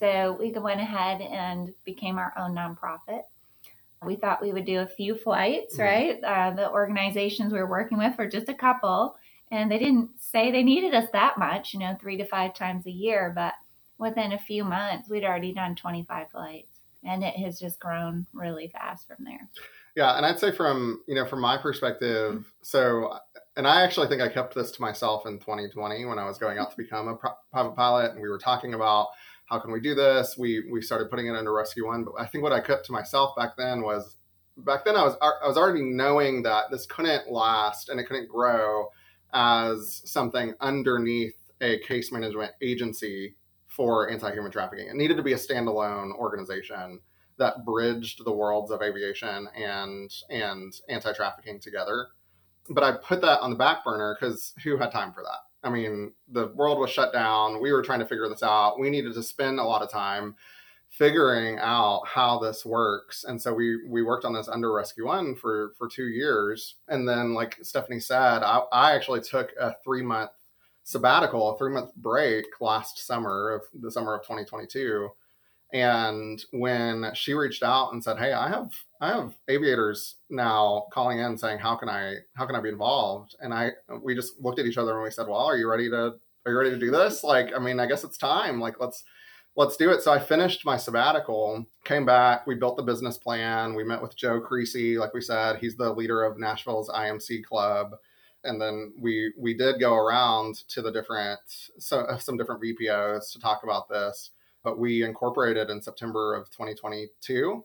So 0.00 0.36
we 0.40 0.50
went 0.50 0.80
ahead 0.80 1.20
and 1.20 1.72
became 1.84 2.18
our 2.18 2.32
own 2.36 2.54
nonprofit. 2.54 3.22
We 4.04 4.16
thought 4.16 4.40
we 4.40 4.52
would 4.52 4.64
do 4.64 4.80
a 4.80 4.86
few 4.86 5.14
flights, 5.14 5.78
right? 5.78 6.22
Uh, 6.24 6.52
the 6.52 6.70
organizations 6.70 7.52
we 7.52 7.58
were 7.58 7.66
working 7.66 7.98
with 7.98 8.16
were 8.16 8.26
just 8.26 8.48
a 8.48 8.54
couple, 8.54 9.14
and 9.50 9.70
they 9.70 9.78
didn't 9.78 10.10
say 10.18 10.50
they 10.50 10.62
needed 10.62 10.94
us 10.94 11.08
that 11.12 11.36
much, 11.36 11.74
you 11.74 11.80
know, 11.80 11.94
three 12.00 12.16
to 12.16 12.24
five 12.24 12.54
times 12.54 12.86
a 12.86 12.90
year. 12.90 13.30
But 13.34 13.52
within 13.98 14.32
a 14.32 14.38
few 14.38 14.64
months, 14.64 15.10
we'd 15.10 15.24
already 15.24 15.52
done 15.52 15.76
25 15.76 16.30
flights 16.30 16.80
and 17.04 17.22
it 17.22 17.34
has 17.36 17.58
just 17.58 17.78
grown 17.78 18.26
really 18.32 18.68
fast 18.68 19.06
from 19.06 19.24
there. 19.24 19.48
Yeah, 19.96 20.16
and 20.16 20.24
I'd 20.24 20.38
say 20.38 20.52
from 20.52 21.02
you 21.06 21.14
know 21.14 21.26
from 21.26 21.40
my 21.40 21.56
perspective, 21.56 22.44
so 22.62 23.18
and 23.56 23.66
I 23.66 23.82
actually 23.82 24.08
think 24.08 24.22
I 24.22 24.28
kept 24.28 24.54
this 24.54 24.70
to 24.72 24.80
myself 24.80 25.26
in 25.26 25.38
2020 25.38 26.04
when 26.04 26.18
I 26.18 26.26
was 26.26 26.38
going 26.38 26.58
out 26.58 26.70
to 26.70 26.76
become 26.76 27.08
a 27.08 27.16
private 27.52 27.74
pilot, 27.74 28.12
and 28.12 28.20
we 28.20 28.28
were 28.28 28.38
talking 28.38 28.74
about 28.74 29.08
how 29.50 29.58
can 29.58 29.72
we 29.72 29.80
do 29.80 29.94
this. 29.94 30.38
We 30.38 30.70
we 30.70 30.80
started 30.80 31.10
putting 31.10 31.26
it 31.26 31.36
under 31.36 31.52
Rescue 31.52 31.86
One, 31.86 32.04
but 32.04 32.14
I 32.18 32.26
think 32.26 32.42
what 32.42 32.52
I 32.52 32.60
kept 32.60 32.86
to 32.86 32.92
myself 32.92 33.34
back 33.36 33.56
then 33.56 33.82
was 33.82 34.16
back 34.56 34.84
then 34.84 34.96
I 34.96 35.02
was 35.02 35.16
I 35.20 35.46
was 35.48 35.56
already 35.56 35.82
knowing 35.82 36.42
that 36.44 36.70
this 36.70 36.86
couldn't 36.86 37.30
last 37.30 37.88
and 37.88 37.98
it 37.98 38.04
couldn't 38.04 38.28
grow 38.28 38.88
as 39.32 40.02
something 40.04 40.54
underneath 40.60 41.34
a 41.60 41.78
case 41.80 42.12
management 42.12 42.52
agency 42.62 43.36
for 43.66 44.10
anti-human 44.10 44.50
trafficking. 44.50 44.88
It 44.88 44.96
needed 44.96 45.16
to 45.16 45.22
be 45.22 45.32
a 45.32 45.36
standalone 45.36 46.12
organization 46.14 47.00
that 47.38 47.64
bridged 47.64 48.24
the 48.24 48.32
worlds 48.32 48.70
of 48.70 48.82
aviation 48.82 49.48
and 49.56 50.12
and 50.30 50.72
anti-trafficking 50.88 51.60
together. 51.60 52.08
But 52.68 52.84
I 52.84 52.92
put 52.92 53.20
that 53.22 53.40
on 53.40 53.50
the 53.50 53.56
back 53.56 53.84
burner 53.84 54.16
because 54.18 54.54
who 54.62 54.76
had 54.76 54.92
time 54.92 55.12
for 55.12 55.24
that? 55.24 55.49
I 55.62 55.70
mean, 55.70 56.12
the 56.28 56.48
world 56.48 56.78
was 56.78 56.90
shut 56.90 57.12
down. 57.12 57.60
We 57.60 57.72
were 57.72 57.82
trying 57.82 58.00
to 58.00 58.06
figure 58.06 58.28
this 58.28 58.42
out. 58.42 58.78
We 58.78 58.90
needed 58.90 59.14
to 59.14 59.22
spend 59.22 59.60
a 59.60 59.64
lot 59.64 59.82
of 59.82 59.90
time 59.90 60.34
figuring 60.88 61.58
out 61.60 62.02
how 62.06 62.38
this 62.38 62.64
works. 62.64 63.24
And 63.24 63.40
so 63.40 63.54
we 63.54 63.86
we 63.86 64.02
worked 64.02 64.24
on 64.24 64.32
this 64.32 64.48
under 64.48 64.72
Rescue 64.72 65.06
One 65.06 65.34
for 65.34 65.72
for 65.78 65.88
two 65.88 66.08
years. 66.08 66.76
And 66.88 67.08
then, 67.08 67.34
like 67.34 67.58
Stephanie 67.62 68.00
said, 68.00 68.42
I, 68.42 68.62
I 68.72 68.94
actually 68.94 69.20
took 69.20 69.52
a 69.58 69.74
three 69.84 70.02
month 70.02 70.30
sabbatical, 70.84 71.54
a 71.54 71.58
three 71.58 71.72
month 71.72 71.94
break 71.96 72.46
last 72.60 73.06
summer 73.06 73.50
of 73.50 73.62
the 73.80 73.90
summer 73.90 74.14
of 74.14 74.22
2022. 74.22 75.08
And 75.72 76.44
when 76.52 77.12
she 77.14 77.34
reached 77.34 77.62
out 77.62 77.92
and 77.92 78.02
said, 78.02 78.18
"Hey, 78.18 78.32
I 78.32 78.48
have 78.48 78.72
I 79.00 79.08
have 79.08 79.34
aviators 79.48 80.16
now 80.28 80.86
calling 80.92 81.20
in 81.20 81.38
saying 81.38 81.58
how 81.58 81.76
can 81.76 81.88
I 81.88 82.16
how 82.34 82.46
can 82.46 82.56
I 82.56 82.60
be 82.60 82.68
involved?" 82.68 83.36
and 83.40 83.54
I 83.54 83.72
we 84.02 84.14
just 84.14 84.40
looked 84.40 84.58
at 84.58 84.66
each 84.66 84.78
other 84.78 84.94
and 84.94 85.02
we 85.02 85.10
said, 85.10 85.28
"Well, 85.28 85.38
are 85.38 85.56
you 85.56 85.70
ready 85.70 85.88
to 85.90 86.14
are 86.46 86.52
you 86.52 86.58
ready 86.58 86.70
to 86.70 86.78
do 86.78 86.90
this? 86.90 87.22
Like, 87.22 87.52
I 87.54 87.58
mean, 87.58 87.78
I 87.80 87.86
guess 87.86 88.04
it's 88.04 88.18
time. 88.18 88.60
Like, 88.60 88.80
let's 88.80 89.04
let's 89.56 89.76
do 89.76 89.90
it." 89.90 90.02
So 90.02 90.12
I 90.12 90.18
finished 90.18 90.64
my 90.64 90.76
sabbatical, 90.76 91.66
came 91.84 92.06
back, 92.06 92.46
we 92.46 92.54
built 92.56 92.76
the 92.76 92.82
business 92.82 93.18
plan, 93.18 93.74
we 93.74 93.84
met 93.84 94.02
with 94.02 94.16
Joe 94.16 94.40
Creasy, 94.40 94.98
like 94.98 95.14
we 95.14 95.20
said, 95.20 95.58
he's 95.58 95.76
the 95.76 95.92
leader 95.92 96.24
of 96.24 96.38
Nashville's 96.38 96.88
IMC 96.90 97.44
club 97.44 97.94
and 98.44 98.60
then 98.60 98.92
we 98.98 99.32
we 99.38 99.54
did 99.54 99.80
go 99.80 99.94
around 99.94 100.56
to 100.68 100.82
the 100.82 100.90
different 100.90 101.40
so 101.78 102.06
some 102.18 102.36
different 102.36 102.62
VPOs 102.62 103.32
to 103.32 103.38
talk 103.38 103.62
about 103.64 103.88
this, 103.88 104.30
but 104.62 104.78
we 104.78 105.02
incorporated 105.02 105.70
in 105.70 105.82
September 105.82 106.34
of 106.34 106.50
2022. 106.50 107.64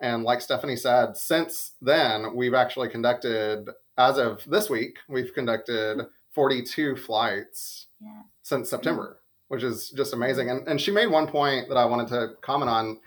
And 0.00 0.24
like 0.24 0.40
Stephanie 0.40 0.76
said, 0.76 1.16
since 1.16 1.72
then 1.80 2.34
we've 2.34 2.54
actually 2.54 2.88
conducted, 2.88 3.70
as 3.96 4.18
of 4.18 4.42
this 4.46 4.68
week, 4.68 4.98
we've 5.08 5.32
conducted 5.32 6.06
42 6.32 6.96
flights 6.96 7.86
yeah. 8.00 8.22
since 8.42 8.68
September, 8.68 9.20
which 9.48 9.62
is 9.62 9.90
just 9.90 10.12
amazing. 10.12 10.50
And 10.50 10.66
and 10.66 10.80
she 10.80 10.90
made 10.90 11.06
one 11.06 11.28
point 11.28 11.68
that 11.68 11.76
I 11.76 11.84
wanted 11.84 12.08
to 12.08 12.34
comment 12.42 12.70
on. 12.70 13.00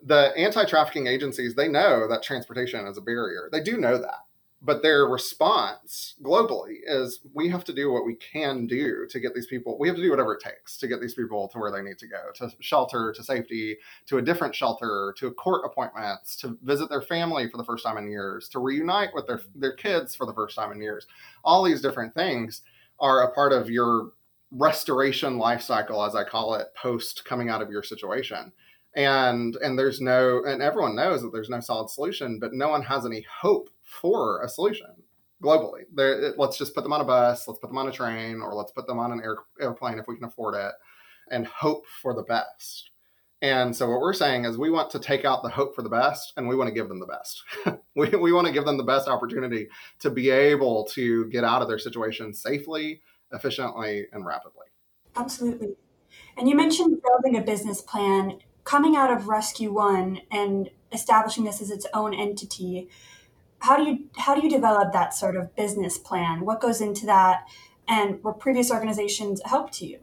The 0.00 0.32
anti-trafficking 0.36 1.08
agencies, 1.08 1.56
they 1.56 1.66
know 1.66 2.06
that 2.08 2.22
transportation 2.22 2.86
is 2.86 2.96
a 2.98 3.00
barrier. 3.00 3.48
They 3.50 3.60
do 3.60 3.76
know 3.76 3.98
that 3.98 4.27
but 4.60 4.82
their 4.82 5.06
response 5.06 6.16
globally 6.22 6.78
is 6.84 7.20
we 7.32 7.48
have 7.48 7.64
to 7.64 7.72
do 7.72 7.92
what 7.92 8.04
we 8.04 8.16
can 8.16 8.66
do 8.66 9.06
to 9.08 9.20
get 9.20 9.34
these 9.34 9.46
people 9.46 9.78
we 9.78 9.86
have 9.86 9.96
to 9.96 10.02
do 10.02 10.10
whatever 10.10 10.34
it 10.34 10.42
takes 10.42 10.76
to 10.76 10.88
get 10.88 11.00
these 11.00 11.14
people 11.14 11.48
to 11.48 11.58
where 11.58 11.70
they 11.70 11.82
need 11.82 11.98
to 11.98 12.08
go 12.08 12.18
to 12.34 12.50
shelter 12.60 13.12
to 13.12 13.22
safety 13.22 13.76
to 14.06 14.18
a 14.18 14.22
different 14.22 14.54
shelter 14.54 15.14
to 15.16 15.30
court 15.32 15.62
appointments 15.64 16.36
to 16.36 16.58
visit 16.62 16.88
their 16.88 17.02
family 17.02 17.48
for 17.48 17.56
the 17.56 17.64
first 17.64 17.84
time 17.84 17.98
in 17.98 18.08
years 18.08 18.48
to 18.48 18.58
reunite 18.58 19.10
with 19.14 19.26
their 19.26 19.40
their 19.54 19.72
kids 19.72 20.14
for 20.14 20.26
the 20.26 20.34
first 20.34 20.56
time 20.56 20.72
in 20.72 20.80
years. 20.80 21.06
All 21.44 21.62
these 21.62 21.80
different 21.80 22.14
things 22.14 22.62
are 23.00 23.22
a 23.22 23.32
part 23.32 23.52
of 23.52 23.70
your 23.70 24.12
restoration 24.50 25.36
life 25.36 25.60
cycle 25.60 26.02
as 26.02 26.14
i 26.14 26.24
call 26.24 26.54
it 26.54 26.68
post 26.74 27.22
coming 27.26 27.50
out 27.50 27.60
of 27.60 27.70
your 27.70 27.82
situation 27.82 28.50
and 28.96 29.56
and 29.56 29.78
there's 29.78 30.00
no 30.00 30.42
and 30.44 30.62
everyone 30.62 30.96
knows 30.96 31.22
that 31.22 31.32
there's 31.32 31.50
no 31.50 31.60
solid 31.60 31.90
solution 31.90 32.38
but 32.38 32.52
no 32.52 32.68
one 32.68 32.82
has 32.82 33.04
any 33.04 33.24
hope 33.40 33.70
for 33.82 34.42
a 34.42 34.48
solution 34.48 34.88
globally. 35.42 35.82
There, 35.94 36.34
let's 36.36 36.58
just 36.58 36.74
put 36.74 36.82
them 36.82 36.92
on 36.92 37.00
a 37.00 37.04
bus, 37.04 37.46
let's 37.46 37.60
put 37.60 37.68
them 37.68 37.78
on 37.78 37.88
a 37.88 37.92
train, 37.92 38.40
or 38.40 38.54
let's 38.54 38.72
put 38.72 38.86
them 38.86 38.98
on 38.98 39.12
an 39.12 39.20
air, 39.22 39.36
airplane 39.60 39.98
if 39.98 40.06
we 40.08 40.16
can 40.16 40.24
afford 40.24 40.54
it, 40.54 40.72
and 41.30 41.46
hope 41.46 41.84
for 42.02 42.14
the 42.14 42.22
best. 42.22 42.90
And 43.40 43.74
so 43.74 43.88
what 43.88 44.00
we're 44.00 44.14
saying 44.14 44.46
is 44.46 44.58
we 44.58 44.70
want 44.70 44.90
to 44.90 44.98
take 44.98 45.24
out 45.24 45.44
the 45.44 45.48
hope 45.48 45.76
for 45.76 45.82
the 45.82 45.88
best 45.88 46.32
and 46.36 46.48
we 46.48 46.56
want 46.56 46.68
to 46.68 46.74
give 46.74 46.88
them 46.88 46.98
the 46.98 47.06
best. 47.06 47.40
we, 47.94 48.08
we 48.08 48.32
want 48.32 48.48
to 48.48 48.52
give 48.52 48.64
them 48.64 48.76
the 48.76 48.82
best 48.82 49.06
opportunity 49.06 49.68
to 50.00 50.10
be 50.10 50.30
able 50.30 50.84
to 50.86 51.26
get 51.26 51.44
out 51.44 51.62
of 51.62 51.68
their 51.68 51.78
situation 51.78 52.34
safely, 52.34 53.00
efficiently, 53.32 54.06
and 54.12 54.26
rapidly. 54.26 54.66
Absolutely. 55.14 55.68
And 56.36 56.48
you 56.48 56.56
mentioned 56.56 57.00
building 57.00 57.40
a 57.40 57.44
business 57.44 57.80
plan 57.80 58.38
coming 58.68 58.96
out 58.96 59.10
of 59.10 59.28
Rescue 59.28 59.72
One 59.72 60.20
and 60.30 60.70
establishing 60.92 61.44
this 61.44 61.60
as 61.60 61.70
its 61.70 61.86
own 61.94 62.14
entity 62.14 62.88
how 63.60 63.76
do 63.76 63.84
you 63.84 64.04
how 64.16 64.34
do 64.34 64.42
you 64.42 64.50
develop 64.50 64.92
that 64.92 65.14
sort 65.14 65.36
of 65.36 65.54
business 65.56 65.98
plan? 65.98 66.44
What 66.44 66.60
goes 66.60 66.80
into 66.80 67.06
that, 67.06 67.48
and 67.88 68.22
were 68.22 68.32
previous 68.32 68.70
organizations 68.70 69.40
help 69.44 69.70
to 69.72 69.86
you? 69.86 69.98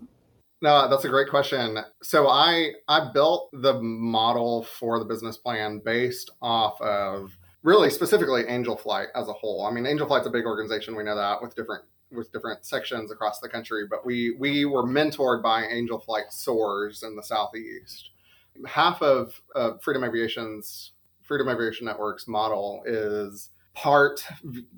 No, 0.62 0.90
that's 0.90 1.06
a 1.06 1.10
great 1.10 1.30
question. 1.30 1.80
So 2.04 2.28
I 2.28 2.72
I 2.88 3.12
built 3.14 3.50
the 3.54 3.82
model 3.82 4.64
for 4.64 5.00
the 5.00 5.06
business 5.06 5.38
plan 5.38 5.82
based 5.84 6.32
off 6.42 6.80
of 6.82 7.38
really 7.64 7.90
specifically 7.90 8.44
Angel 8.48 8.76
Flight 8.76 9.08
as 9.16 9.28
a 9.28 9.34
whole. 9.34 9.66
I 9.66 9.72
mean, 9.72 9.86
Angel 9.86 10.08
Flight's 10.08 10.28
a 10.28 10.32
big 10.32 10.46
organization. 10.46 10.96
We 10.96 11.04
know 11.04 11.16
that 11.16 11.42
with 11.42 11.56
different 11.56 11.86
with 12.12 12.32
different 12.32 12.66
sections 12.66 13.12
across 13.12 13.40
the 13.40 13.50
country, 13.50 13.86
but 13.90 14.06
we 14.06 14.36
we 14.38 14.66
were 14.66 14.84
mentored 14.84 15.42
by 15.42 15.66
Angel 15.66 16.00
Flight 16.00 16.26
SOARS 16.32 17.04
in 17.04 17.16
the 17.16 17.24
southeast. 17.24 18.12
Half 18.68 19.02
of 19.02 19.42
uh, 19.56 19.72
Freedom 19.82 20.04
Aviation's 20.04 20.94
Freedom 21.24 21.50
Aviation 21.50 21.86
Network's 21.86 22.28
model 22.28 22.84
is 22.86 23.50
part, 23.74 24.24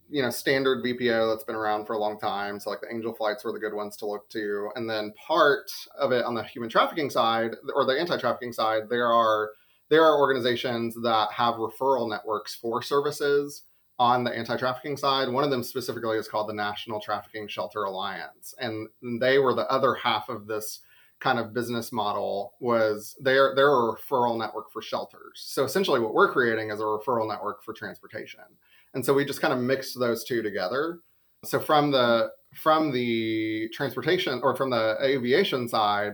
you 0.10 0.22
know, 0.22 0.30
standard 0.30 0.84
VPO 0.84 1.32
that's 1.32 1.44
been 1.44 1.56
around 1.56 1.86
for 1.86 1.94
a 1.94 2.00
long 2.00 2.20
time. 2.20 2.60
So 2.60 2.72
like 2.72 2.82
the 2.82 2.92
angel 2.92 3.14
flights 3.14 3.46
were 3.46 3.54
the 3.54 3.60
good 3.60 3.74
ones 3.74 3.96
to 3.98 4.08
look 4.08 4.28
to. 4.30 4.70
And 4.76 4.90
then 4.90 5.14
part 5.16 5.72
of 5.98 6.12
it 6.12 6.26
on 6.26 6.34
the 6.34 6.44
human 6.44 6.70
trafficking 6.70 7.10
side 7.10 7.52
or 7.76 7.86
the 7.86 8.00
anti-trafficking 8.00 8.54
side, 8.54 8.90
there 8.90 9.12
are 9.12 9.52
there 9.90 10.04
are 10.04 10.20
organizations 10.20 10.96
that 11.02 11.32
have 11.32 11.56
referral 11.56 12.10
networks 12.10 12.56
for 12.56 12.82
services 12.82 13.64
on 14.00 14.24
the 14.24 14.32
anti-trafficking 14.32 14.98
side. 14.98 15.30
One 15.30 15.44
of 15.44 15.50
them 15.50 15.64
specifically 15.64 16.18
is 16.18 16.28
called 16.28 16.50
the 16.50 16.54
National 16.54 17.00
Trafficking 17.00 17.48
Shelter 17.48 17.84
Alliance. 17.84 18.54
And 18.60 18.90
they 19.22 19.40
were 19.40 19.54
the 19.54 19.70
other 19.72 19.94
half 19.94 20.28
of 20.28 20.46
this 20.46 20.82
kind 21.20 21.40
of 21.40 21.54
business 21.54 21.92
model 21.92 22.54
was 22.60 23.16
they're 23.20 23.54
they're 23.56 23.68
a 23.68 23.96
referral 23.96 24.38
network 24.38 24.72
for 24.72 24.82
shelters. 24.82 25.44
So 25.48 25.64
essentially 25.64 26.00
what 26.00 26.14
we're 26.14 26.32
creating 26.32 26.70
is 26.70 26.80
a 26.80 26.84
referral 26.84 27.28
network 27.28 27.64
for 27.64 27.74
transportation. 27.74 28.42
And 28.94 29.06
so 29.06 29.14
we 29.14 29.26
just 29.26 29.42
kind 29.42 29.54
of 29.54 29.60
mixed 29.60 30.00
those 30.00 30.24
two 30.24 30.42
together. 30.42 31.00
So 31.44 31.60
from 31.60 31.92
the 31.92 32.30
from 32.54 32.92
the 32.92 33.70
transportation 33.74 34.40
or 34.44 34.56
from 34.56 34.70
the 34.70 34.98
aviation 35.02 35.68
side, 35.68 36.14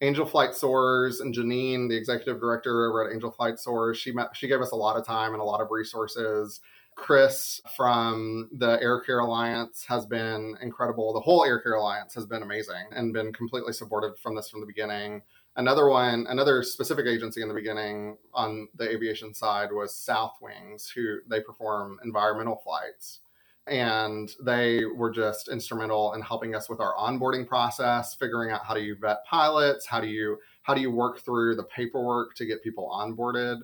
Angel 0.00 0.26
Flight 0.26 0.54
SOARS 0.54 1.20
and 1.20 1.34
Janine, 1.34 1.88
the 1.88 1.96
executive 1.96 2.40
director 2.40 2.88
over 2.88 3.06
at 3.06 3.14
Angel 3.14 3.30
Flight 3.30 3.58
SOARS, 3.58 3.98
she 3.98 4.12
met, 4.12 4.34
she 4.34 4.48
gave 4.48 4.60
us 4.60 4.72
a 4.72 4.76
lot 4.76 4.96
of 4.96 5.06
time 5.06 5.32
and 5.32 5.40
a 5.40 5.44
lot 5.44 5.60
of 5.60 5.70
resources 5.70 6.60
Chris 7.02 7.60
from 7.76 8.48
the 8.52 8.80
Air 8.80 9.00
Care 9.00 9.18
Alliance 9.18 9.84
has 9.88 10.06
been 10.06 10.56
incredible. 10.62 11.12
The 11.12 11.18
whole 11.18 11.44
Air 11.44 11.58
Care 11.58 11.74
Alliance 11.74 12.14
has 12.14 12.26
been 12.26 12.44
amazing 12.44 12.86
and 12.92 13.12
been 13.12 13.32
completely 13.32 13.72
supportive 13.72 14.16
from 14.20 14.36
this 14.36 14.48
from 14.48 14.60
the 14.60 14.66
beginning. 14.66 15.20
Another 15.56 15.88
one, 15.88 16.26
another 16.28 16.62
specific 16.62 17.06
agency 17.06 17.42
in 17.42 17.48
the 17.48 17.54
beginning 17.54 18.18
on 18.32 18.68
the 18.76 18.88
aviation 18.88 19.34
side 19.34 19.72
was 19.72 19.92
SouthWings, 19.92 20.92
who 20.94 21.16
they 21.28 21.40
perform 21.40 21.98
environmental 22.04 22.62
flights. 22.62 23.18
And 23.66 24.30
they 24.40 24.84
were 24.84 25.10
just 25.10 25.48
instrumental 25.48 26.14
in 26.14 26.22
helping 26.22 26.54
us 26.54 26.70
with 26.70 26.78
our 26.78 26.94
onboarding 26.94 27.48
process, 27.48 28.14
figuring 28.14 28.52
out 28.52 28.64
how 28.64 28.74
do 28.74 28.80
you 28.80 28.94
vet 28.94 29.24
pilots, 29.28 29.86
how 29.86 30.00
do 30.00 30.06
you 30.06 30.38
how 30.62 30.72
do 30.72 30.80
you 30.80 30.92
work 30.92 31.18
through 31.18 31.56
the 31.56 31.64
paperwork 31.64 32.36
to 32.36 32.46
get 32.46 32.62
people 32.62 32.88
onboarded. 32.94 33.58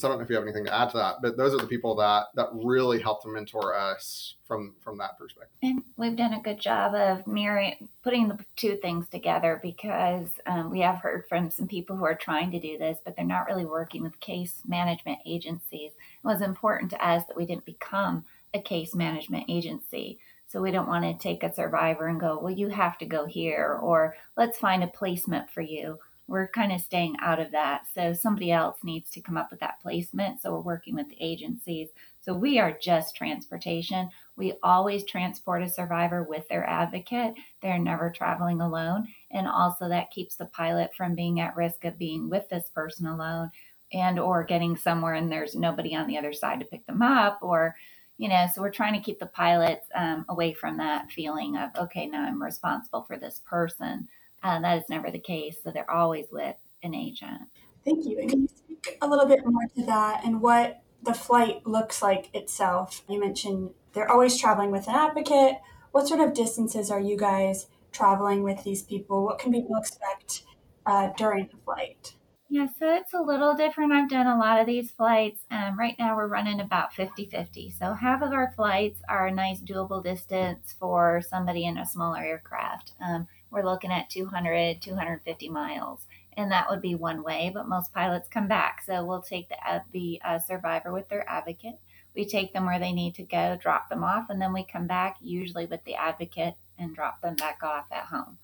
So 0.00 0.08
I 0.08 0.10
don't 0.10 0.18
know 0.18 0.24
if 0.24 0.30
you 0.30 0.36
have 0.36 0.44
anything 0.44 0.64
to 0.64 0.74
add 0.74 0.90
to 0.90 0.96
that, 0.96 1.16
but 1.20 1.36
those 1.36 1.52
are 1.52 1.58
the 1.58 1.66
people 1.66 1.94
that 1.96 2.28
that 2.34 2.48
really 2.52 3.00
helped 3.00 3.24
to 3.24 3.28
mentor 3.28 3.74
us 3.74 4.36
from 4.46 4.74
from 4.80 4.96
that 4.98 5.18
perspective. 5.18 5.56
And 5.62 5.82
we've 5.96 6.16
done 6.16 6.32
a 6.32 6.40
good 6.40 6.58
job 6.58 6.94
of 6.94 7.26
mirroring, 7.26 7.88
putting 8.02 8.28
the 8.28 8.38
two 8.56 8.76
things 8.76 9.08
together 9.08 9.60
because 9.62 10.28
um, 10.46 10.70
we 10.70 10.80
have 10.80 10.98
heard 10.98 11.26
from 11.28 11.50
some 11.50 11.68
people 11.68 11.96
who 11.96 12.04
are 12.04 12.14
trying 12.14 12.50
to 12.52 12.60
do 12.60 12.78
this, 12.78 12.98
but 13.04 13.14
they're 13.14 13.24
not 13.24 13.46
really 13.46 13.66
working 13.66 14.02
with 14.02 14.18
case 14.20 14.62
management 14.66 15.18
agencies. 15.26 15.92
It 15.92 16.26
was 16.26 16.40
important 16.40 16.90
to 16.92 17.06
us 17.06 17.24
that 17.26 17.36
we 17.36 17.44
didn't 17.44 17.66
become 17.66 18.24
a 18.54 18.60
case 18.60 18.94
management 18.94 19.44
agency. 19.48 20.18
So 20.46 20.60
we 20.60 20.72
don't 20.72 20.88
want 20.88 21.04
to 21.04 21.22
take 21.22 21.44
a 21.44 21.54
survivor 21.54 22.08
and 22.08 22.18
go, 22.18 22.40
well, 22.42 22.52
you 22.52 22.70
have 22.70 22.98
to 22.98 23.06
go 23.06 23.24
here, 23.24 23.78
or 23.80 24.16
let's 24.36 24.58
find 24.58 24.82
a 24.82 24.88
placement 24.88 25.48
for 25.48 25.60
you 25.60 26.00
we're 26.30 26.46
kind 26.46 26.70
of 26.70 26.80
staying 26.80 27.16
out 27.20 27.40
of 27.40 27.50
that. 27.50 27.88
So 27.92 28.12
somebody 28.12 28.52
else 28.52 28.78
needs 28.84 29.10
to 29.10 29.20
come 29.20 29.36
up 29.36 29.50
with 29.50 29.58
that 29.58 29.80
placement. 29.82 30.40
So 30.40 30.52
we're 30.52 30.60
working 30.60 30.94
with 30.94 31.08
the 31.08 31.20
agencies. 31.20 31.88
So 32.20 32.32
we 32.32 32.60
are 32.60 32.78
just 32.80 33.16
transportation. 33.16 34.08
We 34.36 34.52
always 34.62 35.04
transport 35.04 35.64
a 35.64 35.68
survivor 35.68 36.22
with 36.22 36.46
their 36.46 36.64
advocate. 36.64 37.34
They're 37.60 37.80
never 37.80 38.10
traveling 38.10 38.60
alone. 38.60 39.08
And 39.32 39.48
also 39.48 39.88
that 39.88 40.12
keeps 40.12 40.36
the 40.36 40.46
pilot 40.46 40.92
from 40.96 41.16
being 41.16 41.40
at 41.40 41.56
risk 41.56 41.84
of 41.84 41.98
being 41.98 42.30
with 42.30 42.48
this 42.48 42.68
person 42.72 43.08
alone 43.08 43.50
and 43.92 44.20
or 44.20 44.44
getting 44.44 44.76
somewhere 44.76 45.14
and 45.14 45.32
there's 45.32 45.56
nobody 45.56 45.96
on 45.96 46.06
the 46.06 46.16
other 46.16 46.32
side 46.32 46.60
to 46.60 46.66
pick 46.66 46.86
them 46.86 47.02
up 47.02 47.40
or 47.42 47.74
you 48.18 48.28
know 48.28 48.46
so 48.54 48.60
we're 48.60 48.70
trying 48.70 48.94
to 48.94 49.04
keep 49.04 49.18
the 49.18 49.26
pilots 49.26 49.88
um, 49.96 50.24
away 50.28 50.52
from 50.52 50.76
that 50.76 51.10
feeling 51.10 51.56
of 51.56 51.70
okay 51.76 52.06
now 52.06 52.22
i'm 52.22 52.40
responsible 52.40 53.02
for 53.02 53.16
this 53.16 53.40
person 53.44 54.06
uh, 54.42 54.60
that 54.60 54.78
is 54.78 54.88
never 54.88 55.10
the 55.10 55.18
case. 55.18 55.58
So 55.62 55.70
they're 55.70 55.90
always 55.90 56.26
with 56.32 56.56
an 56.82 56.94
agent. 56.94 57.42
Thank 57.84 58.04
you. 58.06 58.18
And 58.18 58.30
can 58.30 58.42
you 58.42 58.48
speak 58.48 58.98
a 59.00 59.08
little 59.08 59.26
bit 59.26 59.40
more 59.44 59.66
to 59.76 59.86
that 59.86 60.24
and 60.24 60.40
what 60.40 60.82
the 61.02 61.14
flight 61.14 61.66
looks 61.66 62.02
like 62.02 62.34
itself? 62.34 63.02
You 63.08 63.20
mentioned 63.20 63.70
they're 63.92 64.10
always 64.10 64.38
traveling 64.38 64.70
with 64.70 64.88
an 64.88 64.94
advocate. 64.94 65.56
What 65.92 66.06
sort 66.06 66.20
of 66.20 66.34
distances 66.34 66.90
are 66.90 67.00
you 67.00 67.16
guys 67.16 67.66
traveling 67.92 68.42
with 68.42 68.64
these 68.64 68.82
people? 68.82 69.24
What 69.24 69.38
can 69.38 69.52
people 69.52 69.76
expect 69.76 70.42
uh, 70.86 71.10
during 71.16 71.48
the 71.48 71.56
flight? 71.64 72.14
Yeah, 72.52 72.66
so 72.80 72.92
it's 72.96 73.14
a 73.14 73.20
little 73.20 73.54
different. 73.54 73.92
I've 73.92 74.08
done 74.08 74.26
a 74.26 74.36
lot 74.36 74.60
of 74.60 74.66
these 74.66 74.90
flights. 74.90 75.44
Um, 75.52 75.78
right 75.78 75.94
now, 76.00 76.16
we're 76.16 76.26
running 76.26 76.58
about 76.58 76.92
50 76.92 77.26
50. 77.26 77.70
So, 77.70 77.94
half 77.94 78.22
of 78.22 78.32
our 78.32 78.52
flights 78.56 79.00
are 79.08 79.28
a 79.28 79.32
nice 79.32 79.60
doable 79.60 80.02
distance 80.02 80.74
for 80.76 81.22
somebody 81.28 81.64
in 81.64 81.78
a 81.78 81.86
smaller 81.86 82.18
aircraft. 82.18 82.94
Um, 83.00 83.28
we're 83.50 83.64
looking 83.64 83.92
at 83.92 84.10
200, 84.10 84.80
250 84.80 85.48
miles. 85.48 86.06
And 86.36 86.50
that 86.52 86.70
would 86.70 86.80
be 86.80 86.94
one 86.94 87.22
way, 87.22 87.50
but 87.52 87.68
most 87.68 87.92
pilots 87.92 88.28
come 88.28 88.46
back. 88.46 88.82
So 88.86 89.04
we'll 89.04 89.22
take 89.22 89.48
the, 89.48 89.56
uh, 89.68 89.80
the 89.92 90.20
uh, 90.24 90.38
survivor 90.38 90.92
with 90.92 91.08
their 91.08 91.28
advocate. 91.28 91.78
We 92.14 92.24
take 92.24 92.52
them 92.52 92.66
where 92.66 92.78
they 92.78 92.92
need 92.92 93.14
to 93.16 93.22
go, 93.22 93.58
drop 93.60 93.88
them 93.88 94.04
off, 94.04 94.30
and 94.30 94.40
then 94.40 94.52
we 94.52 94.64
come 94.64 94.86
back, 94.86 95.16
usually 95.20 95.66
with 95.66 95.84
the 95.84 95.94
advocate, 95.94 96.54
and 96.78 96.94
drop 96.94 97.20
them 97.20 97.36
back 97.36 97.62
off 97.62 97.86
at 97.90 98.04
home. 98.04 98.38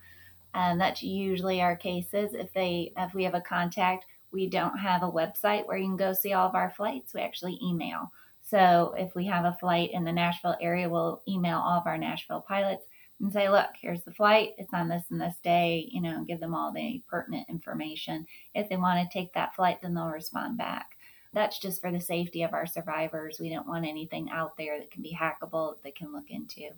And 0.55 0.81
that's 0.81 1.03
usually 1.03 1.61
our 1.61 1.77
cases. 1.77 2.35
If 2.35 2.53
they, 2.53 2.93
if 2.97 3.15
we 3.15 3.25
have 3.25 3.35
a 3.35 3.41
contact, 3.41 4.07
we 4.33 4.49
don't 4.49 4.79
have 4.79 5.03
a 5.03 5.11
website 5.11 5.67
where 5.67 5.77
you 5.77 5.87
can 5.87 5.97
go 5.97 6.13
see 6.13 6.33
all 6.33 6.49
of 6.49 6.55
our 6.55 6.71
flights. 6.71 7.15
We 7.15 7.21
actually 7.21 7.59
email. 7.63 8.13
So 8.43 8.95
if 8.97 9.15
we 9.15 9.27
have 9.27 9.45
a 9.45 9.57
flight 9.59 9.91
in 9.93 10.05
the 10.05 10.13
Nashville 10.13 10.57
area, 10.61 10.89
we'll 10.89 11.23
email 11.29 11.59
all 11.59 11.81
of 11.81 11.87
our 11.87 11.99
Nashville 11.99 12.45
pilots 12.47 12.87
and 13.21 13.33
say, 13.33 13.49
look, 13.49 13.71
here's 13.81 14.03
the 14.03 14.13
flight. 14.13 14.55
It's 14.59 14.75
on 14.75 14.89
this 14.89 15.05
and 15.11 15.21
this 15.21 15.39
day, 15.43 15.89
you 15.91 16.03
know, 16.03 16.25
give 16.25 16.41
them 16.41 16.55
all 16.55 16.73
the 16.73 17.03
pertinent 17.09 17.49
information. 17.49 18.27
If 18.55 18.69
they 18.69 18.77
want 18.77 19.01
to 19.01 19.19
take 19.19 19.33
that 19.33 19.55
flight, 19.55 19.79
then 19.81 19.95
they'll 19.95 20.09
respond 20.09 20.59
back. 20.59 20.97
That's 21.33 21.59
just 21.59 21.81
for 21.81 21.91
the 21.91 22.01
safety 22.01 22.43
of 22.43 22.53
our 22.55 22.67
survivors. 22.67 23.39
We 23.41 23.51
don't 23.51 23.69
want 23.69 23.87
anything 23.87 24.31
out 24.31 24.57
there 24.57 24.79
that 24.79 24.91
can 24.91 25.03
be 25.03 25.15
hackable 25.19 25.75
that 25.75 25.83
they 25.83 25.91
can 25.91 26.13
look 26.13 26.31
into. 26.31 26.71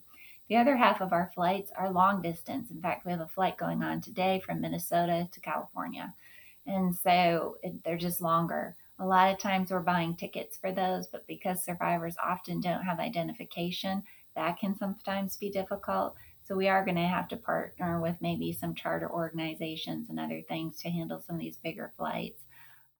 The 0.48 0.56
other 0.56 0.76
half 0.76 1.00
of 1.00 1.12
our 1.12 1.30
flights 1.34 1.70
are 1.76 1.90
long 1.90 2.22
distance. 2.22 2.70
In 2.70 2.80
fact, 2.80 3.04
we 3.04 3.12
have 3.12 3.20
a 3.20 3.26
flight 3.26 3.56
going 3.56 3.82
on 3.82 4.00
today 4.00 4.40
from 4.44 4.60
Minnesota 4.60 5.28
to 5.30 5.40
California. 5.40 6.14
And 6.66 6.96
so 6.96 7.56
they're 7.84 7.96
just 7.96 8.20
longer. 8.20 8.74
A 8.98 9.06
lot 9.06 9.30
of 9.30 9.38
times 9.38 9.70
we're 9.70 9.80
buying 9.80 10.16
tickets 10.16 10.56
for 10.56 10.72
those, 10.72 11.06
but 11.06 11.26
because 11.26 11.62
survivors 11.62 12.16
often 12.22 12.60
don't 12.60 12.82
have 12.82 12.98
identification, 12.98 14.02
that 14.34 14.58
can 14.58 14.76
sometimes 14.76 15.36
be 15.36 15.50
difficult. 15.50 16.14
So 16.48 16.56
we 16.56 16.68
are 16.68 16.82
going 16.82 16.96
to 16.96 17.02
have 17.02 17.28
to 17.28 17.36
partner 17.36 18.00
with 18.00 18.16
maybe 18.22 18.54
some 18.54 18.74
charter 18.74 19.10
organizations 19.10 20.08
and 20.08 20.18
other 20.18 20.40
things 20.48 20.80
to 20.80 20.88
handle 20.88 21.20
some 21.20 21.36
of 21.36 21.40
these 21.40 21.58
bigger 21.58 21.92
flights. 21.98 22.42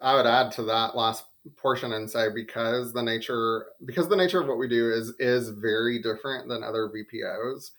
I 0.03 0.15
would 0.15 0.27
add 0.27 0.53
to 0.53 0.65
that 0.65 0.95
last 0.95 1.25
portion 1.57 1.95
and 1.95 2.11
say 2.11 2.27
because 2.33 2.93
the 2.93 3.03
nature 3.03 3.69
because 3.87 4.07
the 4.07 4.17
nature 4.17 4.39
of 4.39 4.49
what 4.49 4.59
we 4.59 4.69
do 4.69 4.93
is 4.93 5.15
is 5.19 5.49
very 5.49 5.99
different 5.99 6.47
than 6.47 6.63
other 6.63 6.91
VPOs 6.91 7.71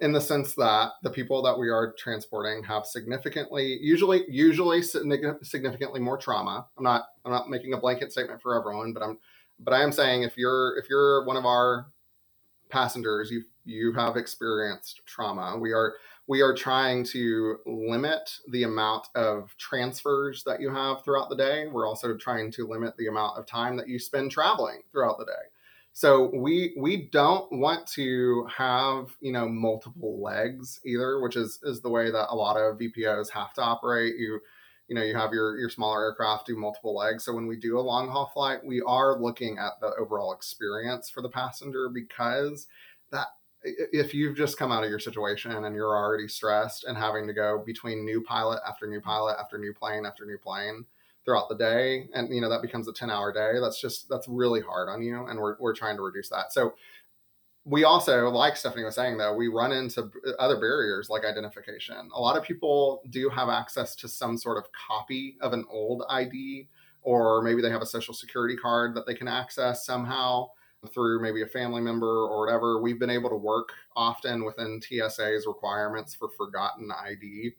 in 0.00 0.12
the 0.12 0.20
sense 0.20 0.54
that 0.54 0.92
the 1.02 1.10
people 1.10 1.42
that 1.42 1.58
we 1.58 1.68
are 1.68 1.94
transporting 1.98 2.64
have 2.64 2.86
significantly 2.86 3.78
usually 3.82 4.24
usually 4.30 4.80
significantly 4.80 6.00
more 6.00 6.16
trauma. 6.16 6.66
I'm 6.78 6.84
not 6.84 7.04
I'm 7.26 7.32
not 7.32 7.50
making 7.50 7.74
a 7.74 7.78
blanket 7.78 8.12
statement 8.12 8.40
for 8.40 8.58
everyone, 8.58 8.94
but 8.94 9.02
I'm 9.02 9.18
but 9.58 9.74
I 9.74 9.82
am 9.82 9.92
saying 9.92 10.22
if 10.22 10.38
you're 10.38 10.78
if 10.78 10.88
you're 10.88 11.26
one 11.26 11.36
of 11.36 11.44
our 11.44 11.88
passengers, 12.70 13.30
you 13.30 13.44
you 13.64 13.92
have 13.92 14.16
experienced 14.16 15.00
trauma. 15.06 15.56
We 15.58 15.72
are 15.72 15.94
we 16.26 16.42
are 16.42 16.54
trying 16.54 17.04
to 17.06 17.58
limit 17.66 18.30
the 18.48 18.62
amount 18.62 19.08
of 19.16 19.54
transfers 19.58 20.44
that 20.44 20.60
you 20.60 20.72
have 20.72 21.02
throughout 21.02 21.28
the 21.28 21.36
day. 21.36 21.66
We're 21.66 21.88
also 21.88 22.16
trying 22.16 22.52
to 22.52 22.68
limit 22.68 22.96
the 22.96 23.08
amount 23.08 23.36
of 23.36 23.46
time 23.46 23.76
that 23.78 23.88
you 23.88 23.98
spend 23.98 24.30
traveling 24.30 24.82
throughout 24.92 25.18
the 25.18 25.24
day. 25.24 25.48
So 25.92 26.30
we 26.32 26.74
we 26.78 27.08
don't 27.10 27.50
want 27.50 27.86
to 27.88 28.46
have 28.56 29.16
you 29.20 29.32
know 29.32 29.48
multiple 29.48 30.22
legs 30.22 30.80
either, 30.84 31.20
which 31.20 31.36
is 31.36 31.58
is 31.64 31.80
the 31.80 31.90
way 31.90 32.10
that 32.10 32.28
a 32.30 32.34
lot 32.34 32.56
of 32.56 32.78
VPOs 32.78 33.30
have 33.30 33.52
to 33.54 33.62
operate. 33.62 34.14
You 34.16 34.40
you 34.88 34.94
know 34.94 35.02
you 35.02 35.16
have 35.16 35.32
your 35.32 35.58
your 35.58 35.68
smaller 35.68 36.04
aircraft 36.04 36.46
do 36.46 36.56
multiple 36.56 36.94
legs. 36.94 37.24
So 37.24 37.34
when 37.34 37.46
we 37.46 37.56
do 37.56 37.78
a 37.78 37.80
long 37.80 38.08
haul 38.08 38.30
flight, 38.32 38.64
we 38.64 38.80
are 38.82 39.20
looking 39.20 39.58
at 39.58 39.80
the 39.80 39.92
overall 39.98 40.32
experience 40.32 41.10
for 41.10 41.22
the 41.22 41.28
passenger 41.28 41.88
because 41.88 42.68
that 43.10 43.28
if 43.62 44.14
you've 44.14 44.36
just 44.36 44.58
come 44.58 44.72
out 44.72 44.84
of 44.84 44.90
your 44.90 44.98
situation 44.98 45.64
and 45.64 45.74
you're 45.74 45.96
already 45.96 46.28
stressed 46.28 46.84
and 46.84 46.96
having 46.96 47.26
to 47.26 47.32
go 47.32 47.62
between 47.64 48.04
new 48.04 48.22
pilot 48.22 48.60
after 48.66 48.86
new 48.86 49.00
pilot 49.00 49.36
after 49.38 49.58
new 49.58 49.74
plane 49.74 50.06
after 50.06 50.24
new 50.24 50.38
plane 50.38 50.84
throughout 51.24 51.48
the 51.48 51.54
day 51.54 52.08
and 52.14 52.34
you 52.34 52.40
know 52.40 52.48
that 52.48 52.62
becomes 52.62 52.88
a 52.88 52.92
10 52.92 53.10
hour 53.10 53.32
day 53.32 53.60
that's 53.60 53.80
just 53.80 54.08
that's 54.08 54.26
really 54.28 54.60
hard 54.60 54.88
on 54.88 55.02
you 55.02 55.26
and 55.26 55.38
we're, 55.38 55.56
we're 55.60 55.74
trying 55.74 55.96
to 55.96 56.02
reduce 56.02 56.28
that. 56.30 56.52
So 56.52 56.74
we 57.66 57.84
also 57.84 58.30
like 58.30 58.56
stephanie 58.56 58.84
was 58.84 58.94
saying 58.94 59.18
though 59.18 59.34
we 59.34 59.48
run 59.48 59.72
into 59.72 60.10
other 60.38 60.56
barriers 60.56 61.10
like 61.10 61.26
identification. 61.26 62.08
A 62.14 62.20
lot 62.20 62.38
of 62.38 62.42
people 62.42 63.02
do 63.10 63.28
have 63.28 63.50
access 63.50 63.94
to 63.96 64.08
some 64.08 64.38
sort 64.38 64.56
of 64.56 64.64
copy 64.72 65.36
of 65.42 65.52
an 65.52 65.66
old 65.70 66.02
id 66.08 66.66
or 67.02 67.42
maybe 67.42 67.60
they 67.60 67.70
have 67.70 67.82
a 67.82 67.86
social 67.86 68.14
security 68.14 68.56
card 68.56 68.94
that 68.94 69.06
they 69.06 69.14
can 69.14 69.28
access 69.28 69.84
somehow 69.84 70.48
through 70.88 71.20
maybe 71.20 71.42
a 71.42 71.46
family 71.46 71.80
member 71.80 72.06
or 72.06 72.40
whatever, 72.40 72.80
we've 72.80 72.98
been 72.98 73.10
able 73.10 73.30
to 73.30 73.36
work 73.36 73.70
often 73.96 74.44
within 74.44 74.80
TSA's 74.80 75.46
requirements 75.46 76.14
for 76.14 76.28
forgotten 76.30 76.90
ID. 76.90 77.52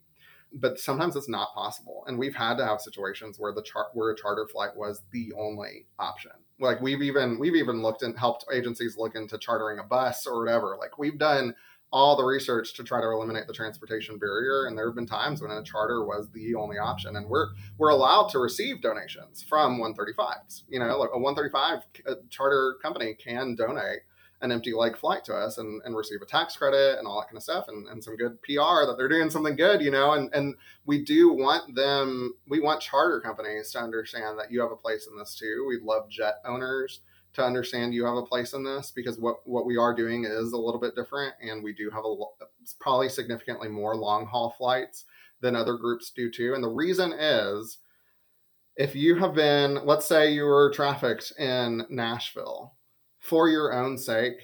But 0.54 0.80
sometimes 0.80 1.16
it's 1.16 1.30
not 1.30 1.54
possible, 1.54 2.04
and 2.08 2.20
we've 2.20 2.36
had 2.36 2.58
to 2.58 2.66
have 2.66 2.82
situations 2.82 3.40
where 3.40 3.54
the 3.54 3.62
chart 3.62 3.88
where 3.94 4.12
a 4.12 4.18
charter 4.18 4.46
flight 4.46 4.76
was 4.76 5.02
the 5.12 5.32
only 5.40 5.86
option. 5.98 6.32
Like 6.60 6.82
we've 6.82 7.02
even 7.02 7.40
we've 7.40 7.56
even 7.56 7.82
looked 7.82 8.02
and 8.02 8.20
helped 8.20 8.44
agencies 8.52 8.98
look 8.98 9.16
into 9.16 9.38
chartering 9.38 9.80
a 9.80 9.84
bus 9.84 10.28
or 10.28 10.44
whatever. 10.44 10.76
Like 10.78 10.98
we've 10.98 11.18
done 11.18 11.56
all 11.92 12.16
the 12.16 12.24
research 12.24 12.74
to 12.74 12.84
try 12.84 13.02
to 13.02 13.08
eliminate 13.08 13.48
the 13.48 13.54
transportation 13.54 14.18
barrier. 14.18 14.66
And 14.66 14.78
there 14.78 14.88
have 14.88 14.96
been 14.96 15.08
times 15.08 15.42
when 15.42 15.52
a 15.52 15.64
charter 15.64 16.06
was 16.06 16.30
the 16.30 16.56
only 16.56 16.78
option. 16.78 17.16
And 17.16 17.28
we're 17.28 17.50
we're 17.78 17.90
allowed 17.90 18.30
to 18.30 18.40
receive 18.40 18.82
donations 18.82 19.44
from 19.44 19.80
135s. 19.80 20.64
You 20.70 20.80
know, 20.80 20.86
a 20.86 21.20
135 21.20 21.80
uh, 22.08 22.16
charter 22.30 22.76
company 22.82 23.14
can 23.14 23.56
donate 23.56 24.00
an 24.42 24.52
empty 24.52 24.74
leg 24.74 24.98
flight 24.98 25.24
to 25.26 25.36
us 25.36 25.58
and, 25.58 25.82
and 25.86 25.96
receive 25.96 26.22
a 26.22 26.26
tax 26.26 26.56
credit 26.56 26.98
and 26.98 27.08
all 27.08 27.20
that 27.20 27.28
kind 27.28 27.38
of 27.38 27.44
stuff 27.44 27.66
and, 27.68 27.88
and 27.88 28.04
some 28.04 28.16
good 28.16 28.42
PR 28.42 28.86
that 28.88 28.96
they're 28.98 29.08
doing 29.08 29.30
something 29.30 29.56
good, 29.56 29.82
you 29.82 29.92
know, 29.92 30.14
and, 30.14 30.34
and 30.34 30.56
we 30.86 31.04
do 31.04 31.32
want 31.32 31.76
them, 31.76 32.34
we 32.48 32.60
want 32.60 32.82
charter 32.82 33.22
companies 33.22 33.72
to 33.72 33.80
understand 33.80 34.40
that 34.40 34.52
you 34.52 34.60
have 34.60 34.72
a 34.72 34.76
place 34.76 35.08
in 35.12 35.18
this 35.18 35.36
too. 35.36 35.66
We 35.68 35.80
love 35.80 36.10
jet 36.10 36.36
owners 36.44 37.02
to 37.34 37.44
understand 37.44 37.94
you 37.94 38.06
have 38.06 38.18
a 38.18 38.26
place 38.26 38.54
in 38.54 38.64
this 38.64 38.92
because 38.92 39.18
what 39.18 39.48
what 39.48 39.66
we 39.66 39.78
are 39.78 39.94
doing 39.94 40.26
is 40.26 40.52
a 40.52 40.58
little 40.58 40.80
bit 40.80 40.96
different 40.96 41.34
and 41.42 41.64
we 41.64 41.74
do 41.74 41.90
have 41.90 42.04
a 42.06 42.16
probably 42.80 43.10
significantly 43.10 43.70
more 43.70 43.96
long 43.96 44.26
haul 44.26 44.54
flights 44.58 45.06
than 45.40 45.56
other 45.56 45.76
groups 45.76 46.12
do 46.12 46.30
too. 46.30 46.54
And 46.54 46.64
the 46.64 46.70
reason 46.70 47.14
is 47.14 47.78
if 48.76 48.96
you 48.96 49.16
have 49.16 49.34
been 49.34 49.86
let's 49.86 50.06
say 50.06 50.32
you 50.32 50.44
were 50.44 50.72
trafficked 50.74 51.34
in 51.40 51.84
Nashville 51.90 52.76
for 53.20 53.50
your 53.50 53.74
own 53.74 53.98
sake 53.98 54.40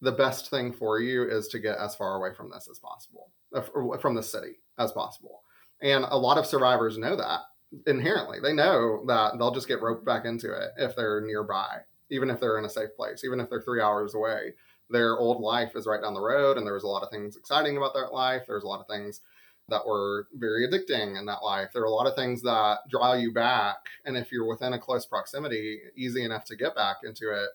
the 0.00 0.12
best 0.12 0.50
thing 0.50 0.72
for 0.72 1.00
you 1.00 1.28
is 1.28 1.48
to 1.48 1.58
get 1.58 1.78
as 1.78 1.94
far 1.94 2.16
away 2.16 2.34
from 2.34 2.50
this 2.50 2.68
as 2.70 2.78
possible 2.78 3.30
uh, 3.54 3.62
from 3.98 4.14
the 4.14 4.22
city 4.22 4.60
as 4.78 4.92
possible. 4.92 5.42
And 5.80 6.04
a 6.08 6.16
lot 6.16 6.38
of 6.38 6.46
survivors 6.46 6.98
know 6.98 7.16
that 7.16 7.40
inherently. 7.86 8.38
They 8.40 8.52
know 8.52 9.04
that 9.06 9.38
they'll 9.38 9.54
just 9.54 9.68
get 9.68 9.82
roped 9.82 10.04
back 10.04 10.24
into 10.24 10.52
it 10.52 10.70
if 10.76 10.94
they're 10.94 11.22
nearby 11.22 11.78
even 12.10 12.30
if 12.30 12.40
they're 12.40 12.58
in 12.58 12.64
a 12.64 12.70
safe 12.70 12.90
place, 12.96 13.24
even 13.24 13.40
if 13.40 13.48
they're 13.48 13.62
three 13.62 13.80
hours 13.80 14.14
away. 14.14 14.54
Their 14.90 15.18
old 15.18 15.40
life 15.40 15.72
is 15.76 15.86
right 15.86 16.00
down 16.00 16.14
the 16.14 16.20
road, 16.20 16.58
and 16.58 16.66
there 16.66 16.74
was 16.74 16.84
a 16.84 16.88
lot 16.88 17.02
of 17.02 17.10
things 17.10 17.36
exciting 17.36 17.76
about 17.76 17.94
that 17.94 18.12
life. 18.12 18.42
There's 18.46 18.64
a 18.64 18.68
lot 18.68 18.80
of 18.80 18.86
things 18.86 19.20
that 19.68 19.86
were 19.86 20.28
very 20.34 20.68
addicting 20.68 21.18
in 21.18 21.24
that 21.26 21.42
life. 21.42 21.70
There 21.72 21.82
are 21.82 21.86
a 21.86 21.90
lot 21.90 22.06
of 22.06 22.14
things 22.14 22.42
that 22.42 22.80
draw 22.90 23.14
you 23.14 23.32
back. 23.32 23.76
And 24.04 24.16
if 24.16 24.30
you're 24.30 24.46
within 24.46 24.74
a 24.74 24.78
close 24.78 25.06
proximity, 25.06 25.78
easy 25.96 26.22
enough 26.22 26.44
to 26.46 26.56
get 26.56 26.74
back 26.74 26.98
into 27.02 27.32
it, 27.32 27.48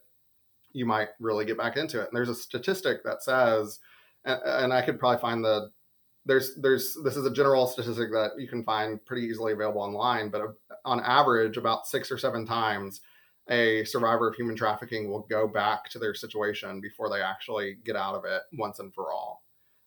you 0.72 0.86
might 0.86 1.10
really 1.20 1.46
get 1.46 1.58
back 1.58 1.78
into 1.78 2.02
it. 2.02 2.08
And 2.08 2.16
there's 2.16 2.30
a 2.30 2.36
statistic 2.36 3.04
that 3.04 3.22
says, 3.22 3.80
and 4.26 4.74
I 4.74 4.82
could 4.82 5.00
probably 5.00 5.22
find 5.22 5.44
the 5.44 5.72
there's 6.26 6.56
there's 6.56 6.96
this 7.04 7.16
is 7.16 7.26
a 7.26 7.32
general 7.32 7.66
statistic 7.66 8.12
that 8.12 8.32
you 8.38 8.48
can 8.48 8.64
find 8.64 9.04
pretty 9.06 9.26
easily 9.26 9.54
available 9.54 9.82
online, 9.82 10.30
but 10.30 10.42
uh, 10.42 10.48
on 10.86 11.00
average, 11.00 11.58
about 11.58 11.88
six 11.88 12.12
or 12.12 12.18
seven 12.18 12.46
times 12.46 13.02
a 13.50 13.84
survivor 13.86 14.28
of 14.28 14.36
human 14.36 14.56
trafficking 14.56 15.10
will 15.10 15.26
go 15.30 15.48
back 15.48 15.90
to 15.90 16.00
their 16.00 16.14
situation 16.14 16.80
before 16.80 17.10
they 17.10 17.22
actually 17.22 17.78
get 17.84 17.96
out 17.96 18.16
of 18.16 18.26
it 18.26 18.44
once 18.54 18.80
and 18.80 18.94
for 18.94 19.12
all. 19.12 19.44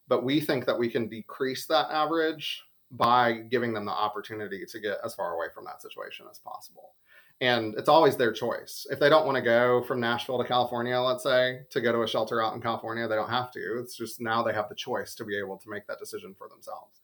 But 0.08 0.24
we 0.24 0.40
think 0.40 0.66
that 0.66 0.78
we 0.78 0.88
can 0.88 1.08
decrease 1.08 1.66
that 1.66 1.86
average 1.90 2.62
by 2.90 3.32
giving 3.32 3.72
them 3.72 3.86
the 3.86 3.92
opportunity 3.92 4.66
to 4.66 4.80
get 4.80 4.98
as 5.04 5.14
far 5.14 5.34
away 5.34 5.46
from 5.54 5.64
that 5.64 5.80
situation 5.80 6.26
as 6.30 6.38
possible. 6.38 6.90
And 7.40 7.74
it's 7.76 7.88
always 7.88 8.16
their 8.16 8.32
choice. 8.32 8.86
If 8.90 9.00
they 9.00 9.08
don't 9.08 9.26
want 9.26 9.36
to 9.36 9.42
go 9.42 9.82
from 9.82 9.98
Nashville 10.00 10.38
to 10.38 10.44
California, 10.44 11.00
let's 11.00 11.24
say, 11.24 11.60
to 11.70 11.80
go 11.80 11.90
to 11.90 12.02
a 12.02 12.08
shelter 12.08 12.42
out 12.42 12.54
in 12.54 12.60
California, 12.60 13.08
they 13.08 13.16
don't 13.16 13.30
have 13.30 13.50
to. 13.52 13.80
It's 13.80 13.96
just 13.96 14.20
now 14.20 14.42
they 14.42 14.52
have 14.52 14.68
the 14.68 14.74
choice 14.74 15.14
to 15.16 15.24
be 15.24 15.36
able 15.38 15.56
to 15.58 15.70
make 15.70 15.86
that 15.86 15.98
decision 15.98 16.34
for 16.36 16.48
themselves. 16.48 17.00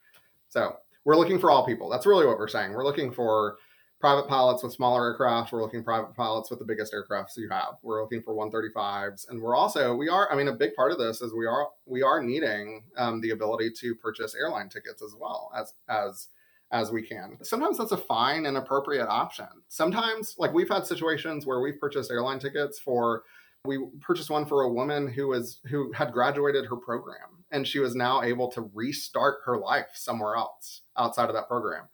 So 0.49 0.77
we're 1.05 1.17
looking 1.17 1.39
for 1.39 1.51
all 1.51 1.67
people. 1.67 1.89
That's 1.89 2.07
really 2.07 2.27
what 2.27 2.39
we're 2.39 2.49
saying. 2.49 2.73
We're 2.73 2.85
looking 2.85 3.11
for 3.11 3.57
private 4.01 4.29
pilots 4.29 4.63
with 4.63 4.73
smaller 4.73 5.05
aircraft. 5.05 5.53
We're 5.53 5.63
looking 5.63 5.83
private 5.83 6.15
pilots 6.15 6.51
with 6.51 6.59
the 6.59 6.65
biggest 6.65 6.93
aircrafts 6.93 7.37
you 7.37 7.49
have. 7.51 7.75
We're 7.83 8.03
looking 8.03 8.23
for 8.23 8.35
135s, 8.35 9.29
and 9.29 9.41
we're 9.41 9.57
also 9.57 9.95
we 9.95 10.09
are. 10.09 10.31
I 10.31 10.37
mean, 10.37 10.49
a 10.49 10.53
big 10.53 10.75
part 10.75 10.93
of 10.93 10.99
this 10.99 11.21
is 11.21 11.33
we 11.35 11.47
are 11.47 11.69
we 11.87 12.03
are 12.03 12.23
needing 12.23 12.85
um, 12.97 13.21
the 13.21 13.31
ability 13.31 13.71
to 13.81 13.95
purchase 13.97 14.35
airline 14.35 14.69
tickets 14.69 15.03
as 15.03 15.15
well 15.19 15.51
as 15.57 15.75
as 15.89 16.29
as 16.71 16.91
we 16.91 17.03
can. 17.03 17.39
Sometimes 17.43 17.79
that's 17.79 17.93
a 17.93 17.97
fine 17.97 18.47
and 18.47 18.57
appropriate 18.57 19.09
option. 19.09 19.49
Sometimes, 19.69 20.35
like 20.39 20.53
we've 20.53 20.69
had 20.69 20.87
situations 20.87 21.47
where 21.47 21.61
we've 21.61 21.81
purchased 21.81 22.11
airline 22.11 22.39
tickets 22.39 22.79
for. 22.79 23.23
We 23.65 23.87
purchased 24.01 24.31
one 24.31 24.47
for 24.47 24.63
a 24.63 24.73
woman 24.73 25.09
who 25.09 25.29
was 25.29 25.59
who 25.67 25.93
had 25.93 26.13
graduated 26.13 26.65
her 26.67 26.77
program 26.77 27.45
and 27.51 27.67
she 27.67 27.81
was 27.81 27.97
now 27.97 28.23
able 28.23 28.49
to 28.53 28.71
restart 28.73 29.39
her 29.45 29.59
life 29.59 29.89
somewhere 29.95 30.37
else 30.37 30.83
outside 30.97 31.29
of 31.29 31.35
that 31.35 31.49
program 31.49 31.89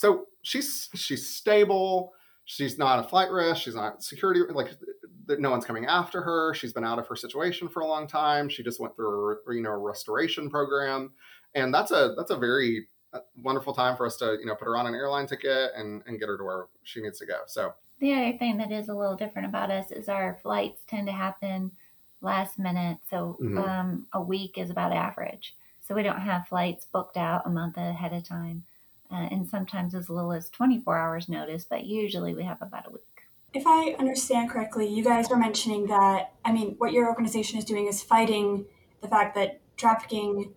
so 0.00 0.28
she's 0.40 0.88
she's 0.94 1.28
stable. 1.28 2.14
She's 2.46 2.78
not 2.78 3.00
a 3.00 3.02
flight 3.02 3.30
risk. 3.30 3.60
She's 3.60 3.74
not 3.74 4.02
security. 4.02 4.40
Like 4.50 4.70
no 5.28 5.50
one's 5.50 5.66
coming 5.66 5.84
after 5.84 6.22
her. 6.22 6.54
She's 6.54 6.72
been 6.72 6.84
out 6.84 6.98
of 6.98 7.06
her 7.06 7.14
situation 7.14 7.68
for 7.68 7.80
a 7.80 7.86
long 7.86 8.06
time. 8.06 8.48
She 8.48 8.62
just 8.62 8.80
went 8.80 8.96
through 8.96 9.36
a 9.46 9.54
you 9.54 9.60
know 9.60 9.72
a 9.72 9.76
restoration 9.76 10.48
program, 10.48 11.12
and 11.54 11.72
that's 11.72 11.90
a 11.90 12.14
that's 12.16 12.30
a 12.30 12.36
very 12.36 12.86
uh, 13.12 13.18
wonderful 13.42 13.74
time 13.74 13.94
for 13.94 14.06
us 14.06 14.16
to 14.16 14.38
you 14.40 14.46
know 14.46 14.54
put 14.54 14.64
her 14.64 14.76
on 14.78 14.86
an 14.86 14.94
airline 14.94 15.26
ticket 15.26 15.72
and 15.76 16.02
and 16.06 16.18
get 16.18 16.30
her 16.30 16.38
to 16.38 16.44
where 16.44 16.66
she 16.82 17.02
needs 17.02 17.18
to 17.18 17.26
go. 17.26 17.40
So 17.46 17.74
the 17.98 18.14
other 18.14 18.38
thing 18.38 18.56
that 18.56 18.72
is 18.72 18.88
a 18.88 18.94
little 18.94 19.16
different 19.16 19.48
about 19.48 19.70
us 19.70 19.90
is 19.90 20.08
our 20.08 20.38
flights 20.42 20.80
tend 20.86 21.08
to 21.08 21.12
happen 21.12 21.72
last 22.22 22.58
minute. 22.58 22.96
So 23.10 23.36
mm-hmm. 23.38 23.58
um, 23.58 24.06
a 24.14 24.20
week 24.22 24.56
is 24.56 24.70
about 24.70 24.94
average. 24.94 25.54
So 25.82 25.94
we 25.94 26.02
don't 26.02 26.20
have 26.20 26.46
flights 26.46 26.86
booked 26.86 27.18
out 27.18 27.42
a 27.44 27.50
month 27.50 27.76
ahead 27.76 28.14
of 28.14 28.26
time 28.26 28.64
uh, 29.12 29.28
and 29.30 29.48
sometimes 29.48 29.94
as 29.94 30.08
little 30.08 30.32
as 30.32 30.48
24 30.50 30.96
hours 30.96 31.28
notice, 31.28 31.64
but 31.64 31.84
usually 31.84 32.34
we 32.34 32.44
have 32.44 32.60
about 32.60 32.86
a 32.86 32.90
week. 32.90 33.02
If 33.52 33.64
I 33.66 33.96
understand 33.98 34.50
correctly, 34.50 34.86
you 34.86 35.02
guys 35.02 35.28
were 35.28 35.36
mentioning 35.36 35.86
that, 35.88 36.34
I 36.44 36.52
mean, 36.52 36.76
what 36.78 36.92
your 36.92 37.08
organization 37.08 37.58
is 37.58 37.64
doing 37.64 37.86
is 37.86 38.02
fighting 38.02 38.66
the 39.00 39.08
fact 39.08 39.34
that 39.34 39.60
trafficking 39.76 40.54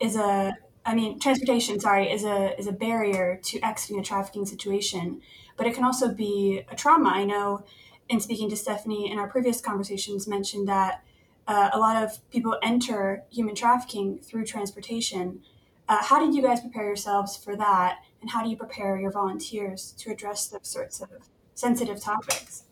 is 0.00 0.16
a, 0.16 0.56
I 0.84 0.94
mean, 0.94 1.20
transportation, 1.20 1.78
sorry, 1.78 2.10
is 2.10 2.24
a, 2.24 2.58
is 2.58 2.66
a 2.66 2.72
barrier 2.72 3.38
to 3.44 3.60
exiting 3.60 4.00
a 4.00 4.02
trafficking 4.02 4.46
situation, 4.46 5.20
but 5.56 5.66
it 5.66 5.74
can 5.74 5.84
also 5.84 6.12
be 6.12 6.62
a 6.70 6.74
trauma. 6.74 7.10
I 7.10 7.24
know 7.24 7.64
in 8.08 8.20
speaking 8.20 8.48
to 8.50 8.56
Stephanie 8.56 9.10
in 9.10 9.18
our 9.18 9.28
previous 9.28 9.60
conversations 9.60 10.26
mentioned 10.26 10.68
that 10.68 11.04
uh, 11.46 11.70
a 11.72 11.78
lot 11.78 12.02
of 12.02 12.28
people 12.30 12.56
enter 12.62 13.22
human 13.30 13.54
trafficking 13.54 14.18
through 14.18 14.44
transportation 14.44 15.40
uh, 15.88 16.02
how 16.02 16.24
did 16.24 16.34
you 16.34 16.42
guys 16.42 16.60
prepare 16.60 16.84
yourselves 16.84 17.36
for 17.36 17.56
that? 17.56 17.98
And 18.20 18.30
how 18.30 18.42
do 18.42 18.50
you 18.50 18.56
prepare 18.56 18.98
your 18.98 19.10
volunteers 19.10 19.94
to 19.98 20.10
address 20.10 20.48
those 20.48 20.68
sorts 20.68 21.00
of 21.00 21.08
sensitive 21.54 22.00
topics? 22.00 22.64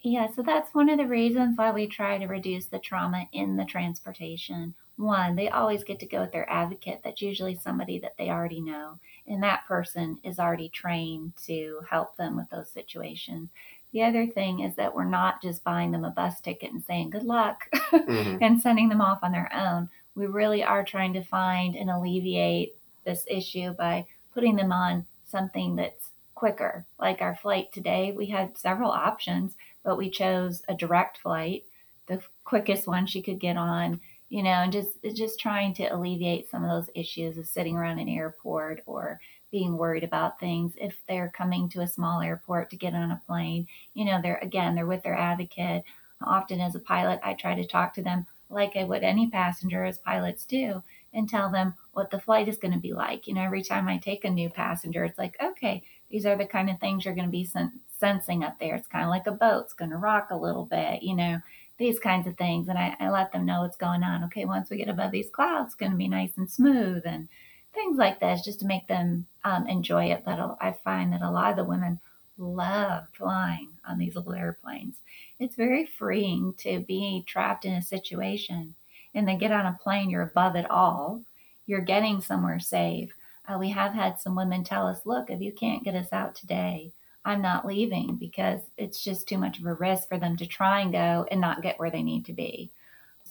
Yeah, 0.00 0.28
so 0.34 0.42
that's 0.42 0.74
one 0.74 0.88
of 0.88 0.98
the 0.98 1.06
reasons 1.06 1.56
why 1.56 1.72
we 1.72 1.86
try 1.86 2.18
to 2.18 2.26
reduce 2.26 2.66
the 2.66 2.78
trauma 2.78 3.26
in 3.32 3.56
the 3.56 3.64
transportation. 3.64 4.74
One, 4.96 5.36
they 5.36 5.48
always 5.48 5.84
get 5.84 6.00
to 6.00 6.06
go 6.06 6.20
with 6.20 6.32
their 6.32 6.48
advocate. 6.50 7.00
That's 7.04 7.22
usually 7.22 7.56
somebody 7.56 7.98
that 8.00 8.16
they 8.18 8.30
already 8.30 8.60
know, 8.60 8.98
and 9.26 9.42
that 9.42 9.66
person 9.66 10.18
is 10.24 10.38
already 10.38 10.68
trained 10.68 11.34
to 11.46 11.80
help 11.88 12.16
them 12.16 12.36
with 12.36 12.48
those 12.50 12.70
situations. 12.70 13.48
The 13.92 14.02
other 14.02 14.26
thing 14.26 14.60
is 14.60 14.74
that 14.76 14.94
we're 14.94 15.04
not 15.04 15.40
just 15.40 15.64
buying 15.64 15.92
them 15.92 16.04
a 16.04 16.10
bus 16.10 16.40
ticket 16.40 16.72
and 16.72 16.84
saying 16.84 17.10
good 17.10 17.22
luck 17.22 17.68
mm-hmm. 17.74 18.42
and 18.42 18.60
sending 18.60 18.88
them 18.88 19.00
off 19.00 19.20
on 19.22 19.32
their 19.32 19.50
own 19.54 19.88
we 20.18 20.26
really 20.26 20.64
are 20.64 20.84
trying 20.84 21.12
to 21.12 21.22
find 21.22 21.76
and 21.76 21.88
alleviate 21.88 22.74
this 23.04 23.24
issue 23.30 23.72
by 23.74 24.04
putting 24.34 24.56
them 24.56 24.72
on 24.72 25.06
something 25.24 25.76
that's 25.76 26.10
quicker. 26.34 26.84
Like 26.98 27.22
our 27.22 27.36
flight 27.36 27.72
today, 27.72 28.12
we 28.16 28.26
had 28.26 28.58
several 28.58 28.90
options, 28.90 29.54
but 29.84 29.96
we 29.96 30.10
chose 30.10 30.62
a 30.68 30.74
direct 30.74 31.18
flight, 31.18 31.64
the 32.08 32.20
quickest 32.44 32.88
one 32.88 33.06
she 33.06 33.22
could 33.22 33.38
get 33.38 33.56
on, 33.56 34.00
you 34.28 34.42
know, 34.42 34.50
and 34.50 34.72
just 34.72 34.90
just 35.14 35.38
trying 35.38 35.72
to 35.74 35.86
alleviate 35.86 36.50
some 36.50 36.64
of 36.64 36.70
those 36.70 36.92
issues 36.94 37.38
of 37.38 37.46
sitting 37.46 37.76
around 37.76 38.00
an 38.00 38.08
airport 38.08 38.82
or 38.86 39.20
being 39.52 39.78
worried 39.78 40.04
about 40.04 40.40
things 40.40 40.72
if 40.76 40.96
they're 41.08 41.32
coming 41.34 41.68
to 41.68 41.80
a 41.80 41.88
small 41.88 42.20
airport 42.20 42.70
to 42.70 42.76
get 42.76 42.94
on 42.94 43.12
a 43.12 43.22
plane. 43.26 43.66
You 43.94 44.04
know, 44.04 44.20
they're 44.20 44.40
again, 44.42 44.74
they're 44.74 44.86
with 44.86 45.04
their 45.04 45.16
advocate. 45.16 45.84
Often 46.20 46.60
as 46.60 46.74
a 46.74 46.80
pilot, 46.80 47.20
I 47.22 47.34
try 47.34 47.54
to 47.54 47.64
talk 47.64 47.94
to 47.94 48.02
them 48.02 48.26
like 48.50 48.76
I 48.76 48.84
would 48.84 49.02
any 49.02 49.28
passenger, 49.28 49.84
as 49.84 49.98
pilots 49.98 50.44
do, 50.44 50.82
and 51.12 51.28
tell 51.28 51.50
them 51.50 51.74
what 51.92 52.10
the 52.10 52.20
flight 52.20 52.48
is 52.48 52.58
going 52.58 52.74
to 52.74 52.80
be 52.80 52.92
like. 52.92 53.26
You 53.26 53.34
know, 53.34 53.42
every 53.42 53.62
time 53.62 53.88
I 53.88 53.98
take 53.98 54.24
a 54.24 54.30
new 54.30 54.48
passenger, 54.48 55.04
it's 55.04 55.18
like, 55.18 55.36
okay, 55.42 55.82
these 56.10 56.26
are 56.26 56.36
the 56.36 56.46
kind 56.46 56.70
of 56.70 56.78
things 56.80 57.04
you're 57.04 57.14
going 57.14 57.26
to 57.26 57.30
be 57.30 57.44
sen- 57.44 57.80
sensing 57.98 58.44
up 58.44 58.58
there. 58.58 58.74
It's 58.74 58.88
kind 58.88 59.04
of 59.04 59.10
like 59.10 59.26
a 59.26 59.32
boat, 59.32 59.64
it's 59.64 59.74
going 59.74 59.90
to 59.90 59.96
rock 59.96 60.28
a 60.30 60.36
little 60.36 60.64
bit, 60.64 61.02
you 61.02 61.14
know, 61.14 61.38
these 61.78 61.98
kinds 61.98 62.26
of 62.26 62.36
things. 62.36 62.68
And 62.68 62.78
I, 62.78 62.96
I 63.00 63.10
let 63.10 63.32
them 63.32 63.46
know 63.46 63.62
what's 63.62 63.76
going 63.76 64.02
on. 64.02 64.24
Okay, 64.24 64.44
once 64.44 64.70
we 64.70 64.78
get 64.78 64.88
above 64.88 65.12
these 65.12 65.30
clouds, 65.30 65.68
it's 65.68 65.74
going 65.74 65.92
to 65.92 65.98
be 65.98 66.08
nice 66.08 66.36
and 66.36 66.50
smooth 66.50 67.02
and 67.04 67.28
things 67.74 67.96
like 67.96 68.20
this 68.20 68.44
just 68.44 68.60
to 68.60 68.66
make 68.66 68.86
them 68.88 69.26
um, 69.44 69.66
enjoy 69.66 70.06
it. 70.06 70.22
But 70.24 70.56
I 70.60 70.76
find 70.84 71.12
that 71.12 71.22
a 71.22 71.30
lot 71.30 71.50
of 71.50 71.56
the 71.56 71.64
women 71.64 72.00
love 72.38 73.04
flying 73.12 73.68
on 73.86 73.98
these 73.98 74.16
little 74.16 74.34
airplanes. 74.34 74.96
It's 75.38 75.56
very 75.56 75.86
freeing 75.86 76.54
to 76.58 76.80
be 76.80 77.24
trapped 77.26 77.64
in 77.64 77.74
a 77.74 77.82
situation 77.82 78.74
and 79.14 79.26
then 79.26 79.38
get 79.38 79.52
on 79.52 79.66
a 79.66 79.78
plane, 79.82 80.10
you're 80.10 80.22
above 80.22 80.56
it 80.56 80.70
all. 80.70 81.22
You're 81.66 81.80
getting 81.80 82.20
somewhere 82.20 82.60
safe. 82.60 83.12
Uh, 83.46 83.58
we 83.58 83.70
have 83.70 83.92
had 83.92 84.20
some 84.20 84.36
women 84.36 84.62
tell 84.62 84.86
us, 84.86 85.00
look, 85.04 85.30
if 85.30 85.40
you 85.40 85.52
can't 85.52 85.84
get 85.84 85.94
us 85.94 86.12
out 86.12 86.34
today, 86.34 86.92
I'm 87.24 87.42
not 87.42 87.66
leaving 87.66 88.16
because 88.16 88.60
it's 88.76 89.02
just 89.02 89.28
too 89.28 89.38
much 89.38 89.58
of 89.58 89.66
a 89.66 89.74
risk 89.74 90.08
for 90.08 90.18
them 90.18 90.36
to 90.36 90.46
try 90.46 90.80
and 90.80 90.92
go 90.92 91.26
and 91.30 91.40
not 91.40 91.62
get 91.62 91.78
where 91.78 91.90
they 91.90 92.02
need 92.02 92.24
to 92.26 92.32
be. 92.32 92.70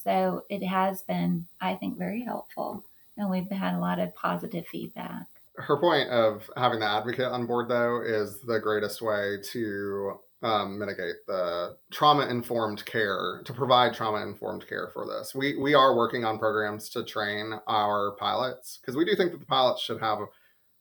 So 0.03 0.43
it 0.49 0.63
has 0.63 1.01
been, 1.01 1.45
I 1.61 1.75
think, 1.75 1.97
very 1.97 2.21
helpful. 2.21 2.83
And 3.17 3.29
we've 3.29 3.49
had 3.49 3.73
a 3.73 3.79
lot 3.79 3.99
of 3.99 4.13
positive 4.15 4.67
feedback 4.67 5.25
her 5.57 5.77
point 5.77 6.09
of 6.09 6.49
having 6.55 6.79
the 6.79 6.85
advocate 6.85 7.25
on 7.25 7.47
board 7.47 7.67
though 7.67 8.01
is 8.01 8.41
the 8.41 8.59
greatest 8.59 9.01
way 9.01 9.37
to 9.51 10.13
um, 10.43 10.77
mitigate 10.77 11.15
the 11.25 11.77
trauma 11.91 12.27
informed 12.27 12.85
care 12.85 13.41
to 13.43 13.53
provide 13.53 13.93
trauma 13.93 14.21
informed 14.21 14.67
care 14.67 14.89
for 14.93 15.05
this. 15.07 15.33
We 15.33 15.57
we 15.57 15.73
are 15.73 15.95
working 15.95 16.25
on 16.25 16.37
programs 16.37 16.89
to 16.91 17.03
train 17.03 17.53
our 17.67 18.15
pilots 18.19 18.79
because 18.79 18.95
we 18.95 19.05
do 19.05 19.15
think 19.15 19.31
that 19.31 19.39
the 19.39 19.45
pilots 19.47 19.81
should 19.81 19.99
have 19.99 20.19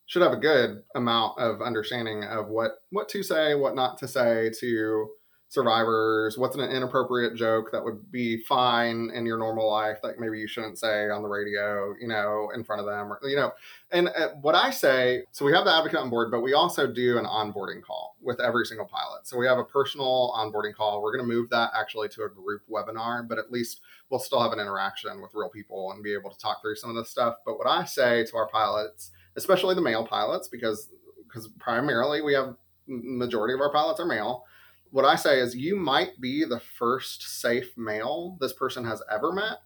should 0.05 0.23
have 0.23 0.33
a 0.33 0.37
good 0.37 0.83
amount 0.95 1.39
of 1.39 1.63
understanding 1.63 2.25
of 2.25 2.49
what 2.49 2.73
what 2.91 3.09
to 3.11 3.23
say 3.23 3.55
what 3.55 3.75
not 3.75 3.99
to 3.99 4.09
say 4.09 4.51
to 4.61 5.09
survivors 5.49 6.37
what's 6.37 6.57
an 6.57 6.63
inappropriate 6.63 7.35
joke 7.37 7.71
that 7.71 7.83
would 7.83 8.11
be 8.11 8.37
fine 8.37 9.11
in 9.15 9.25
your 9.25 9.39
normal 9.39 9.71
life 9.71 9.99
that 10.03 10.19
maybe 10.19 10.39
you 10.39 10.49
shouldn't 10.49 10.79
say 10.79 11.09
on 11.09 11.23
the 11.23 11.29
radio 11.29 11.95
you 12.01 12.09
know 12.09 12.51
in 12.55 12.65
front 12.65 12.81
of 12.81 12.87
them 12.87 13.13
or 13.13 13.21
you 13.23 13.37
know 13.37 13.53
and 13.93 14.09
uh, 14.09 14.31
what 14.41 14.57
i 14.57 14.71
say 14.71 15.23
so 15.31 15.45
we 15.45 15.53
have 15.53 15.65
the 15.65 15.73
advocate 15.73 15.99
on 15.99 16.11
board 16.11 16.31
but 16.31 16.41
we 16.41 16.53
also 16.53 16.87
do 16.87 17.17
an 17.17 17.25
onboarding 17.25 17.83
call 17.83 18.17
with 18.27 18.41
every 18.41 18.67
single 18.67 18.87
pilot. 18.87 19.27
So 19.27 19.39
we 19.39 19.47
have 19.47 19.59
a 19.59 19.65
personal 19.65 20.35
onboarding 20.37 20.75
call. 20.75 21.01
We're 21.01 21.17
going 21.17 21.29
to 21.29 21.33
move 21.33 21.49
that 21.51 21.71
actually 21.79 22.09
to 22.11 22.25
a 22.25 22.29
group 22.29 22.63
webinar 22.69 23.27
but 23.27 23.39
at 23.39 23.53
least 23.53 23.81
we'll 24.11 24.21
still 24.21 24.43
have 24.43 24.53
an 24.53 24.59
interaction 24.59 25.23
with 25.23 25.31
real 25.33 25.49
people 25.49 25.93
and 25.93 26.03
be 26.03 26.13
able 26.13 26.31
to 26.31 26.39
talk 26.39 26.61
through 26.61 26.77
some 26.77 26.91
of 26.91 26.97
this 26.97 27.09
stuff. 27.09 27.37
But 27.47 27.57
what 27.57 27.69
i 27.69 27.85
say 27.85 28.25
to 28.25 28.37
our 28.37 28.49
pilots 28.49 29.13
especially 29.37 29.75
the 29.75 29.81
male 29.81 30.05
pilots 30.05 30.49
because 30.49 30.89
because 31.25 31.49
primarily 31.59 32.23
we 32.23 32.35
have 32.35 32.57
majority 32.89 33.55
of 33.55 33.61
our 33.61 33.73
pilots 33.73 34.01
are 34.01 34.07
male 34.07 34.45
what 34.91 35.05
I 35.05 35.17
say 35.17 35.41
is 35.41 35.57
you 35.57 35.77
might 35.77 36.21
be 36.21 36.45
the 36.45 36.61
first 36.61 37.41
safe 37.41 37.77
male 37.77 38.37
this 38.41 38.53
person 38.53 38.85
has 38.85 39.03
ever 39.11 39.33
met 39.33 39.59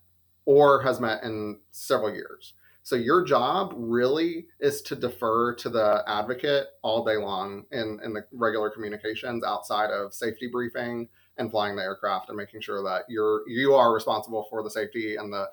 or 0.44 0.82
has 0.82 1.00
met 1.00 1.22
in 1.22 1.60
several 1.70 2.12
years. 2.12 2.54
So 2.82 2.96
your 2.96 3.24
job 3.24 3.74
really 3.76 4.46
is 4.58 4.82
to 4.82 4.96
defer 4.96 5.54
to 5.56 5.68
the 5.68 6.02
advocate 6.06 6.68
all 6.82 7.04
day 7.04 7.16
long 7.16 7.64
in, 7.70 8.00
in 8.02 8.14
the 8.14 8.24
regular 8.32 8.70
communications 8.70 9.44
outside 9.44 9.90
of 9.90 10.14
safety 10.14 10.48
briefing 10.50 11.08
and 11.36 11.50
flying 11.50 11.76
the 11.76 11.82
aircraft 11.82 12.28
and 12.28 12.36
making 12.36 12.60
sure 12.60 12.82
that 12.82 13.02
you're 13.08 13.48
you 13.48 13.74
are 13.74 13.94
responsible 13.94 14.46
for 14.50 14.62
the 14.62 14.70
safety 14.70 15.16
and 15.16 15.32
the 15.32 15.46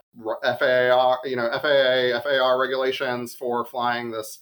FAA 0.43 1.17
you 1.25 1.35
know 1.35 1.49
FAA 1.51 2.19
FAR 2.21 2.59
regulations 2.59 3.35
for 3.35 3.65
flying 3.65 4.09
this 4.09 4.39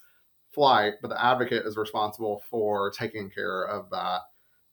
flight, 0.53 0.93
but 1.01 1.09
the 1.09 1.23
advocate 1.23 1.65
is 1.65 1.77
responsible 1.77 2.41
for 2.49 2.89
taking 2.91 3.29
care 3.29 3.63
of 3.63 3.89
that 3.89 4.21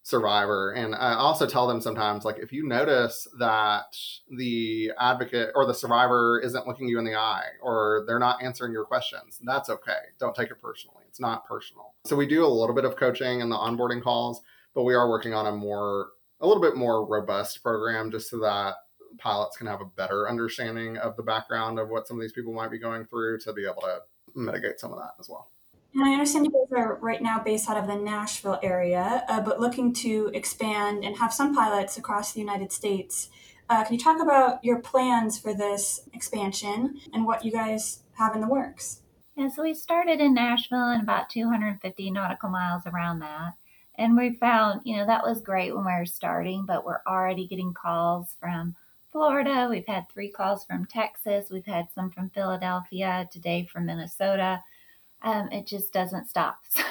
survivor. 0.03 0.73
And 0.73 0.95
i 0.95 1.15
also 1.15 1.47
tell 1.47 1.67
them 1.67 1.81
sometimes 1.81 2.25
like 2.25 2.39
if 2.39 2.53
you 2.53 2.67
notice 2.67 3.29
that 3.39 3.97
the 4.37 4.93
advocate 4.99 5.51
or 5.55 5.65
the 5.65 5.75
survivor 5.75 6.41
isn't 6.41 6.67
looking 6.67 6.89
you 6.89 6.99
in 6.99 7.05
the 7.05 7.15
eye 7.15 7.47
or 7.61 8.05
they're 8.07 8.19
not 8.19 8.43
answering 8.43 8.73
your 8.73 8.85
questions 8.85 9.39
that's 9.45 9.71
okay. 9.71 10.01
Don't 10.19 10.35
take 10.35 10.51
it 10.51 10.61
personally. 10.61 11.05
It's 11.09 11.21
not 11.21 11.47
personal. 11.47 11.95
So 12.05 12.17
we 12.17 12.27
do 12.27 12.45
a 12.45 12.49
little 12.49 12.75
bit 12.75 12.85
of 12.85 12.97
coaching 12.97 13.43
and 13.43 13.51
the 13.51 13.57
onboarding 13.57 14.03
calls 14.03 14.43
but 14.75 14.83
we 14.83 14.95
are 14.95 15.09
working 15.09 15.35
on 15.35 15.47
a 15.47 15.53
more 15.53 16.09
a 16.41 16.47
little 16.47 16.63
bit 16.63 16.77
more 16.77 17.07
robust 17.07 17.63
program 17.63 18.11
just 18.11 18.29
so 18.29 18.41
that 18.41 18.75
pilots 19.19 19.57
can 19.57 19.69
have 19.69 19.81
a 19.81 19.85
better 19.85 20.29
understanding 20.29 20.97
of 20.97 21.17
the 21.17 21.23
background 21.23 21.79
of 21.79 21.91
what 21.91 22.09
some 22.09 22.17
of 22.17 22.23
these 22.23 22.33
people 22.33 22.53
might 22.53 22.71
be 22.71 22.79
going 22.79 23.05
through 23.05 23.39
to 23.39 23.53
be 23.53 23.65
able 23.65 23.83
to 23.83 24.01
mitigate 24.35 24.81
some 24.81 24.93
of 24.93 24.99
that 24.99 25.13
as 25.21 25.29
well 25.29 25.52
and 25.95 26.05
I 26.05 26.13
understand 26.13 26.47
you 26.47 26.53
guys 26.53 26.79
are 26.79 26.97
right 26.97 27.21
now 27.21 27.39
based 27.39 27.69
out 27.69 27.77
of 27.77 27.87
the 27.87 27.97
Nashville 27.97 28.59
area, 28.63 29.25
uh, 29.29 29.41
but 29.43 29.61
looking 29.61 29.93
to 29.95 30.31
expand 30.33 31.05
and 31.05 31.17
have 31.19 31.35
some 31.35 31.55
pilots 31.55 31.99
across 31.99 32.33
the 32.33 32.41
United 32.41 32.73
States. 32.73 33.29
Uh, 33.69 33.85
can 33.85 33.95
you 33.95 34.01
talk 34.01 34.21
about 34.21 34.65
your 34.65 34.81
plans 34.81 35.39
for 35.39 35.55
this 35.55 36.09
expansion 36.15 36.99
and 37.13 37.27
what 37.27 37.45
you 37.45 37.53
guys 37.53 38.03
have 38.15 38.35
in 38.35 38.41
the 38.41 38.49
works? 38.49 39.03
Yeah, 39.37 39.49
so 39.49 39.63
we 39.63 39.75
started 39.75 40.21
in 40.21 40.35
Nashville 40.35 40.91
and 40.91 41.03
about 41.03 41.31
250 41.31 42.11
nautical 42.11 42.49
miles 42.49 42.83
around 42.87 43.21
that. 43.21 43.55
And 43.97 44.17
we 44.17 44.35
found, 44.35 44.81
you 44.85 44.97
know, 44.97 45.07
that 45.07 45.25
was 45.25 45.43
great 45.43 45.75
when 45.75 45.85
we 45.85 45.93
were 45.93 46.07
starting, 46.07 46.65
but 46.67 46.85
we're 46.85 47.03
already 47.07 47.47
getting 47.47 47.75
calls 47.75 48.35
from 48.41 48.75
Florida. 49.11 49.69
We've 49.71 49.87
had 49.87 50.09
three 50.09 50.31
calls 50.31 50.65
from 50.65 50.87
Texas. 50.87 51.51
We've 51.51 51.67
had 51.67 51.89
some 51.95 52.11
from 52.11 52.31
Philadelphia, 52.31 53.29
today 53.31 53.69
from 53.71 53.87
Minnesota 53.87 54.63
um, 55.23 55.51
it 55.51 55.67
just 55.67 55.93
doesn't 55.93 56.29
stop. 56.29 56.59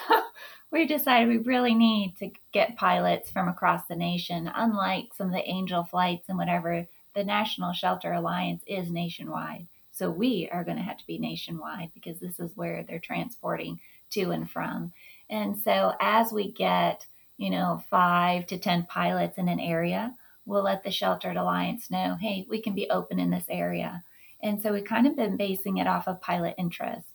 So 0.71 0.77
we 0.77 0.87
decided 0.87 1.27
we 1.27 1.37
really 1.39 1.75
need 1.75 2.15
to 2.19 2.31
get 2.53 2.77
pilots 2.77 3.29
from 3.29 3.49
across 3.49 3.85
the 3.87 3.95
nation. 3.95 4.49
Unlike 4.55 5.13
some 5.13 5.27
of 5.27 5.33
the 5.33 5.49
angel 5.49 5.83
flights 5.83 6.29
and 6.29 6.37
whatever, 6.37 6.87
the 7.13 7.25
National 7.25 7.73
Shelter 7.73 8.13
Alliance 8.13 8.63
is 8.65 8.89
nationwide. 8.89 9.67
So 9.91 10.09
we 10.09 10.47
are 10.49 10.63
going 10.63 10.77
to 10.77 10.83
have 10.83 10.97
to 10.97 11.05
be 11.05 11.17
nationwide 11.17 11.91
because 11.93 12.19
this 12.19 12.39
is 12.39 12.55
where 12.55 12.83
they're 12.83 12.99
transporting 12.99 13.81
to 14.11 14.31
and 14.31 14.49
from. 14.49 14.93
And 15.29 15.57
so 15.57 15.93
as 15.99 16.31
we 16.31 16.51
get, 16.51 17.05
you 17.37 17.49
know, 17.49 17.83
five 17.89 18.47
to 18.47 18.57
10 18.57 18.85
pilots 18.85 19.37
in 19.37 19.49
an 19.49 19.59
area, 19.59 20.15
we'll 20.45 20.63
let 20.63 20.83
the 20.83 20.91
Shelter 20.91 21.31
Alliance 21.31 21.91
know, 21.91 22.17
hey, 22.19 22.45
we 22.49 22.61
can 22.61 22.73
be 22.73 22.89
open 22.89 23.19
in 23.19 23.29
this 23.29 23.45
area. 23.49 24.03
And 24.41 24.61
so 24.61 24.73
we've 24.73 24.85
kind 24.85 25.05
of 25.05 25.15
been 25.15 25.37
basing 25.37 25.77
it 25.77 25.87
off 25.87 26.07
of 26.07 26.21
pilot 26.21 26.55
interest. 26.57 27.10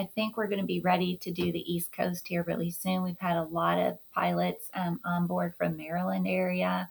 I 0.00 0.06
think 0.14 0.38
we're 0.38 0.46
going 0.46 0.60
to 0.60 0.66
be 0.66 0.80
ready 0.80 1.18
to 1.18 1.30
do 1.30 1.52
the 1.52 1.70
East 1.70 1.92
Coast 1.92 2.26
here 2.26 2.42
really 2.46 2.70
soon. 2.70 3.02
We've 3.02 3.18
had 3.18 3.36
a 3.36 3.44
lot 3.44 3.78
of 3.78 3.98
pilots 4.14 4.70
um, 4.72 4.98
on 5.04 5.26
board 5.26 5.54
from 5.54 5.76
Maryland 5.76 6.26
area, 6.26 6.88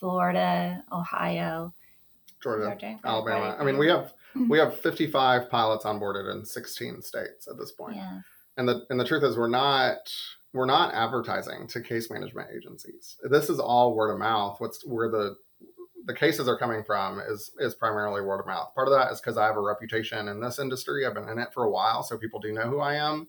Florida, 0.00 0.82
Ohio, 0.90 1.72
Georgia, 2.42 2.64
Georgia 2.64 2.98
Alabama. 3.04 3.56
I 3.60 3.64
mean, 3.64 3.78
we 3.78 3.86
have 3.86 4.12
we 4.48 4.58
have 4.58 4.76
55 4.76 5.48
pilots 5.48 5.84
on 5.84 6.00
onboarded 6.00 6.34
in 6.34 6.44
16 6.44 7.00
states 7.00 7.46
at 7.46 7.56
this 7.58 7.70
point. 7.70 7.94
Yeah. 7.94 8.20
And 8.56 8.68
the 8.68 8.84
and 8.90 8.98
the 8.98 9.04
truth 9.04 9.22
is, 9.22 9.36
we're 9.36 9.46
not 9.46 10.12
we're 10.52 10.66
not 10.66 10.92
advertising 10.94 11.68
to 11.68 11.80
case 11.80 12.10
management 12.10 12.48
agencies. 12.56 13.18
This 13.22 13.50
is 13.50 13.60
all 13.60 13.94
word 13.94 14.10
of 14.10 14.18
mouth. 14.18 14.56
What's 14.58 14.84
where 14.84 15.08
the 15.08 15.36
the 16.06 16.14
cases 16.14 16.48
are 16.48 16.58
coming 16.58 16.84
from 16.84 17.20
is 17.20 17.50
is 17.58 17.74
primarily 17.74 18.22
word 18.22 18.40
of 18.40 18.46
mouth. 18.46 18.74
Part 18.74 18.88
of 18.88 18.94
that 18.94 19.12
is 19.12 19.20
because 19.20 19.36
I 19.36 19.46
have 19.46 19.56
a 19.56 19.60
reputation 19.60 20.28
in 20.28 20.40
this 20.40 20.58
industry. 20.58 21.06
I've 21.06 21.14
been 21.14 21.28
in 21.28 21.38
it 21.38 21.52
for 21.52 21.64
a 21.64 21.70
while, 21.70 22.02
so 22.02 22.16
people 22.18 22.40
do 22.40 22.52
know 22.52 22.68
who 22.68 22.80
I 22.80 22.94
am. 22.94 23.28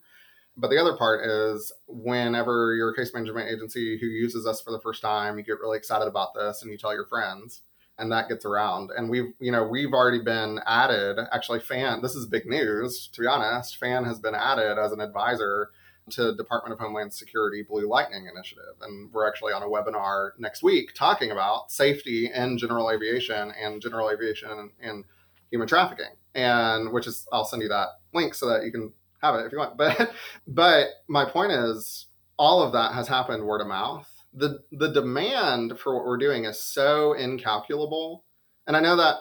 But 0.55 0.69
the 0.69 0.79
other 0.79 0.97
part 0.97 1.25
is 1.25 1.71
whenever 1.87 2.75
you're 2.75 2.91
a 2.91 2.95
case 2.95 3.13
management 3.13 3.49
agency 3.49 3.97
who 3.97 4.07
uses 4.07 4.45
us 4.45 4.61
for 4.61 4.71
the 4.71 4.79
first 4.79 5.01
time, 5.01 5.37
you 5.37 5.43
get 5.43 5.59
really 5.59 5.77
excited 5.77 6.07
about 6.07 6.33
this 6.33 6.61
and 6.61 6.71
you 6.71 6.77
tell 6.77 6.93
your 6.93 7.05
friends 7.05 7.61
and 7.99 8.11
that 8.11 8.29
gets 8.29 8.45
around. 8.45 8.91
And 8.95 9.09
we've, 9.09 9.33
you 9.39 9.51
know, 9.51 9.67
we've 9.67 9.93
already 9.93 10.23
been 10.23 10.59
added. 10.65 11.19
Actually, 11.31 11.59
Fan, 11.59 12.01
this 12.01 12.15
is 12.15 12.25
big 12.25 12.45
news, 12.45 13.09
to 13.13 13.21
be 13.21 13.27
honest. 13.27 13.77
Fan 13.77 14.05
has 14.05 14.19
been 14.19 14.33
added 14.33 14.79
as 14.79 14.93
an 14.93 15.01
advisor 15.01 15.69
to 16.11 16.35
Department 16.35 16.73
of 16.73 16.79
Homeland 16.79 17.13
Security 17.13 17.63
Blue 17.63 17.87
Lightning 17.87 18.29
Initiative. 18.33 18.75
And 18.81 19.11
we're 19.13 19.27
actually 19.27 19.53
on 19.53 19.63
a 19.63 19.67
webinar 19.67 20.31
next 20.37 20.63
week 20.63 20.93
talking 20.95 21.31
about 21.31 21.71
safety 21.71 22.31
in 22.33 22.57
general 22.57 22.91
aviation 22.91 23.51
and 23.61 23.81
general 23.81 24.09
aviation 24.09 24.71
and, 24.81 25.05
human 25.51 25.67
trafficking. 25.67 26.13
And 26.35 26.93
which 26.93 27.07
is 27.07 27.27
I'll 27.31 27.43
send 27.43 27.63
you 27.63 27.69
that 27.69 27.87
link 28.13 28.35
so 28.35 28.47
that 28.49 28.63
you 28.63 28.71
can 28.71 28.93
have 29.23 29.33
it 29.33 29.45
if 29.45 29.51
you 29.51 29.57
want. 29.57 29.77
But 29.77 30.11
but 30.47 30.89
my 31.07 31.25
point 31.25 31.51
is 31.51 32.05
all 32.37 32.61
of 32.61 32.71
that 32.73 32.93
has 32.93 33.07
happened 33.07 33.43
word 33.43 33.61
of 33.61 33.67
mouth. 33.67 34.07
The 34.33 34.59
the 34.71 34.91
demand 34.91 35.79
for 35.79 35.95
what 35.95 36.05
we're 36.05 36.17
doing 36.17 36.45
is 36.45 36.61
so 36.61 37.13
incalculable. 37.13 38.25
And 38.67 38.77
I 38.77 38.79
know 38.79 38.95
that 38.97 39.15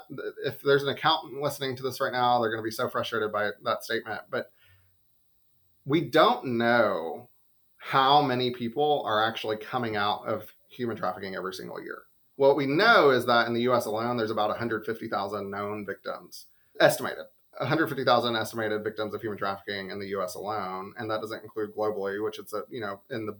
if 0.44 0.60
there's 0.60 0.82
an 0.82 0.90
accountant 0.90 1.40
listening 1.40 1.74
to 1.76 1.82
this 1.82 1.98
right 1.98 2.12
now, 2.12 2.38
they're 2.38 2.50
going 2.50 2.62
to 2.62 2.66
be 2.66 2.70
so 2.70 2.90
frustrated 2.90 3.32
by 3.32 3.52
that 3.64 3.82
statement. 3.82 4.20
But 4.30 4.50
we 5.88 6.02
don't 6.02 6.44
know 6.44 7.28
how 7.78 8.20
many 8.20 8.50
people 8.50 9.02
are 9.06 9.26
actually 9.26 9.56
coming 9.56 9.96
out 9.96 10.26
of 10.26 10.52
human 10.68 10.96
trafficking 10.96 11.34
every 11.34 11.54
single 11.54 11.82
year. 11.82 12.02
What 12.36 12.56
we 12.56 12.66
know 12.66 13.10
is 13.10 13.24
that 13.26 13.46
in 13.46 13.54
the 13.54 13.62
US 13.70 13.86
alone, 13.86 14.18
there's 14.18 14.30
about 14.30 14.50
150,000 14.50 15.50
known 15.50 15.86
victims, 15.86 16.46
estimated. 16.78 17.24
150,000 17.58 18.36
estimated 18.36 18.84
victims 18.84 19.14
of 19.14 19.22
human 19.22 19.38
trafficking 19.38 19.90
in 19.90 19.98
the 19.98 20.08
US 20.08 20.34
alone. 20.34 20.92
And 20.98 21.10
that 21.10 21.22
doesn't 21.22 21.42
include 21.42 21.74
globally, 21.74 22.22
which 22.22 22.38
it's, 22.38 22.52
a, 22.52 22.64
you 22.68 22.80
know, 22.80 23.00
in 23.10 23.24
the 23.24 23.36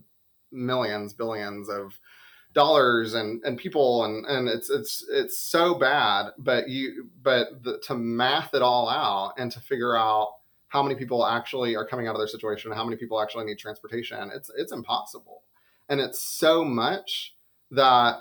millions, 0.51 1.13
billions 1.13 1.69
of 1.69 1.99
dollars 2.53 3.13
and, 3.13 3.43
and 3.45 3.59
people. 3.59 4.05
And, 4.05 4.25
and 4.25 4.49
it's, 4.49 4.71
it's, 4.71 5.05
it's 5.07 5.37
so 5.37 5.75
bad, 5.75 6.31
but 6.39 6.67
you, 6.67 7.09
but 7.21 7.63
the, 7.63 7.77
to 7.83 7.95
math 7.95 8.55
it 8.55 8.63
all 8.63 8.89
out 8.89 9.35
and 9.37 9.51
to 9.51 9.59
figure 9.61 9.95
out 9.95 10.38
how 10.69 10.83
many 10.83 10.95
people 10.95 11.25
actually 11.25 11.75
are 11.75 11.85
coming 11.85 12.07
out 12.07 12.15
of 12.15 12.19
their 12.19 12.27
situation, 12.27 12.71
how 12.71 12.85
many 12.85 12.95
people 12.95 13.19
actually 13.19 13.45
need 13.45 13.57
transportation. 13.57 14.31
It's 14.33 14.49
it's 14.55 14.71
impossible, 14.71 15.43
and 15.89 15.99
it's 15.99 16.23
so 16.23 16.63
much 16.63 17.35
that 17.71 18.19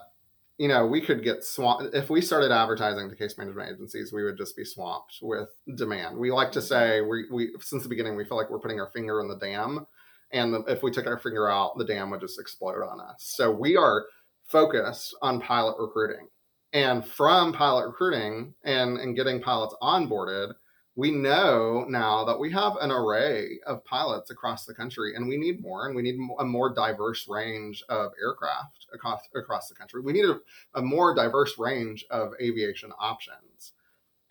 you 0.57 0.66
know 0.66 0.86
we 0.86 1.01
could 1.01 1.22
get 1.22 1.44
swamped 1.44 1.94
if 1.94 2.11
we 2.11 2.20
started 2.20 2.51
advertising 2.51 3.09
to 3.09 3.16
case 3.16 3.36
management 3.38 3.70
agencies. 3.70 4.12
We 4.12 4.24
would 4.24 4.38
just 4.38 4.57
be 4.57 4.64
swamped 4.64 5.18
with 5.22 5.49
demand. 5.76 6.16
We 6.16 6.32
like 6.32 6.51
to 6.53 6.59
mm-hmm. 6.59 6.66
say 6.66 7.01
we 7.03 7.26
we 7.30 7.51
since 7.61 7.82
the 7.82 7.88
beginning 7.88 8.16
we 8.16 8.24
feel 8.24 8.38
like 8.38 8.51
we're 8.51 8.59
putting 8.59 8.80
our 8.80 8.90
finger 8.90 9.20
in 9.20 9.28
the 9.28 9.36
dam, 9.36 9.86
and 10.32 10.53
the, 10.53 10.61
if 10.62 10.82
we 10.82 10.90
took 10.90 11.07
our 11.07 11.18
finger 11.18 11.49
out, 11.51 11.76
the 11.76 11.84
dam 11.84 12.11
would 12.11 12.20
just 12.20 12.40
explode 12.40 12.82
on 12.82 13.01
us. 13.01 13.16
So 13.36 13.53
we 13.53 13.76
are 13.76 14.07
focused 14.46 15.14
on 15.20 15.42
pilot 15.42 15.76
recruiting, 15.78 16.28
and 16.72 17.05
from 17.05 17.53
pilot 17.53 17.86
recruiting 17.86 18.55
and 18.64 18.96
and 18.96 19.14
getting 19.14 19.42
pilots 19.42 19.76
onboarded 19.82 20.55
we 20.99 21.12
know 21.12 21.84
now 21.88 22.24
that 22.24 22.40
we 22.40 22.51
have 22.51 22.74
an 22.80 22.90
array 22.90 23.61
of 23.68 23.84
pilots 23.84 24.32
across 24.32 24.66
the 24.66 24.74
country 24.74 25.14
and 25.14 25.28
we 25.28 25.36
need 25.36 25.62
more 25.62 25.86
and 25.86 25.94
we 25.94 26.03
need 26.03 26.18
a 26.40 26.44
more 26.44 26.74
diverse 26.74 27.28
range 27.28 27.84
of 27.88 28.11
aircraft 28.20 28.86
across, 28.92 29.20
across 29.36 29.68
the 29.68 29.76
country. 29.76 30.03
We 30.03 30.12
need 30.12 30.24
a, 30.24 30.40
a 30.74 30.82
more 30.82 31.14
diverse 31.14 31.57
range 31.57 32.05
of 32.11 32.32
aviation 32.42 32.90
options. 32.99 33.74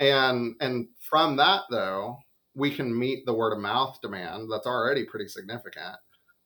And 0.02 0.56
and 0.60 0.90
from 1.00 1.38
that 1.38 1.62
though 1.72 2.18
we 2.54 2.76
can 2.76 3.00
meet 3.00 3.26
the 3.26 3.34
word 3.34 3.54
of 3.54 3.60
mouth 3.60 4.02
demand 4.02 4.52
that's 4.52 4.68
already 4.68 5.06
pretty 5.06 5.30
significant 5.30 5.96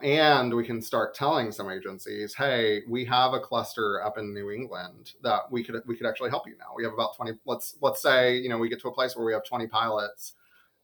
and 0.03 0.53
we 0.53 0.65
can 0.65 0.81
start 0.81 1.13
telling 1.13 1.51
some 1.51 1.69
agencies 1.69 2.33
hey 2.33 2.81
we 2.87 3.05
have 3.05 3.33
a 3.33 3.39
cluster 3.39 4.03
up 4.03 4.17
in 4.17 4.33
new 4.33 4.51
england 4.51 5.13
that 5.21 5.41
we 5.51 5.63
could 5.63 5.81
we 5.85 5.95
could 5.95 6.07
actually 6.07 6.29
help 6.29 6.47
you 6.47 6.55
now. 6.57 6.73
We 6.75 6.83
have 6.83 6.93
about 6.93 7.15
20 7.15 7.33
let's 7.45 7.75
let's 7.81 8.01
say 8.01 8.37
you 8.37 8.49
know 8.49 8.57
we 8.57 8.69
get 8.69 8.81
to 8.81 8.87
a 8.87 8.93
place 8.93 9.15
where 9.15 9.25
we 9.25 9.33
have 9.33 9.43
20 9.43 9.67
pilots 9.67 10.33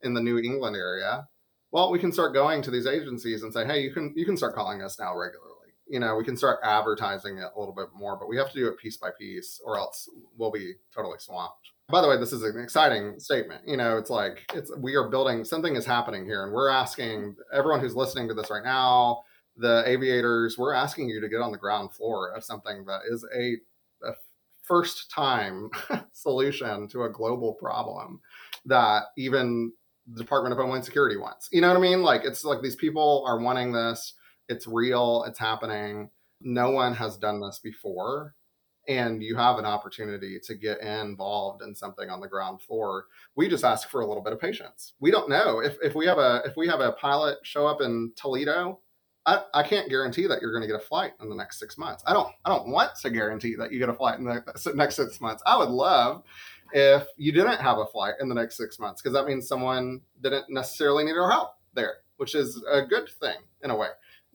in 0.02 0.14
the 0.14 0.22
new 0.22 0.38
england 0.38 0.76
area. 0.76 1.28
Well 1.72 1.92
we 1.92 2.00
can 2.00 2.12
start 2.12 2.34
going 2.34 2.62
to 2.64 2.72
these 2.72 2.88
agencies 2.88 3.44
and 3.44 3.52
say 3.52 3.66
hey 3.66 3.82
you 3.82 3.92
can 3.92 4.14
you 4.16 4.26
can 4.26 4.38
start 4.38 4.56
calling 4.56 4.82
us 4.82 5.00
now 5.00 5.18
regularly. 5.18 5.54
You 5.88 6.00
know 6.00 6.16
we 6.16 6.24
can 6.24 6.38
start 6.38 6.60
advertising 6.64 7.38
it 7.38 7.52
a 7.56 7.60
little 7.60 7.76
bit 7.76 7.88
more 7.96 8.18
but 8.18 8.28
we 8.28 8.38
have 8.38 8.52
to 8.52 8.60
do 8.60 8.68
it 8.68 8.78
piece 8.78 8.98
by 8.98 9.10
piece 9.18 9.60
or 9.64 9.78
else 9.78 10.10
we'll 10.38 10.52
be 10.52 10.74
totally 10.94 11.18
swamped 11.20 11.72
by 11.90 12.02
the 12.02 12.08
way 12.08 12.18
this 12.18 12.34
is 12.34 12.44
an 12.44 12.60
exciting 12.60 13.20
statement 13.20 13.62
you 13.66 13.78
know 13.78 13.98
it's 13.98 14.10
like 14.10 14.50
it's 14.54 14.72
we 14.78 14.96
are 14.96 15.10
building 15.10 15.44
something 15.44 15.76
is 15.76 15.86
happening 15.86 16.26
here 16.26 16.44
and 16.44 16.54
we're 16.54 16.70
asking 16.70 17.36
everyone 17.54 17.80
who's 17.80 17.96
listening 17.96 18.28
to 18.28 18.34
this 18.34 18.50
right 18.50 18.64
now 18.64 19.22
the 19.56 19.84
aviators 19.86 20.58
we're 20.58 20.74
asking 20.74 21.10
you 21.10 21.20
to 21.22 21.30
get 21.30 21.42
on 21.42 21.52
the 21.52 21.58
ground 21.58 21.92
floor 21.92 22.32
of 22.36 22.44
something 22.44 22.86
that 22.86 23.02
is 23.10 23.26
a, 23.36 23.56
a 24.08 24.12
first 24.68 25.10
time 25.10 25.70
solution 26.12 26.88
to 26.90 27.04
a 27.04 27.10
global 27.10 27.54
problem 27.54 28.20
that 28.66 29.04
even 29.18 29.72
the 30.14 30.22
department 30.22 30.54
of 30.54 30.60
homeland 30.60 30.86
security 30.86 31.18
wants. 31.18 31.50
You 31.52 31.62
know 31.62 31.70
what 31.70 31.78
i 31.78 31.82
mean? 31.82 32.02
Like 32.02 32.22
it's 32.24 32.44
like 32.44 32.62
these 32.62 32.76
people 32.76 33.24
are 33.28 33.40
wanting 33.40 33.72
this. 33.72 34.14
It's 34.50 34.68
real. 34.68 35.26
It's 35.28 35.40
happening. 35.40 36.10
No 36.42 36.70
one 36.72 36.94
has 36.94 37.18
done 37.18 37.42
this 37.42 37.60
before 37.60 38.36
and 38.88 39.22
you 39.22 39.36
have 39.36 39.58
an 39.58 39.66
opportunity 39.66 40.40
to 40.40 40.56
get 40.56 40.80
involved 40.82 41.62
in 41.62 41.76
something 41.76 42.10
on 42.10 42.20
the 42.20 42.28
ground 42.28 42.62
floor 42.62 43.06
we 43.36 43.48
just 43.48 43.64
ask 43.64 43.90
for 43.90 44.02
a 44.02 44.08
little 44.08 44.24
bit 44.24 44.34
of 44.34 44.40
patience. 44.40 44.94
We 45.00 45.12
don't 45.12 45.30
know. 45.30 45.60
If, 45.60 45.78
if 45.84 45.96
we 45.96 46.06
have 46.08 46.18
a 46.18 46.42
if 46.46 46.56
we 46.58 46.68
have 46.68 46.80
a 46.80 46.94
pilot 46.94 47.38
show 47.44 47.68
up 47.68 47.82
in 47.82 48.12
toledo 48.16 48.80
I, 49.26 49.44
I 49.54 49.64
can't 49.64 49.90
guarantee 49.90 50.26
that 50.28 50.42
you're 50.42 50.54
going 50.54 50.62
to 50.62 50.68
get 50.68 50.82
a 50.82 50.86
flight 50.86 51.12
in 51.22 51.30
the 51.30 51.36
next 51.36 51.60
six 51.60 51.78
months. 51.78 52.04
I 52.08 52.14
don't 52.14 52.30
i 52.46 52.50
don't 52.50 52.70
want 52.70 52.92
to 53.02 53.10
guarantee 53.10 53.56
that 53.56 53.72
you 53.72 53.80
get 53.80 53.90
a 53.90 53.94
flight 53.94 54.20
in 54.20 54.26
the 54.26 54.44
next 54.74 54.96
six 54.96 55.22
months. 55.22 55.44
I 55.46 55.58
would 55.58 55.70
love 55.70 56.24
if 56.74 57.06
you 57.18 57.32
didn't 57.32 57.60
have 57.60 57.78
a 57.78 57.86
flight 57.86 58.16
in 58.22 58.30
the 58.30 58.36
next 58.36 58.58
six 58.58 58.80
months 58.80 59.02
because 59.02 59.14
that 59.14 59.26
means 59.26 59.48
someone 59.48 60.02
didn't 60.22 60.50
necessarily 60.50 61.04
need 61.04 61.18
our 61.18 61.30
help 61.30 61.52
there 61.74 61.98
which 62.18 62.36
is 62.36 62.62
a 62.70 62.82
good 62.82 63.08
thing 63.22 63.38
in 63.64 63.70
a 63.70 63.76
way 63.76 63.88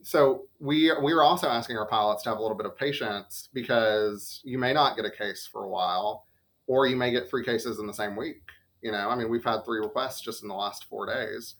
so 0.03 0.43
we 0.59 0.91
we 1.01 1.13
are 1.13 1.23
also 1.23 1.47
asking 1.47 1.77
our 1.77 1.87
pilots 1.87 2.23
to 2.23 2.29
have 2.29 2.37
a 2.37 2.41
little 2.41 2.57
bit 2.57 2.65
of 2.65 2.77
patience 2.77 3.49
because 3.53 4.41
you 4.43 4.57
may 4.57 4.73
not 4.73 4.95
get 4.95 5.05
a 5.05 5.11
case 5.11 5.47
for 5.51 5.63
a 5.63 5.69
while, 5.69 6.27
or 6.67 6.85
you 6.85 6.95
may 6.95 7.11
get 7.11 7.29
three 7.29 7.43
cases 7.43 7.79
in 7.79 7.87
the 7.87 7.93
same 7.93 8.15
week. 8.15 8.41
You 8.81 8.91
know, 8.91 9.09
I 9.09 9.15
mean, 9.15 9.29
we've 9.29 9.43
had 9.43 9.63
three 9.63 9.79
requests 9.79 10.21
just 10.21 10.43
in 10.43 10.49
the 10.49 10.55
last 10.55 10.85
four 10.85 11.05
days 11.05 11.55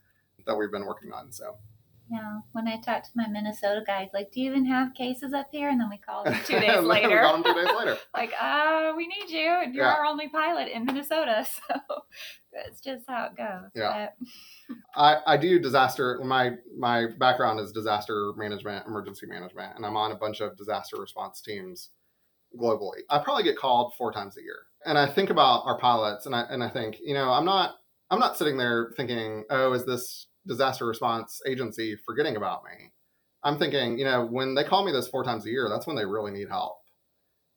that 0.46 0.56
we've 0.56 0.72
been 0.72 0.86
working 0.86 1.12
on. 1.12 1.32
So. 1.32 1.56
Yeah, 2.12 2.40
when 2.52 2.68
I 2.68 2.80
talked 2.82 3.06
to 3.06 3.12
my 3.16 3.28
Minnesota 3.28 3.82
guys, 3.86 4.10
like, 4.14 4.32
do 4.32 4.42
you 4.42 4.50
even 4.50 4.66
have 4.66 4.94
cases 4.94 5.34
up 5.34 5.48
here? 5.52 5.70
And 5.70 5.80
then 5.80 5.90
we 5.90 5.98
called 5.98 6.28
them 6.28 6.38
two 6.46 6.60
days 6.60 6.82
later. 6.82 7.10
we 7.10 7.16
them 7.16 7.44
two 7.44 7.54
days 7.54 7.76
later. 7.78 7.98
like, 8.14 8.32
uh, 8.40 8.92
we 8.96 9.08
need 9.08 9.30
you, 9.30 9.48
and 9.48 9.74
you're 9.74 9.86
yeah. 9.86 9.94
our 9.94 10.06
only 10.06 10.28
pilot 10.28 10.70
in 10.70 10.86
Minnesota. 10.86 11.46
So 11.68 12.64
that's 12.68 12.82
just 12.82 13.06
how 13.08 13.26
it 13.26 13.36
goes. 13.36 13.72
Yeah. 13.74 14.10
I, 14.96 15.18
I 15.26 15.38
do 15.38 15.60
disaster. 15.60 16.20
My 16.24 16.52
my 16.78 17.08
background 17.18 17.60
is 17.60 17.72
disaster 17.72 18.32
management, 18.38 18.86
emergency 18.86 19.26
management, 19.26 19.76
and 19.76 19.84
I'm 19.84 19.98
on 19.98 20.12
a 20.12 20.16
bunch 20.16 20.40
of 20.40 20.56
disaster 20.56 20.98
response 20.98 21.42
teams 21.42 21.90
globally. 22.60 23.00
I 23.10 23.20
probably 23.20 23.44
get 23.44 23.58
called 23.58 23.94
four 23.98 24.12
times 24.12 24.38
a 24.38 24.44
year, 24.44 24.60
and 24.86 25.00
I 25.00 25.08
think 25.08 25.32
about 25.32 25.64
our 25.66 25.80
pilots, 25.80 26.28
and 26.28 26.36
I 26.36 26.42
and 26.50 26.64
I 26.64 26.70
think, 26.70 26.98
you 27.04 27.16
know, 27.16 27.32
I'm 27.32 27.46
not 27.46 27.76
I'm 28.12 28.20
not 28.20 28.38
sitting 28.38 28.58
there 28.58 28.92
thinking, 28.96 29.46
oh, 29.50 29.74
is 29.74 29.86
this 29.86 30.28
disaster 30.48 30.86
response 30.86 31.42
agency 31.48 31.96
forgetting 32.06 32.36
about 32.36 32.64
me? 32.64 32.92
I'm 33.44 33.58
thinking, 33.58 33.98
you 33.98 34.06
know, 34.06 34.26
when 34.26 34.56
they 34.56 34.64
call 34.64 34.86
me 34.86 34.92
this 34.92 35.08
four 35.08 35.24
times 35.24 35.46
a 35.46 35.50
year, 35.50 35.68
that's 35.70 35.86
when 35.86 35.96
they 35.96 36.06
really 36.06 36.32
need 36.32 36.50
help. 36.50 36.78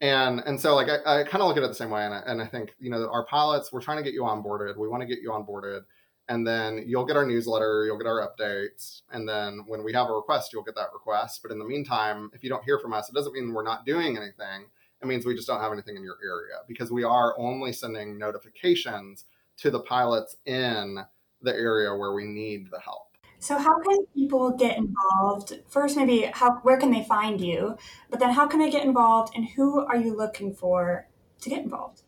And 0.00 0.40
and 0.40 0.60
so 0.60 0.74
like 0.74 0.88
I, 0.88 1.20
I 1.20 1.24
kind 1.24 1.42
of 1.42 1.48
look 1.48 1.56
at 1.56 1.62
it 1.62 1.68
the 1.68 1.74
same 1.74 1.90
way, 1.90 2.04
and 2.04 2.12
I, 2.12 2.22
and 2.26 2.42
I 2.42 2.46
think 2.46 2.74
you 2.78 2.90
know 2.90 3.08
our 3.10 3.24
pilots, 3.24 3.72
we're 3.72 3.80
trying 3.80 3.96
to 3.96 4.02
get 4.02 4.12
you 4.12 4.22
onboarded. 4.22 4.76
We 4.76 4.88
want 4.88 5.00
to 5.00 5.06
get 5.06 5.20
you 5.22 5.30
onboarded 5.30 5.82
and 6.28 6.46
then 6.46 6.84
you'll 6.86 7.04
get 7.04 7.16
our 7.16 7.26
newsletter, 7.26 7.84
you'll 7.86 7.98
get 7.98 8.06
our 8.06 8.28
updates, 8.28 9.02
and 9.12 9.28
then 9.28 9.62
when 9.66 9.84
we 9.84 9.92
have 9.92 10.08
a 10.08 10.12
request, 10.12 10.52
you'll 10.52 10.64
get 10.64 10.74
that 10.74 10.92
request. 10.92 11.40
But 11.42 11.52
in 11.52 11.58
the 11.58 11.64
meantime, 11.64 12.30
if 12.34 12.42
you 12.42 12.50
don't 12.50 12.64
hear 12.64 12.78
from 12.78 12.92
us, 12.92 13.08
it 13.08 13.14
doesn't 13.14 13.32
mean 13.32 13.52
we're 13.52 13.62
not 13.62 13.86
doing 13.86 14.16
anything. 14.16 14.66
It 15.00 15.06
means 15.06 15.24
we 15.24 15.36
just 15.36 15.46
don't 15.46 15.60
have 15.60 15.72
anything 15.72 15.96
in 15.96 16.02
your 16.02 16.18
area 16.24 16.62
because 16.66 16.90
we 16.90 17.04
are 17.04 17.38
only 17.38 17.72
sending 17.72 18.18
notifications 18.18 19.24
to 19.58 19.70
the 19.70 19.80
pilots 19.80 20.36
in 20.46 20.98
the 21.46 21.54
area 21.54 21.94
where 21.94 22.12
we 22.12 22.24
need 22.24 22.70
the 22.70 22.80
help. 22.80 23.16
So 23.38 23.56
how 23.58 23.80
can 23.80 23.98
people 24.14 24.50
get 24.50 24.76
involved? 24.76 25.60
First, 25.68 25.96
maybe 25.96 26.28
how 26.32 26.56
where 26.62 26.78
can 26.78 26.90
they 26.90 27.04
find 27.04 27.40
you? 27.40 27.76
But 28.10 28.20
then 28.20 28.30
how 28.30 28.46
can 28.46 28.60
they 28.60 28.70
get 28.70 28.84
involved 28.84 29.34
and 29.34 29.46
who 29.48 29.80
are 29.86 29.96
you 29.96 30.14
looking 30.14 30.54
for 30.54 31.08
to 31.40 31.48
get 31.48 31.62
involved? 31.62 32.02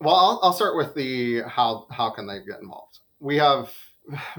Well, 0.00 0.14
I'll, 0.14 0.40
I'll 0.42 0.52
start 0.52 0.76
with 0.76 0.94
the 0.94 1.42
how 1.42 1.86
how 1.90 2.10
can 2.10 2.26
they 2.26 2.38
get 2.38 2.60
involved 2.60 3.00
we 3.20 3.36
have 3.36 3.70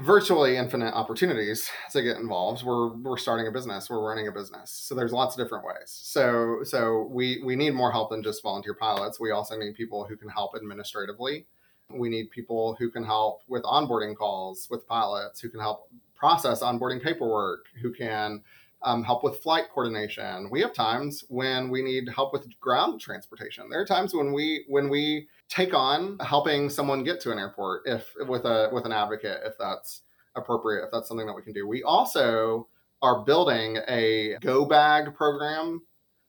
virtually 0.00 0.56
infinite 0.56 0.92
opportunities 0.92 1.70
to 1.92 2.02
get 2.02 2.18
involved. 2.18 2.62
We're 2.64 2.88
we're 2.96 3.16
starting 3.16 3.46
a 3.46 3.50
business, 3.50 3.88
we're 3.88 4.06
running 4.06 4.28
a 4.28 4.32
business. 4.32 4.70
So 4.70 4.94
there's 4.94 5.12
lots 5.12 5.36
of 5.36 5.42
different 5.42 5.64
ways. 5.64 5.86
So 5.86 6.58
so 6.64 7.08
we 7.10 7.40
we 7.44 7.56
need 7.56 7.70
more 7.70 7.92
help 7.92 8.10
than 8.10 8.22
just 8.22 8.42
volunteer 8.42 8.74
pilots. 8.74 9.18
We 9.18 9.30
also 9.30 9.56
need 9.56 9.74
people 9.74 10.04
who 10.04 10.16
can 10.16 10.28
help 10.28 10.54
administratively. 10.54 11.46
We 11.94 12.08
need 12.08 12.30
people 12.30 12.76
who 12.78 12.90
can 12.90 13.04
help 13.04 13.42
with 13.48 13.62
onboarding 13.62 14.16
calls 14.16 14.68
with 14.70 14.86
pilots, 14.86 15.40
who 15.40 15.48
can 15.48 15.60
help 15.60 15.88
process 16.14 16.62
onboarding 16.62 17.02
paperwork, 17.02 17.66
who 17.80 17.92
can 17.92 18.42
um, 18.84 19.02
help 19.04 19.22
with 19.22 19.38
flight 19.38 19.64
coordination. 19.72 20.50
We 20.50 20.60
have 20.60 20.72
times 20.72 21.24
when 21.28 21.70
we 21.70 21.82
need 21.82 22.08
help 22.08 22.32
with 22.32 22.48
ground 22.60 23.00
transportation. 23.00 23.68
There 23.70 23.80
are 23.80 23.86
times 23.86 24.14
when 24.14 24.32
we 24.32 24.64
when 24.68 24.88
we 24.88 25.28
take 25.48 25.74
on 25.74 26.18
helping 26.18 26.68
someone 26.70 27.04
get 27.04 27.20
to 27.20 27.32
an 27.32 27.38
airport 27.38 27.82
if 27.86 28.12
with 28.28 28.44
a 28.44 28.70
with 28.72 28.84
an 28.86 28.92
advocate 28.92 29.40
if 29.44 29.54
that's 29.58 30.02
appropriate 30.34 30.84
if 30.84 30.90
that's 30.90 31.08
something 31.08 31.26
that 31.26 31.34
we 31.34 31.42
can 31.42 31.52
do. 31.52 31.68
We 31.68 31.82
also 31.82 32.68
are 33.02 33.24
building 33.24 33.78
a 33.88 34.36
go 34.40 34.64
bag 34.64 35.14
program 35.14 35.82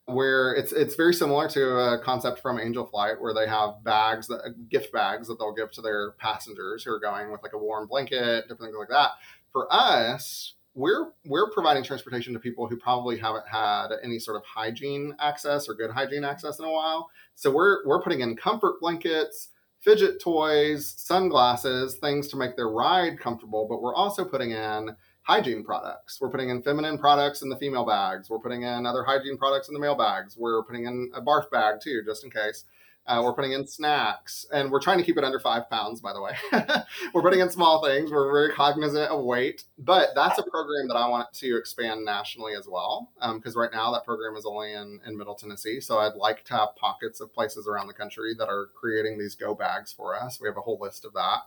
where 0.06 0.54
it's 0.54 0.72
it's 0.74 0.96
very 0.96 1.14
similar 1.14 1.48
to 1.50 1.78
a 1.78 2.00
concept 2.04 2.40
from 2.40 2.60
Angel 2.60 2.86
Flight 2.86 3.22
where 3.22 3.34
they 3.34 3.48
have 3.48 3.84
bags 3.84 4.28
that 4.28 4.54
gift 4.70 4.92
bags 4.92 5.28
that 5.28 5.40
they'll 5.40 5.54
give 5.54 5.72
to 5.72 5.82
their 5.82 6.12
passengers 6.12 6.84
who 6.84 6.92
are 6.92 7.00
going 7.00 7.32
with 7.32 7.42
like 7.42 7.54
a 7.54 7.58
warm 7.58 7.88
blanket, 7.88 8.48
different 8.48 8.74
things 8.74 8.76
like 8.78 8.90
that. 8.90 9.12
For 9.52 9.68
us, 9.72 10.56
we're 10.76 11.12
we're 11.26 11.52
providing 11.52 11.84
transportation 11.84 12.34
to 12.34 12.40
people 12.40 12.68
who 12.68 12.78
probably 12.78 13.18
haven't 13.18 13.48
had 13.48 13.90
any 14.04 14.20
sort 14.20 14.38
of 14.38 14.44
hygiene 14.44 15.16
access 15.20 15.70
or 15.70 15.74
good 15.74 15.92
hygiene 15.92 16.26
access 16.26 16.60
in 16.60 16.66
a 16.66 16.72
while. 16.72 17.10
So 17.36 17.52
we're 17.52 17.86
we're 17.86 18.02
putting 18.02 18.22
in 18.22 18.36
comfort 18.36 18.82
blankets, 18.82 19.50
fidget 19.82 20.20
toys, 20.20 20.96
sunglasses, 20.98 21.96
things 21.96 22.28
to 22.30 22.38
make 22.38 22.58
their 22.58 22.70
ride 22.70 23.20
comfortable, 23.20 23.68
but 23.70 23.82
we're 23.82 23.96
also 23.96 24.26
putting 24.26 24.52
in 24.52 24.96
hygiene 25.24 25.64
products. 25.64 26.20
We're 26.22 26.30
putting 26.30 26.50
in 26.50 26.62
feminine 26.62 26.98
products 26.98 27.42
in 27.42 27.50
the 27.50 27.58
female 27.58 27.86
bags. 27.86 28.30
We're 28.30 28.40
putting 28.40 28.64
in 28.64 28.86
other 28.86 29.04
hygiene 29.04 29.38
products 29.38 29.68
in 29.68 29.74
the 29.74 29.80
male 29.80 29.96
bags. 29.96 30.38
We're 30.38 30.64
putting 30.64 30.86
in 30.86 31.12
a 31.14 31.22
barf 31.22 31.50
bag 31.50 31.82
too, 31.82 32.04
just 32.06 32.24
in 32.24 32.30
case. 32.30 32.66
Uh, 33.06 33.22
we're 33.22 33.34
putting 33.34 33.52
in 33.52 33.68
snacks, 33.68 34.46
and 34.54 34.72
we're 34.72 34.80
trying 34.80 34.98
to 34.98 35.04
keep 35.04 35.18
it 35.18 35.26
under 35.26 35.40
five 35.40 35.70
pounds. 35.70 36.00
By 36.00 36.14
the 36.14 36.22
way, 36.22 36.32
we're 37.14 37.22
putting 37.22 37.42
in 37.42 37.50
small 37.50 37.84
things. 37.84 38.10
We're 38.10 38.32
very 38.32 38.54
cognizant 38.54 39.12
of 39.12 39.26
weight, 39.26 39.66
but 39.78 40.10
that's 40.16 40.40
a 40.40 40.44
program 40.44 40.88
that 40.88 40.96
I 40.96 41.10
want 41.10 41.34
to 41.34 41.58
expand 41.58 42.06
nationally 42.06 42.54
as 42.56 42.66
well. 42.66 43.12
Because 43.34 43.58
um, 43.58 43.62
right 43.62 43.74
now 43.74 43.92
that 43.92 44.06
program 44.06 44.38
is 44.38 44.46
only 44.46 44.72
in 44.72 45.02
in 45.06 45.18
Middle 45.18 45.36
Tennessee, 45.36 45.82
so 45.82 46.00
I'd 46.00 46.16
like 46.16 46.46
to 46.46 46.54
have 46.54 46.78
pockets 46.78 47.20
of 47.20 47.34
places 47.34 47.68
around 47.68 47.88
the 47.88 47.94
country 47.94 48.36
that 48.38 48.48
are 48.48 48.70
creating 48.74 49.20
these 49.20 49.36
go 49.36 49.54
bags 49.54 49.92
for 49.92 50.18
us. 50.18 50.40
We 50.40 50.48
have 50.48 50.58
a 50.58 50.62
whole 50.62 50.80
list 50.80 51.04
of 51.04 51.12
that. 51.12 51.40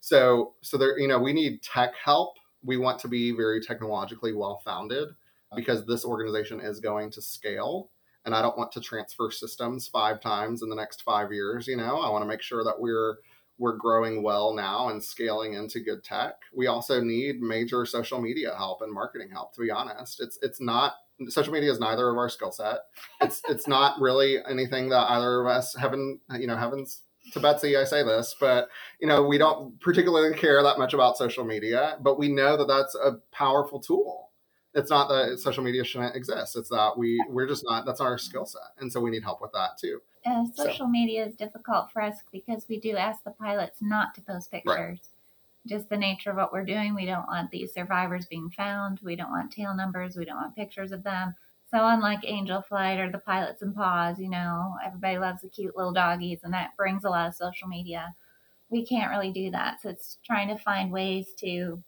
So 0.00 0.54
so 0.62 0.76
there, 0.76 0.98
you 0.98 1.06
know, 1.06 1.20
we 1.20 1.32
need 1.32 1.62
tech 1.62 1.94
help. 1.94 2.38
We 2.64 2.76
want 2.76 2.98
to 3.00 3.08
be 3.08 3.32
very 3.32 3.60
technologically 3.60 4.32
well 4.32 4.60
founded 4.64 5.08
because 5.54 5.86
this 5.86 6.04
organization 6.04 6.60
is 6.60 6.80
going 6.80 7.10
to 7.12 7.22
scale 7.22 7.90
and 8.24 8.34
I 8.34 8.42
don't 8.42 8.56
want 8.56 8.72
to 8.72 8.80
transfer 8.80 9.30
systems 9.30 9.88
five 9.88 10.20
times 10.20 10.62
in 10.62 10.70
the 10.70 10.76
next 10.76 11.02
five 11.02 11.32
years. 11.32 11.66
You 11.66 11.76
know, 11.76 12.00
I 12.00 12.10
want 12.10 12.22
to 12.22 12.28
make 12.28 12.42
sure 12.42 12.64
that 12.64 12.80
we're 12.80 13.16
we're 13.58 13.76
growing 13.76 14.22
well 14.22 14.52
now 14.52 14.88
and 14.88 15.02
scaling 15.02 15.54
into 15.54 15.78
good 15.78 16.02
tech. 16.02 16.34
We 16.52 16.66
also 16.66 17.00
need 17.00 17.40
major 17.40 17.86
social 17.86 18.20
media 18.20 18.52
help 18.56 18.82
and 18.82 18.92
marketing 18.92 19.30
help. 19.30 19.54
To 19.54 19.60
be 19.60 19.70
honest, 19.70 20.20
it's 20.20 20.38
it's 20.42 20.60
not 20.60 20.94
social 21.28 21.52
media 21.52 21.70
is 21.70 21.78
neither 21.78 22.08
of 22.08 22.16
our 22.16 22.28
skill 22.28 22.50
set. 22.50 22.78
It's 23.20 23.42
it's 23.48 23.68
not 23.68 24.00
really 24.00 24.38
anything 24.48 24.88
that 24.88 25.10
either 25.10 25.40
of 25.40 25.46
us 25.46 25.74
haven't 25.76 26.20
you 26.38 26.46
know 26.46 26.56
heavens 26.56 27.02
to 27.32 27.40
Betsy, 27.40 27.76
I 27.76 27.84
say 27.84 28.02
this, 28.02 28.36
but 28.38 28.68
you 29.00 29.08
know 29.08 29.22
we 29.22 29.38
don't 29.38 29.78
particularly 29.80 30.36
care 30.36 30.62
that 30.62 30.78
much 30.78 30.94
about 30.94 31.16
social 31.16 31.44
media, 31.44 31.96
but 32.00 32.18
we 32.18 32.28
know 32.28 32.56
that 32.56 32.68
that's 32.68 32.94
a 32.94 33.18
powerful 33.32 33.80
tool 33.80 34.24
it's 34.74 34.90
not 34.90 35.08
that 35.08 35.38
social 35.38 35.62
media 35.62 35.84
shouldn't 35.84 36.16
exist. 36.16 36.56
It's 36.56 36.68
that 36.68 36.96
we 36.96 37.24
we're 37.28 37.46
just 37.46 37.64
not 37.64 37.86
that's 37.86 38.00
our 38.00 38.18
skill 38.18 38.44
set, 38.44 38.62
and 38.78 38.92
so 38.92 39.00
we 39.00 39.10
need 39.10 39.22
help 39.22 39.40
with 39.40 39.52
that 39.52 39.78
too. 39.78 40.00
Uh, 40.26 40.44
social 40.54 40.86
so. 40.86 40.88
media 40.88 41.24
is 41.24 41.34
difficult 41.36 41.92
for 41.92 42.02
us 42.02 42.18
because 42.32 42.66
we 42.68 42.80
do 42.80 42.96
ask 42.96 43.22
the 43.24 43.30
pilots 43.30 43.78
not 43.80 44.14
to 44.14 44.22
post 44.22 44.50
pictures. 44.50 44.66
Right. 44.76 45.00
just 45.66 45.88
the 45.88 45.96
nature 45.96 46.30
of 46.30 46.36
what 46.36 46.52
we're 46.52 46.64
doing. 46.64 46.94
We 46.94 47.06
don't 47.06 47.28
want 47.28 47.50
these 47.50 47.72
survivors 47.72 48.26
being 48.26 48.50
found. 48.50 49.00
We 49.02 49.16
don't 49.16 49.30
want 49.30 49.52
tail 49.52 49.74
numbers. 49.74 50.16
We 50.16 50.24
don't 50.24 50.36
want 50.36 50.56
pictures 50.56 50.92
of 50.92 51.04
them. 51.04 51.34
So 51.74 51.88
unlike 51.88 52.20
Angel 52.24 52.62
Flight 52.62 53.00
or 53.00 53.10
the 53.10 53.18
Pilots 53.18 53.62
and 53.62 53.74
Paws, 53.74 54.20
you 54.20 54.30
know, 54.30 54.76
everybody 54.86 55.18
loves 55.18 55.42
the 55.42 55.48
cute 55.48 55.76
little 55.76 55.92
doggies 55.92 56.38
and 56.44 56.54
that 56.54 56.76
brings 56.76 57.02
a 57.02 57.10
lot 57.10 57.26
of 57.26 57.34
social 57.34 57.66
media. 57.66 58.14
We 58.70 58.86
can't 58.86 59.10
really 59.10 59.32
do 59.32 59.50
that. 59.50 59.82
So 59.82 59.88
it's 59.88 60.18
trying 60.24 60.46
to 60.48 60.56
find 60.56 60.92
ways 60.92 61.34
to 61.40 61.82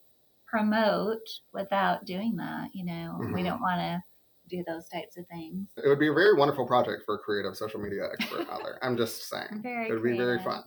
promote 0.45 1.21
without 1.53 2.05
doing 2.05 2.35
that, 2.35 2.71
you 2.73 2.85
know. 2.85 3.21
Mm-hmm. 3.21 3.33
We 3.33 3.45
don't 3.45 3.61
want 3.61 3.79
to 3.79 4.03
do 4.49 4.65
those 4.67 4.89
types 4.89 5.17
of 5.19 5.29
things. 5.29 5.69
It 5.77 5.89
would 5.89 6.01
be 6.01 6.09
a 6.09 6.13
very 6.13 6.35
wonderful 6.35 6.67
project 6.67 7.05
for 7.07 7.15
a 7.15 7.19
creative 7.19 7.57
social 7.57 7.79
media 7.79 8.09
expert 8.13 8.51
out 8.51 8.65
there. 8.65 8.81
I'm 8.83 8.97
just 8.97 9.29
saying. 9.29 9.61
Very 9.63 9.89
it 9.89 9.93
would 9.93 10.01
creative. 10.01 10.19
be 10.19 10.25
very 10.25 10.43
fun. 10.43 10.65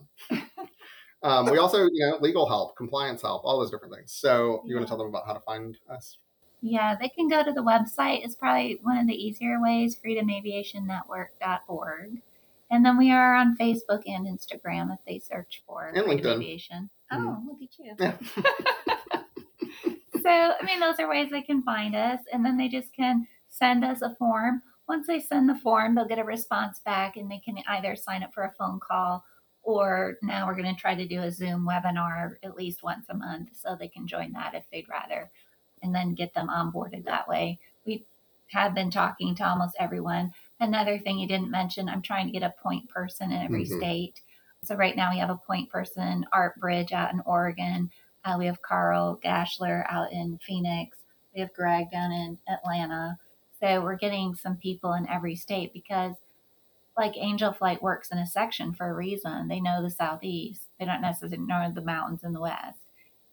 um, 1.22 1.50
we 1.50 1.58
also, 1.58 1.82
you 1.82 2.06
know, 2.06 2.16
legal 2.22 2.48
help, 2.48 2.74
compliance 2.74 3.20
help, 3.20 3.42
all 3.44 3.60
those 3.60 3.70
different 3.70 3.92
things. 3.94 4.14
So 4.14 4.62
you 4.64 4.70
yeah. 4.70 4.76
want 4.76 4.86
to 4.86 4.90
tell 4.90 4.98
them 4.98 5.08
about 5.08 5.26
how 5.26 5.34
to 5.34 5.40
find 5.40 5.76
us? 5.90 6.16
Yeah, 6.62 6.94
they 7.00 7.08
can 7.08 7.28
go 7.28 7.42
to 7.42 7.52
the 7.52 7.62
website. 7.62 8.24
It's 8.24 8.34
probably 8.34 8.78
one 8.82 8.98
of 8.98 9.06
the 9.06 9.14
easier 9.14 9.58
ways, 9.60 9.96
freedomaviationnetwork.org. 9.96 12.22
And 12.70 12.84
then 12.84 12.98
we 12.98 13.10
are 13.10 13.34
on 13.34 13.56
Facebook 13.56 14.02
and 14.06 14.26
Instagram 14.26 14.92
if 14.92 14.98
they 15.06 15.18
search 15.18 15.62
for 15.66 15.90
and 15.94 16.06
LinkedIn. 16.06 16.36
Aviation. 16.36 16.90
Mm-hmm. 17.12 17.26
Oh, 17.26 17.42
look 17.46 17.62
at 17.62 17.78
you. 17.78 17.94
Yeah. 17.98 18.16
so, 20.22 20.28
I 20.28 20.62
mean, 20.64 20.80
those 20.80 21.00
are 21.00 21.08
ways 21.08 21.30
they 21.30 21.42
can 21.42 21.62
find 21.62 21.96
us. 21.96 22.20
And 22.32 22.44
then 22.44 22.56
they 22.56 22.68
just 22.68 22.92
can 22.92 23.26
send 23.48 23.84
us 23.84 24.02
a 24.02 24.14
form. 24.16 24.62
Once 24.88 25.06
they 25.06 25.18
send 25.18 25.48
the 25.48 25.56
form, 25.56 25.94
they'll 25.94 26.04
get 26.04 26.18
a 26.18 26.24
response 26.24 26.80
back 26.84 27.16
and 27.16 27.30
they 27.30 27.38
can 27.38 27.56
either 27.68 27.96
sign 27.96 28.22
up 28.22 28.34
for 28.34 28.44
a 28.44 28.52
phone 28.58 28.78
call 28.80 29.24
or 29.62 30.16
now 30.22 30.46
we're 30.46 30.54
going 30.54 30.74
to 30.74 30.80
try 30.80 30.94
to 30.94 31.06
do 31.06 31.20
a 31.20 31.30
Zoom 31.30 31.68
webinar 31.68 32.36
at 32.42 32.56
least 32.56 32.82
once 32.82 33.04
a 33.10 33.14
month 33.14 33.50
so 33.52 33.76
they 33.76 33.88
can 33.88 34.06
join 34.06 34.32
that 34.32 34.54
if 34.54 34.64
they'd 34.72 34.88
rather 34.88 35.30
and 35.82 35.94
then 35.94 36.14
get 36.14 36.34
them 36.34 36.48
onboarded 36.48 37.04
that 37.04 37.28
way. 37.28 37.58
We 37.84 38.04
have 38.48 38.74
been 38.74 38.90
talking 38.90 39.34
to 39.36 39.46
almost 39.46 39.76
everyone. 39.78 40.32
Another 40.58 40.98
thing 40.98 41.18
you 41.18 41.28
didn't 41.28 41.50
mention, 41.50 41.88
I'm 41.88 42.02
trying 42.02 42.26
to 42.26 42.32
get 42.32 42.42
a 42.42 42.54
point 42.62 42.88
person 42.88 43.32
in 43.32 43.42
every 43.42 43.64
mm-hmm. 43.64 43.78
state. 43.78 44.20
So 44.64 44.74
right 44.74 44.96
now 44.96 45.10
we 45.12 45.18
have 45.18 45.30
a 45.30 45.40
point 45.46 45.70
person, 45.70 46.26
Art 46.32 46.58
Bridge 46.60 46.92
out 46.92 47.12
in 47.12 47.22
Oregon. 47.24 47.90
Uh, 48.24 48.36
we 48.38 48.46
have 48.46 48.60
Carl 48.60 49.18
Gashler 49.24 49.84
out 49.88 50.12
in 50.12 50.38
Phoenix. 50.46 50.98
We 51.34 51.40
have 51.40 51.54
Greg 51.54 51.90
down 51.90 52.12
in 52.12 52.38
Atlanta. 52.48 53.16
So 53.60 53.80
we're 53.82 53.96
getting 53.96 54.34
some 54.34 54.56
people 54.56 54.92
in 54.94 55.08
every 55.08 55.36
state 55.36 55.72
because 55.72 56.14
like 56.96 57.16
Angel 57.16 57.52
Flight 57.52 57.82
works 57.82 58.10
in 58.10 58.18
a 58.18 58.26
section 58.26 58.72
for 58.72 58.90
a 58.90 58.94
reason. 58.94 59.48
They 59.48 59.60
know 59.60 59.82
the 59.82 59.90
southeast. 59.90 60.62
They 60.78 60.84
don't 60.84 61.00
necessarily 61.00 61.38
know 61.38 61.72
the 61.74 61.80
mountains 61.80 62.24
in 62.24 62.32
the 62.32 62.40
west. 62.40 62.78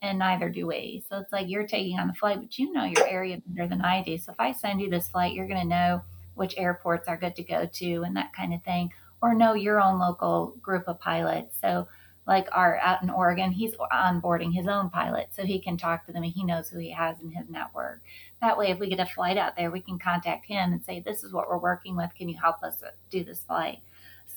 And 0.01 0.19
neither 0.19 0.49
do 0.49 0.67
we. 0.67 1.03
So 1.09 1.17
it's 1.17 1.31
like 1.31 1.49
you're 1.49 1.65
taking 1.65 1.99
on 1.99 2.07
the 2.07 2.13
flight, 2.13 2.39
but 2.39 2.57
you 2.59 2.71
know 2.71 2.83
your 2.83 3.07
area 3.07 3.41
better 3.47 3.67
than 3.67 3.81
I 3.81 4.03
do. 4.03 4.17
So 4.17 4.31
if 4.31 4.39
I 4.39 4.51
send 4.51 4.79
you 4.79 4.89
this 4.89 5.09
flight, 5.09 5.33
you're 5.33 5.47
gonna 5.47 5.65
know 5.65 6.03
which 6.35 6.57
airports 6.57 7.07
are 7.07 7.17
good 7.17 7.35
to 7.35 7.43
go 7.43 7.65
to 7.65 8.03
and 8.03 8.15
that 8.15 8.33
kind 8.33 8.53
of 8.53 8.63
thing. 8.63 8.93
Or 9.21 9.33
know 9.33 9.53
your 9.53 9.81
own 9.81 9.99
local 9.99 10.55
group 10.61 10.83
of 10.87 10.99
pilots. 10.99 11.57
So 11.59 11.87
like 12.27 12.47
Art 12.51 12.79
out 12.83 13.01
in 13.01 13.09
Oregon, 13.09 13.51
he's 13.51 13.73
onboarding 13.75 14.53
his 14.53 14.67
own 14.67 14.89
pilot 14.89 15.29
so 15.31 15.43
he 15.43 15.59
can 15.59 15.77
talk 15.77 16.05
to 16.05 16.11
them 16.11 16.23
and 16.23 16.31
he 16.31 16.43
knows 16.43 16.69
who 16.69 16.77
he 16.77 16.91
has 16.91 17.19
in 17.21 17.31
his 17.31 17.49
network. 17.49 18.01
That 18.41 18.57
way, 18.57 18.69
if 18.69 18.79
we 18.79 18.89
get 18.89 18.99
a 18.99 19.05
flight 19.05 19.37
out 19.37 19.55
there, 19.55 19.71
we 19.71 19.79
can 19.79 19.97
contact 19.97 20.45
him 20.45 20.73
and 20.73 20.83
say, 20.83 20.99
This 20.99 21.23
is 21.23 21.31
what 21.31 21.47
we're 21.47 21.57
working 21.57 21.95
with. 21.95 22.13
Can 22.15 22.27
you 22.27 22.37
help 22.37 22.61
us 22.61 22.83
do 23.09 23.23
this 23.23 23.39
flight? 23.39 23.79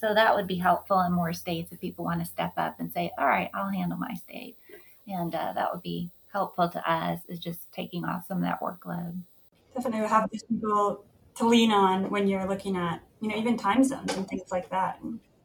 So 0.01 0.15
that 0.15 0.35
would 0.35 0.47
be 0.47 0.57
helpful 0.57 1.01
in 1.01 1.13
more 1.13 1.33
states 1.33 1.73
if 1.73 1.81
people 1.81 2.05
want 2.05 2.21
to 2.21 2.27
step 2.27 2.53
up 2.57 2.79
and 2.79 2.91
say, 2.93 3.11
All 3.19 3.27
right, 3.27 3.51
I'll 3.53 3.69
handle 3.69 3.99
my 3.99 4.15
state. 4.15 4.57
And 5.11 5.35
uh, 5.35 5.53
that 5.55 5.73
would 5.73 5.83
be 5.83 6.11
helpful 6.33 6.69
to 6.69 6.91
us, 6.91 7.21
is 7.29 7.39
just 7.39 7.71
taking 7.73 8.05
off 8.05 8.27
some 8.27 8.39
of 8.39 8.45
that 8.45 8.61
workload. 8.61 9.21
Definitely 9.75 10.09
have 10.09 10.31
these 10.31 10.43
people 10.45 11.05
to 11.37 11.47
lean 11.47 11.73
on 11.73 12.11
when 12.11 12.29
you're 12.29 12.47
looking 12.47 12.77
at, 12.77 13.03
you 13.21 13.29
know, 13.29 13.37
even 13.37 13.57
time 13.57 13.85
zones 13.85 14.15
and 14.15 14.27
things 14.29 14.51
like 14.51 14.71
that. 14.71 15.01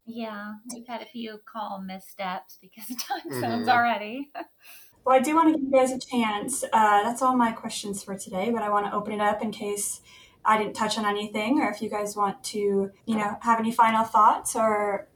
Yeah, 0.06 0.54
we've 0.74 0.88
had 0.88 1.02
a 1.02 1.06
few 1.06 1.40
call 1.46 1.82
missteps 1.82 2.58
because 2.62 2.90
of 2.92 3.04
time 3.04 3.22
mm-hmm. 3.22 3.42
zones 3.42 3.68
already. 3.68 4.32
well, 5.06 5.16
I 5.16 5.20
do 5.20 5.36
want 5.36 5.48
to 5.50 5.60
give 5.60 5.64
you 5.64 5.72
guys 5.72 5.92
a 5.92 6.00
chance. 6.00 6.64
Uh, 6.64 7.04
that's 7.04 7.22
all 7.22 7.36
my 7.36 7.52
questions 7.52 8.04
for 8.04 8.16
today, 8.16 8.52
but 8.52 8.62
I 8.62 8.70
want 8.70 8.86
to 8.86 8.94
open 8.94 9.14
it 9.14 9.22
up 9.22 9.42
in 9.42 9.52
case 9.52 10.02
I 10.44 10.60
didn't 10.60 10.76
touch 10.76 10.98
on 10.98 11.06
anything, 11.06 11.60
or 11.60 11.70
if 11.70 11.82
you 11.82 11.90
guys 11.90 12.16
want 12.16 12.44
to, 12.46 12.92
you 13.06 13.16
know, 13.18 13.38
have 13.42 13.60
any 13.60 13.72
final 13.72 14.04
thoughts 14.04 14.56
or 14.56 15.08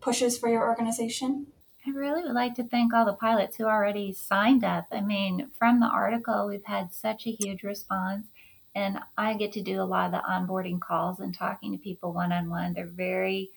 pushes 0.00 0.38
for 0.38 0.48
your 0.48 0.68
organization. 0.68 1.48
I 1.88 1.92
really 1.92 2.22
would 2.22 2.34
like 2.34 2.54
to 2.56 2.64
thank 2.64 2.92
all 2.92 3.06
the 3.06 3.14
pilots 3.14 3.56
who 3.56 3.64
already 3.64 4.12
signed 4.12 4.62
up. 4.62 4.86
I 4.92 5.00
mean, 5.00 5.50
from 5.58 5.80
the 5.80 5.86
article, 5.86 6.46
we've 6.46 6.64
had 6.64 6.92
such 6.92 7.26
a 7.26 7.30
huge 7.40 7.62
response, 7.62 8.26
and 8.74 8.98
I 9.16 9.34
get 9.34 9.52
to 9.52 9.62
do 9.62 9.80
a 9.80 9.84
lot 9.84 10.06
of 10.06 10.12
the 10.12 10.28
onboarding 10.28 10.80
calls 10.80 11.20
and 11.20 11.34
talking 11.34 11.72
to 11.72 11.78
people 11.78 12.12
one 12.12 12.32
on 12.32 12.50
one. 12.50 12.74
They're 12.74 12.86
very 12.86 13.50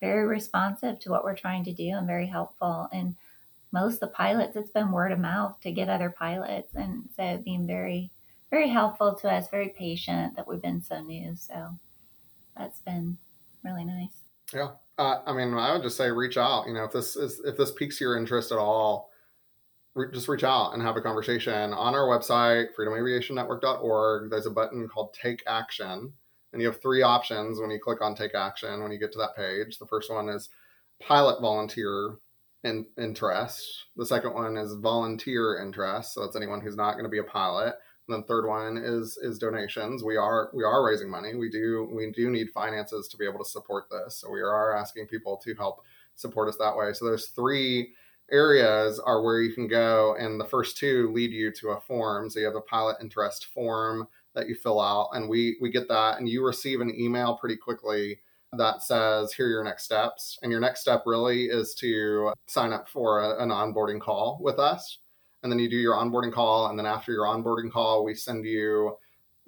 very 0.00 0.26
responsive 0.26 0.98
to 1.00 1.10
what 1.10 1.24
we're 1.24 1.36
trying 1.36 1.64
to 1.64 1.72
do 1.72 1.90
and 1.90 2.06
very 2.06 2.26
helpful. 2.26 2.88
And 2.92 3.16
most 3.72 3.94
of 3.94 4.00
the 4.00 4.08
pilots, 4.08 4.56
it's 4.56 4.70
been 4.70 4.92
word 4.92 5.12
of 5.12 5.18
mouth 5.18 5.60
to 5.62 5.72
get 5.72 5.88
other 5.88 6.10
pilots. 6.10 6.74
And 6.74 7.08
so 7.16 7.40
being 7.44 7.66
very, 7.66 8.10
very 8.50 8.68
helpful 8.68 9.14
to 9.16 9.28
us, 9.28 9.50
very 9.50 9.70
patient 9.70 10.36
that 10.36 10.46
we've 10.46 10.62
been 10.62 10.82
so 10.82 11.00
new. 11.00 11.34
So 11.36 11.70
that's 12.56 12.80
been 12.80 13.18
really 13.64 13.84
nice. 13.84 14.22
Yeah. 14.52 14.70
Uh, 14.98 15.20
I 15.26 15.32
mean, 15.32 15.54
I 15.54 15.72
would 15.72 15.82
just 15.82 15.96
say 15.96 16.10
reach 16.10 16.36
out. 16.36 16.66
You 16.66 16.74
know, 16.74 16.84
if 16.84 16.92
this 16.92 17.16
is 17.16 17.40
if 17.44 17.56
this 17.56 17.70
piques 17.70 18.00
your 18.00 18.18
interest 18.18 18.50
at 18.50 18.58
all, 18.58 19.10
re- 19.94 20.12
just 20.12 20.28
reach 20.28 20.44
out 20.44 20.72
and 20.72 20.82
have 20.82 20.96
a 20.96 21.00
conversation 21.00 21.72
on 21.72 21.94
our 21.94 22.08
website, 22.08 22.68
freedomaviationnetwork.org. 22.76 24.30
There's 24.30 24.46
a 24.46 24.50
button 24.50 24.88
called 24.88 25.14
Take 25.14 25.42
Action, 25.46 26.12
and 26.52 26.62
you 26.62 26.66
have 26.68 26.82
three 26.82 27.02
options 27.02 27.60
when 27.60 27.70
you 27.70 27.78
click 27.78 28.02
on 28.02 28.16
take 28.16 28.34
action 28.34 28.82
when 28.82 28.90
you 28.90 28.98
get 28.98 29.12
to 29.12 29.18
that 29.18 29.36
page. 29.36 29.78
The 29.78 29.86
first 29.86 30.10
one 30.10 30.28
is 30.28 30.48
pilot 31.00 31.40
volunteer 31.40 32.16
in, 32.64 32.86
interest. 32.98 33.86
The 33.96 34.06
second 34.06 34.34
one 34.34 34.56
is 34.56 34.74
volunteer 34.74 35.60
interest. 35.62 36.14
So 36.14 36.22
that's 36.22 36.36
anyone 36.36 36.60
who's 36.60 36.76
not 36.76 36.92
going 36.92 37.04
to 37.04 37.10
be 37.10 37.18
a 37.18 37.24
pilot. 37.24 37.74
And 38.08 38.16
then 38.16 38.24
third 38.24 38.46
one 38.46 38.78
is 38.78 39.18
is 39.18 39.38
donations. 39.38 40.02
We 40.02 40.16
are 40.16 40.50
we 40.54 40.64
are 40.64 40.84
raising 40.84 41.10
money. 41.10 41.34
We 41.34 41.50
do 41.50 41.88
we 41.92 42.10
do 42.10 42.30
need 42.30 42.50
finances 42.50 43.06
to 43.08 43.16
be 43.16 43.26
able 43.26 43.38
to 43.44 43.50
support 43.50 43.84
this. 43.90 44.16
So 44.16 44.30
we 44.30 44.40
are 44.40 44.74
asking 44.74 45.06
people 45.08 45.36
to 45.44 45.54
help 45.54 45.84
support 46.16 46.48
us 46.48 46.56
that 46.56 46.76
way. 46.76 46.92
So 46.94 47.04
those 47.04 47.26
three 47.26 47.92
areas 48.30 48.98
are 48.98 49.22
where 49.22 49.40
you 49.40 49.52
can 49.52 49.68
go 49.68 50.16
and 50.18 50.40
the 50.40 50.44
first 50.44 50.76
two 50.76 51.12
lead 51.12 51.32
you 51.32 51.52
to 51.52 51.70
a 51.70 51.80
form. 51.80 52.30
So 52.30 52.40
you 52.40 52.46
have 52.46 52.54
a 52.54 52.60
pilot 52.62 52.96
interest 53.00 53.46
form 53.46 54.08
that 54.34 54.48
you 54.48 54.54
fill 54.54 54.80
out 54.80 55.10
and 55.14 55.28
we 55.28 55.56
we 55.60 55.70
get 55.70 55.88
that 55.88 56.18
and 56.18 56.28
you 56.28 56.44
receive 56.44 56.80
an 56.80 56.94
email 56.98 57.36
pretty 57.36 57.56
quickly 57.56 58.20
that 58.52 58.82
says 58.82 59.32
here 59.32 59.46
are 59.46 59.50
your 59.50 59.64
next 59.64 59.84
steps 59.84 60.38
and 60.42 60.50
your 60.50 60.60
next 60.60 60.80
step 60.80 61.02
really 61.04 61.44
is 61.44 61.74
to 61.74 62.32
sign 62.46 62.72
up 62.72 62.88
for 62.88 63.20
a, 63.20 63.42
an 63.42 63.50
onboarding 63.50 64.00
call 64.00 64.38
with 64.40 64.58
us 64.58 64.98
and 65.42 65.52
then 65.52 65.58
you 65.58 65.68
do 65.68 65.76
your 65.76 65.94
onboarding 65.94 66.32
call 66.32 66.68
and 66.68 66.78
then 66.78 66.86
after 66.86 67.12
your 67.12 67.24
onboarding 67.24 67.70
call 67.70 68.04
we 68.04 68.14
send 68.14 68.44
you 68.44 68.96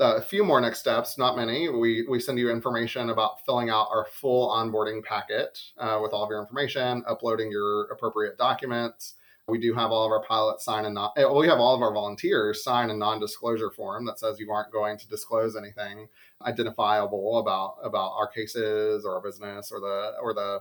a 0.01 0.22
few 0.22 0.43
more 0.43 0.61
next 0.61 0.80
steps 0.80 1.18
not 1.18 1.36
many. 1.36 1.68
We 1.68 2.07
we 2.09 2.20
send 2.20 2.38
you 2.38 2.51
information 2.51 3.11
about 3.11 3.45
filling 3.45 3.70
out 3.70 3.88
our 3.91 4.07
full 4.11 4.49
onboarding 4.49 5.05
packet 5.05 5.59
uh, 5.78 5.99
with 6.03 6.12
all 6.12 6.24
of 6.24 6.30
your 6.30 6.41
information 6.41 7.05
uploading 7.07 7.51
your 7.51 7.84
appropriate 7.93 8.38
documents. 8.38 9.14
We 9.47 9.59
do 9.59 9.74
have 9.74 9.91
all 9.91 10.07
of 10.07 10.12
our 10.12 10.22
pilots 10.22 10.64
sign 10.64 10.84
a 10.84 10.91
non, 10.91 11.11
we 11.36 11.49
have 11.49 11.59
all 11.59 11.74
of 11.74 11.82
our 11.82 11.93
volunteers 11.93 12.62
sign 12.62 12.88
a 12.91 12.95
non-disclosure 12.95 13.70
form 13.70 14.07
that 14.07 14.18
says 14.18 14.38
you 14.38 14.51
aren't 14.51 14.72
going 14.72 14.97
to 14.97 15.09
disclose 15.09 15.57
anything 15.57 16.09
identifiable 16.43 17.38
about 17.38 17.76
about 17.82 18.12
our 18.16 18.28
cases 18.28 19.05
or 19.05 19.16
our 19.16 19.20
business 19.20 19.70
or 19.70 19.80
the 19.80 20.14
or 20.22 20.32
the 20.32 20.61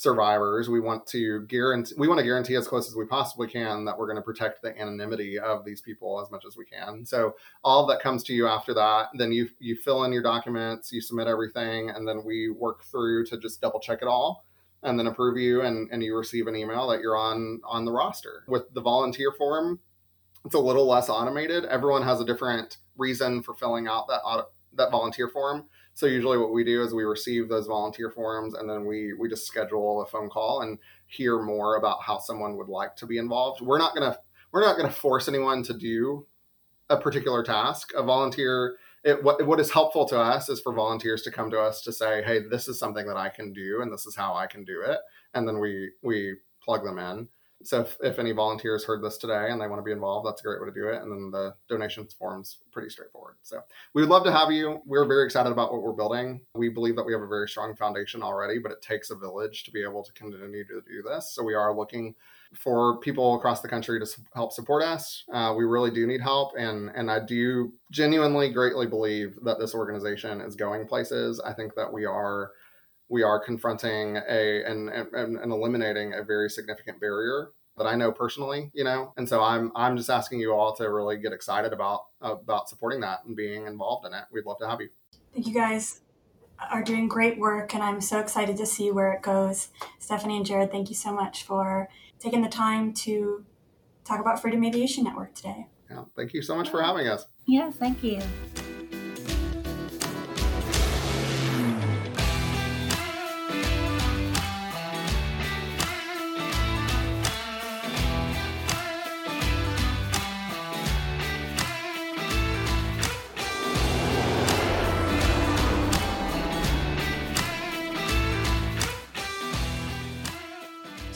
survivors. 0.00 0.70
We 0.70 0.80
want 0.80 1.06
to 1.08 1.42
guarantee 1.42 1.94
we 1.98 2.08
want 2.08 2.18
to 2.18 2.24
guarantee 2.24 2.54
as 2.54 2.66
close 2.66 2.88
as 2.88 2.96
we 2.96 3.04
possibly 3.04 3.46
can 3.46 3.84
that 3.84 3.98
we're 3.98 4.06
going 4.06 4.16
to 4.16 4.22
protect 4.22 4.62
the 4.62 4.74
anonymity 4.80 5.38
of 5.38 5.62
these 5.62 5.82
people 5.82 6.22
as 6.22 6.30
much 6.30 6.46
as 6.46 6.56
we 6.56 6.64
can. 6.64 7.04
So 7.04 7.36
all 7.62 7.84
that 7.86 8.00
comes 8.00 8.24
to 8.24 8.32
you 8.32 8.46
after 8.46 8.72
that, 8.72 9.08
then 9.12 9.30
you 9.30 9.50
you 9.58 9.76
fill 9.76 10.04
in 10.04 10.12
your 10.12 10.22
documents, 10.22 10.90
you 10.90 11.02
submit 11.02 11.26
everything, 11.26 11.90
and 11.90 12.08
then 12.08 12.24
we 12.24 12.48
work 12.48 12.82
through 12.84 13.26
to 13.26 13.36
just 13.36 13.60
double 13.60 13.78
check 13.78 13.98
it 14.00 14.08
all 14.08 14.46
and 14.82 14.98
then 14.98 15.06
approve 15.06 15.36
you 15.36 15.60
and, 15.60 15.90
and 15.92 16.02
you 16.02 16.16
receive 16.16 16.46
an 16.46 16.56
email 16.56 16.88
that 16.88 17.00
you're 17.00 17.18
on 17.18 17.60
on 17.64 17.84
the 17.84 17.92
roster 17.92 18.44
with 18.48 18.72
the 18.72 18.80
volunteer 18.80 19.30
form 19.36 19.78
it's 20.46 20.54
a 20.54 20.58
little 20.58 20.88
less 20.88 21.10
automated 21.10 21.66
everyone 21.66 22.02
has 22.02 22.22
a 22.22 22.24
different 22.24 22.78
reason 22.96 23.42
for 23.42 23.52
filling 23.52 23.86
out 23.86 24.08
that 24.08 24.22
auto, 24.24 24.46
that 24.72 24.90
volunteer 24.90 25.28
form 25.28 25.66
so 26.00 26.06
usually 26.06 26.38
what 26.38 26.52
we 26.52 26.64
do 26.64 26.82
is 26.82 26.94
we 26.94 27.04
receive 27.04 27.48
those 27.48 27.66
volunteer 27.66 28.10
forms 28.10 28.54
and 28.54 28.68
then 28.68 28.86
we 28.86 29.12
we 29.12 29.28
just 29.28 29.46
schedule 29.46 30.02
a 30.02 30.06
phone 30.06 30.30
call 30.30 30.62
and 30.62 30.78
hear 31.06 31.42
more 31.42 31.76
about 31.76 32.02
how 32.02 32.18
someone 32.18 32.56
would 32.56 32.68
like 32.68 32.96
to 32.96 33.06
be 33.06 33.18
involved 33.18 33.60
we're 33.60 33.78
not 33.78 33.94
to 33.94 34.18
we're 34.50 34.62
not 34.62 34.76
to 34.78 34.88
force 34.90 35.28
anyone 35.28 35.62
to 35.62 35.74
do 35.74 36.26
a 36.88 36.96
particular 36.96 37.44
task 37.44 37.92
a 37.94 38.02
volunteer 38.02 38.76
it, 39.04 39.22
what, 39.22 39.46
what 39.46 39.60
is 39.60 39.70
helpful 39.70 40.06
to 40.06 40.18
us 40.18 40.48
is 40.48 40.60
for 40.60 40.72
volunteers 40.72 41.22
to 41.22 41.30
come 41.30 41.50
to 41.50 41.58
us 41.58 41.80
to 41.82 41.92
say, 41.92 42.22
hey, 42.22 42.40
this 42.50 42.68
is 42.68 42.78
something 42.78 43.06
that 43.06 43.16
I 43.16 43.30
can 43.30 43.52
do 43.52 43.80
and 43.80 43.92
this 43.92 44.06
is 44.06 44.14
how 44.14 44.34
I 44.34 44.46
can 44.46 44.64
do 44.64 44.82
it. 44.82 44.98
And 45.32 45.48
then 45.48 45.58
we, 45.58 45.90
we 46.02 46.34
plug 46.62 46.84
them 46.84 46.98
in. 46.98 47.28
So 47.62 47.82
if, 47.82 47.96
if 48.02 48.18
any 48.18 48.32
volunteers 48.32 48.84
heard 48.84 49.02
this 49.02 49.18
today 49.18 49.48
and 49.50 49.60
they 49.60 49.66
want 49.66 49.80
to 49.80 49.84
be 49.84 49.92
involved, 49.92 50.26
that's 50.26 50.40
a 50.40 50.44
great 50.44 50.60
way 50.60 50.68
to 50.68 50.72
do 50.72 50.88
it. 50.88 51.02
And 51.02 51.12
then 51.12 51.30
the 51.30 51.54
donations 51.68 52.14
form's 52.14 52.58
pretty 52.72 52.88
straightforward. 52.88 53.36
So 53.42 53.60
we 53.92 54.02
would 54.02 54.08
love 54.08 54.24
to 54.24 54.32
have 54.32 54.50
you. 54.50 54.80
We're 54.86 55.06
very 55.06 55.26
excited 55.26 55.50
about 55.50 55.72
what 55.72 55.82
we're 55.82 55.92
building. 55.92 56.40
We 56.54 56.70
believe 56.70 56.96
that 56.96 57.04
we 57.04 57.12
have 57.12 57.22
a 57.22 57.26
very 57.26 57.48
strong 57.48 57.76
foundation 57.76 58.22
already, 58.22 58.58
but 58.58 58.72
it 58.72 58.80
takes 58.80 59.10
a 59.10 59.14
village 59.14 59.64
to 59.64 59.70
be 59.70 59.82
able 59.82 60.02
to 60.02 60.12
continue 60.12 60.64
to 60.64 60.82
do 60.88 61.02
this. 61.02 61.32
So 61.34 61.42
we 61.42 61.54
are 61.54 61.76
looking 61.76 62.14
for 62.54 62.98
people 62.98 63.36
across 63.36 63.60
the 63.60 63.68
country 63.68 64.00
to 64.00 64.06
help 64.34 64.52
support 64.52 64.82
us. 64.82 65.24
Uh, 65.32 65.54
we 65.56 65.64
really 65.64 65.90
do 65.90 66.06
need 66.06 66.20
help, 66.20 66.52
and 66.58 66.90
and 66.94 67.10
I 67.10 67.20
do 67.20 67.72
genuinely 67.92 68.50
greatly 68.50 68.86
believe 68.86 69.38
that 69.42 69.58
this 69.58 69.74
organization 69.74 70.40
is 70.40 70.56
going 70.56 70.86
places. 70.86 71.40
I 71.40 71.52
think 71.52 71.74
that 71.76 71.92
we 71.92 72.06
are 72.06 72.50
we 73.10 73.22
are 73.22 73.38
confronting 73.38 74.16
a 74.16 74.64
and, 74.64 74.88
and, 74.88 75.36
and 75.36 75.52
eliminating 75.52 76.14
a 76.14 76.22
very 76.22 76.48
significant 76.48 77.00
barrier 77.00 77.50
that 77.76 77.86
I 77.86 77.94
know 77.96 78.12
personally, 78.12 78.70
you 78.72 78.84
know, 78.84 79.12
and 79.16 79.28
so 79.28 79.42
I'm 79.42 79.72
I'm 79.74 79.96
just 79.96 80.08
asking 80.08 80.40
you 80.40 80.52
all 80.52 80.74
to 80.76 80.88
really 80.88 81.18
get 81.18 81.32
excited 81.32 81.72
about 81.72 82.06
about 82.20 82.68
supporting 82.68 83.00
that 83.00 83.24
and 83.26 83.36
being 83.36 83.66
involved 83.66 84.06
in 84.06 84.14
it. 84.14 84.24
We'd 84.32 84.46
love 84.46 84.58
to 84.60 84.68
have 84.68 84.80
you. 84.80 84.88
Thank 85.34 85.46
you 85.46 85.54
guys 85.54 86.00
are 86.70 86.82
doing 86.82 87.08
great 87.08 87.38
work, 87.38 87.74
and 87.74 87.82
I'm 87.82 88.00
so 88.00 88.20
excited 88.20 88.56
to 88.58 88.66
see 88.66 88.90
where 88.90 89.12
it 89.12 89.22
goes. 89.22 89.68
Stephanie 89.98 90.36
and 90.36 90.46
Jared, 90.46 90.70
thank 90.70 90.88
you 90.88 90.94
so 90.94 91.12
much 91.12 91.42
for 91.42 91.88
taking 92.18 92.42
the 92.42 92.48
time 92.48 92.92
to 92.92 93.44
talk 94.04 94.20
about 94.20 94.40
Freedom 94.40 94.62
Aviation 94.64 95.04
Network 95.04 95.34
today. 95.34 95.68
Yeah, 95.90 96.04
thank 96.14 96.34
you 96.34 96.42
so 96.42 96.54
much 96.54 96.68
for 96.68 96.82
having 96.82 97.08
us. 97.08 97.24
Yes, 97.46 97.74
thank 97.76 98.04
you. 98.04 98.20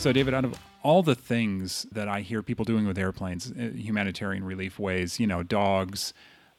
So, 0.04 0.12
David, 0.12 0.34
out 0.34 0.44
of 0.44 0.60
all 0.82 1.02
the 1.02 1.14
things 1.14 1.86
that 1.90 2.08
I 2.08 2.20
hear 2.20 2.42
people 2.42 2.66
doing 2.66 2.86
with 2.86 2.98
airplanes, 2.98 3.50
uh, 3.50 3.70
humanitarian 3.74 4.44
relief 4.44 4.78
ways, 4.78 5.18
you 5.18 5.26
know, 5.26 5.42
dogs, 5.42 6.12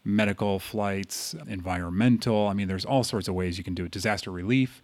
medical 0.04 0.58
flights, 0.58 1.36
environmental, 1.48 2.48
I 2.48 2.54
mean, 2.54 2.68
there's 2.68 2.86
all 2.86 3.04
sorts 3.04 3.28
of 3.28 3.36
ways 3.36 3.60
you 3.60 3.64
can 3.64 3.76
do 3.76 3.86
it, 3.86 3.92
disaster 3.92 4.32
relief. 4.32 4.82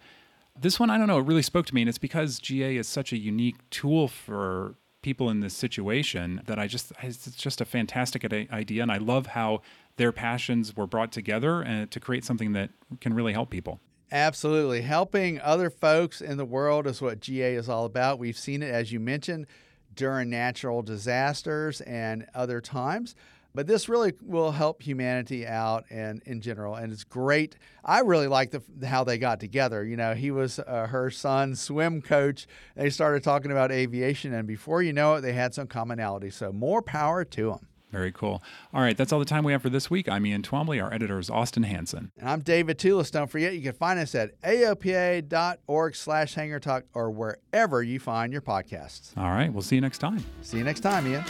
This 0.56 0.78
one, 0.78 0.90
I 0.90 0.96
don't 0.96 1.08
know, 1.08 1.18
it 1.18 1.26
really 1.26 1.42
spoke 1.42 1.66
to 1.66 1.74
me. 1.74 1.82
And 1.82 1.88
it's 1.88 1.98
because 1.98 2.38
GA 2.38 2.76
is 2.76 2.86
such 2.86 3.12
a 3.12 3.18
unique 3.18 3.56
tool 3.70 4.06
for 4.06 4.76
people 5.02 5.28
in 5.28 5.40
this 5.40 5.54
situation 5.54 6.40
that 6.46 6.60
I 6.60 6.68
just, 6.68 6.92
it's 7.02 7.32
just 7.32 7.60
a 7.60 7.64
fantastic 7.64 8.24
idea. 8.32 8.80
And 8.80 8.92
I 8.92 8.98
love 8.98 9.26
how 9.26 9.62
their 9.96 10.12
passions 10.12 10.76
were 10.76 10.86
brought 10.86 11.10
together 11.10 11.62
and 11.62 11.90
to 11.90 11.98
create 11.98 12.24
something 12.24 12.52
that 12.52 12.70
can 13.00 13.12
really 13.12 13.32
help 13.32 13.50
people. 13.50 13.80
Absolutely. 14.12 14.82
Helping 14.82 15.40
other 15.40 15.70
folks 15.70 16.20
in 16.20 16.36
the 16.36 16.44
world 16.44 16.86
is 16.86 17.00
what 17.00 17.18
GA 17.18 17.54
is 17.54 17.66
all 17.70 17.86
about. 17.86 18.18
We've 18.18 18.36
seen 18.36 18.62
it, 18.62 18.70
as 18.70 18.92
you 18.92 19.00
mentioned, 19.00 19.46
during 19.94 20.28
natural 20.28 20.82
disasters 20.82 21.80
and 21.80 22.26
other 22.34 22.60
times. 22.60 23.14
But 23.54 23.66
this 23.66 23.88
really 23.88 24.12
will 24.22 24.52
help 24.52 24.82
humanity 24.82 25.46
out 25.46 25.84
and 25.90 26.22
in 26.26 26.42
general, 26.42 26.74
and 26.74 26.92
it's 26.92 27.04
great. 27.04 27.56
I 27.84 28.00
really 28.00 28.26
like 28.26 28.50
the 28.50 28.62
how 28.86 29.04
they 29.04 29.18
got 29.18 29.40
together. 29.40 29.84
You 29.84 29.96
know, 29.96 30.14
he 30.14 30.30
was 30.30 30.58
uh, 30.58 30.86
her 30.88 31.10
son's 31.10 31.60
swim 31.60 32.00
coach. 32.02 32.46
They 32.76 32.88
started 32.90 33.22
talking 33.22 33.50
about 33.50 33.70
aviation, 33.72 34.32
and 34.32 34.46
before 34.46 34.82
you 34.82 34.92
know 34.94 35.16
it, 35.16 35.20
they 35.22 35.34
had 35.34 35.52
some 35.52 35.66
commonality. 35.66 36.30
So 36.30 36.50
more 36.52 36.80
power 36.80 37.24
to 37.24 37.50
them. 37.50 37.68
Very 37.92 38.10
cool. 38.10 38.42
All 38.72 38.80
right, 38.80 38.96
that's 38.96 39.12
all 39.12 39.18
the 39.18 39.26
time 39.26 39.44
we 39.44 39.52
have 39.52 39.60
for 39.60 39.68
this 39.68 39.90
week. 39.90 40.08
I'm 40.08 40.24
Ian 40.24 40.40
Twombly. 40.42 40.82
Our 40.82 40.92
editor 40.92 41.18
is 41.18 41.28
Austin 41.28 41.64
Hanson. 41.64 42.10
And 42.18 42.28
I'm 42.28 42.40
David 42.40 42.78
Tulis. 42.78 43.10
Don't 43.10 43.30
forget, 43.30 43.52
you 43.52 43.60
can 43.60 43.74
find 43.74 44.00
us 44.00 44.14
at 44.14 44.40
aopa.org 44.40 45.94
slash 45.94 46.34
hangar 46.34 46.58
talk 46.58 46.84
or 46.94 47.10
wherever 47.10 47.82
you 47.82 48.00
find 48.00 48.32
your 48.32 48.40
podcasts. 48.40 49.16
All 49.16 49.30
right, 49.30 49.52
we'll 49.52 49.62
see 49.62 49.74
you 49.74 49.82
next 49.82 49.98
time. 49.98 50.24
See 50.40 50.56
you 50.56 50.64
next 50.64 50.80
time, 50.80 51.06
Ian. 51.06 51.22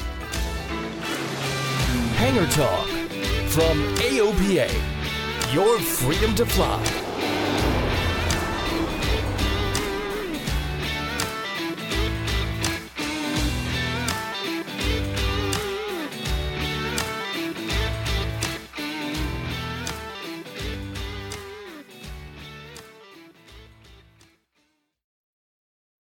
Hangar 2.16 2.46
Talk 2.46 2.86
from 3.48 3.76
AOPA, 3.96 4.72
your 5.52 5.80
freedom 5.80 6.34
to 6.36 6.46
fly. 6.46 7.01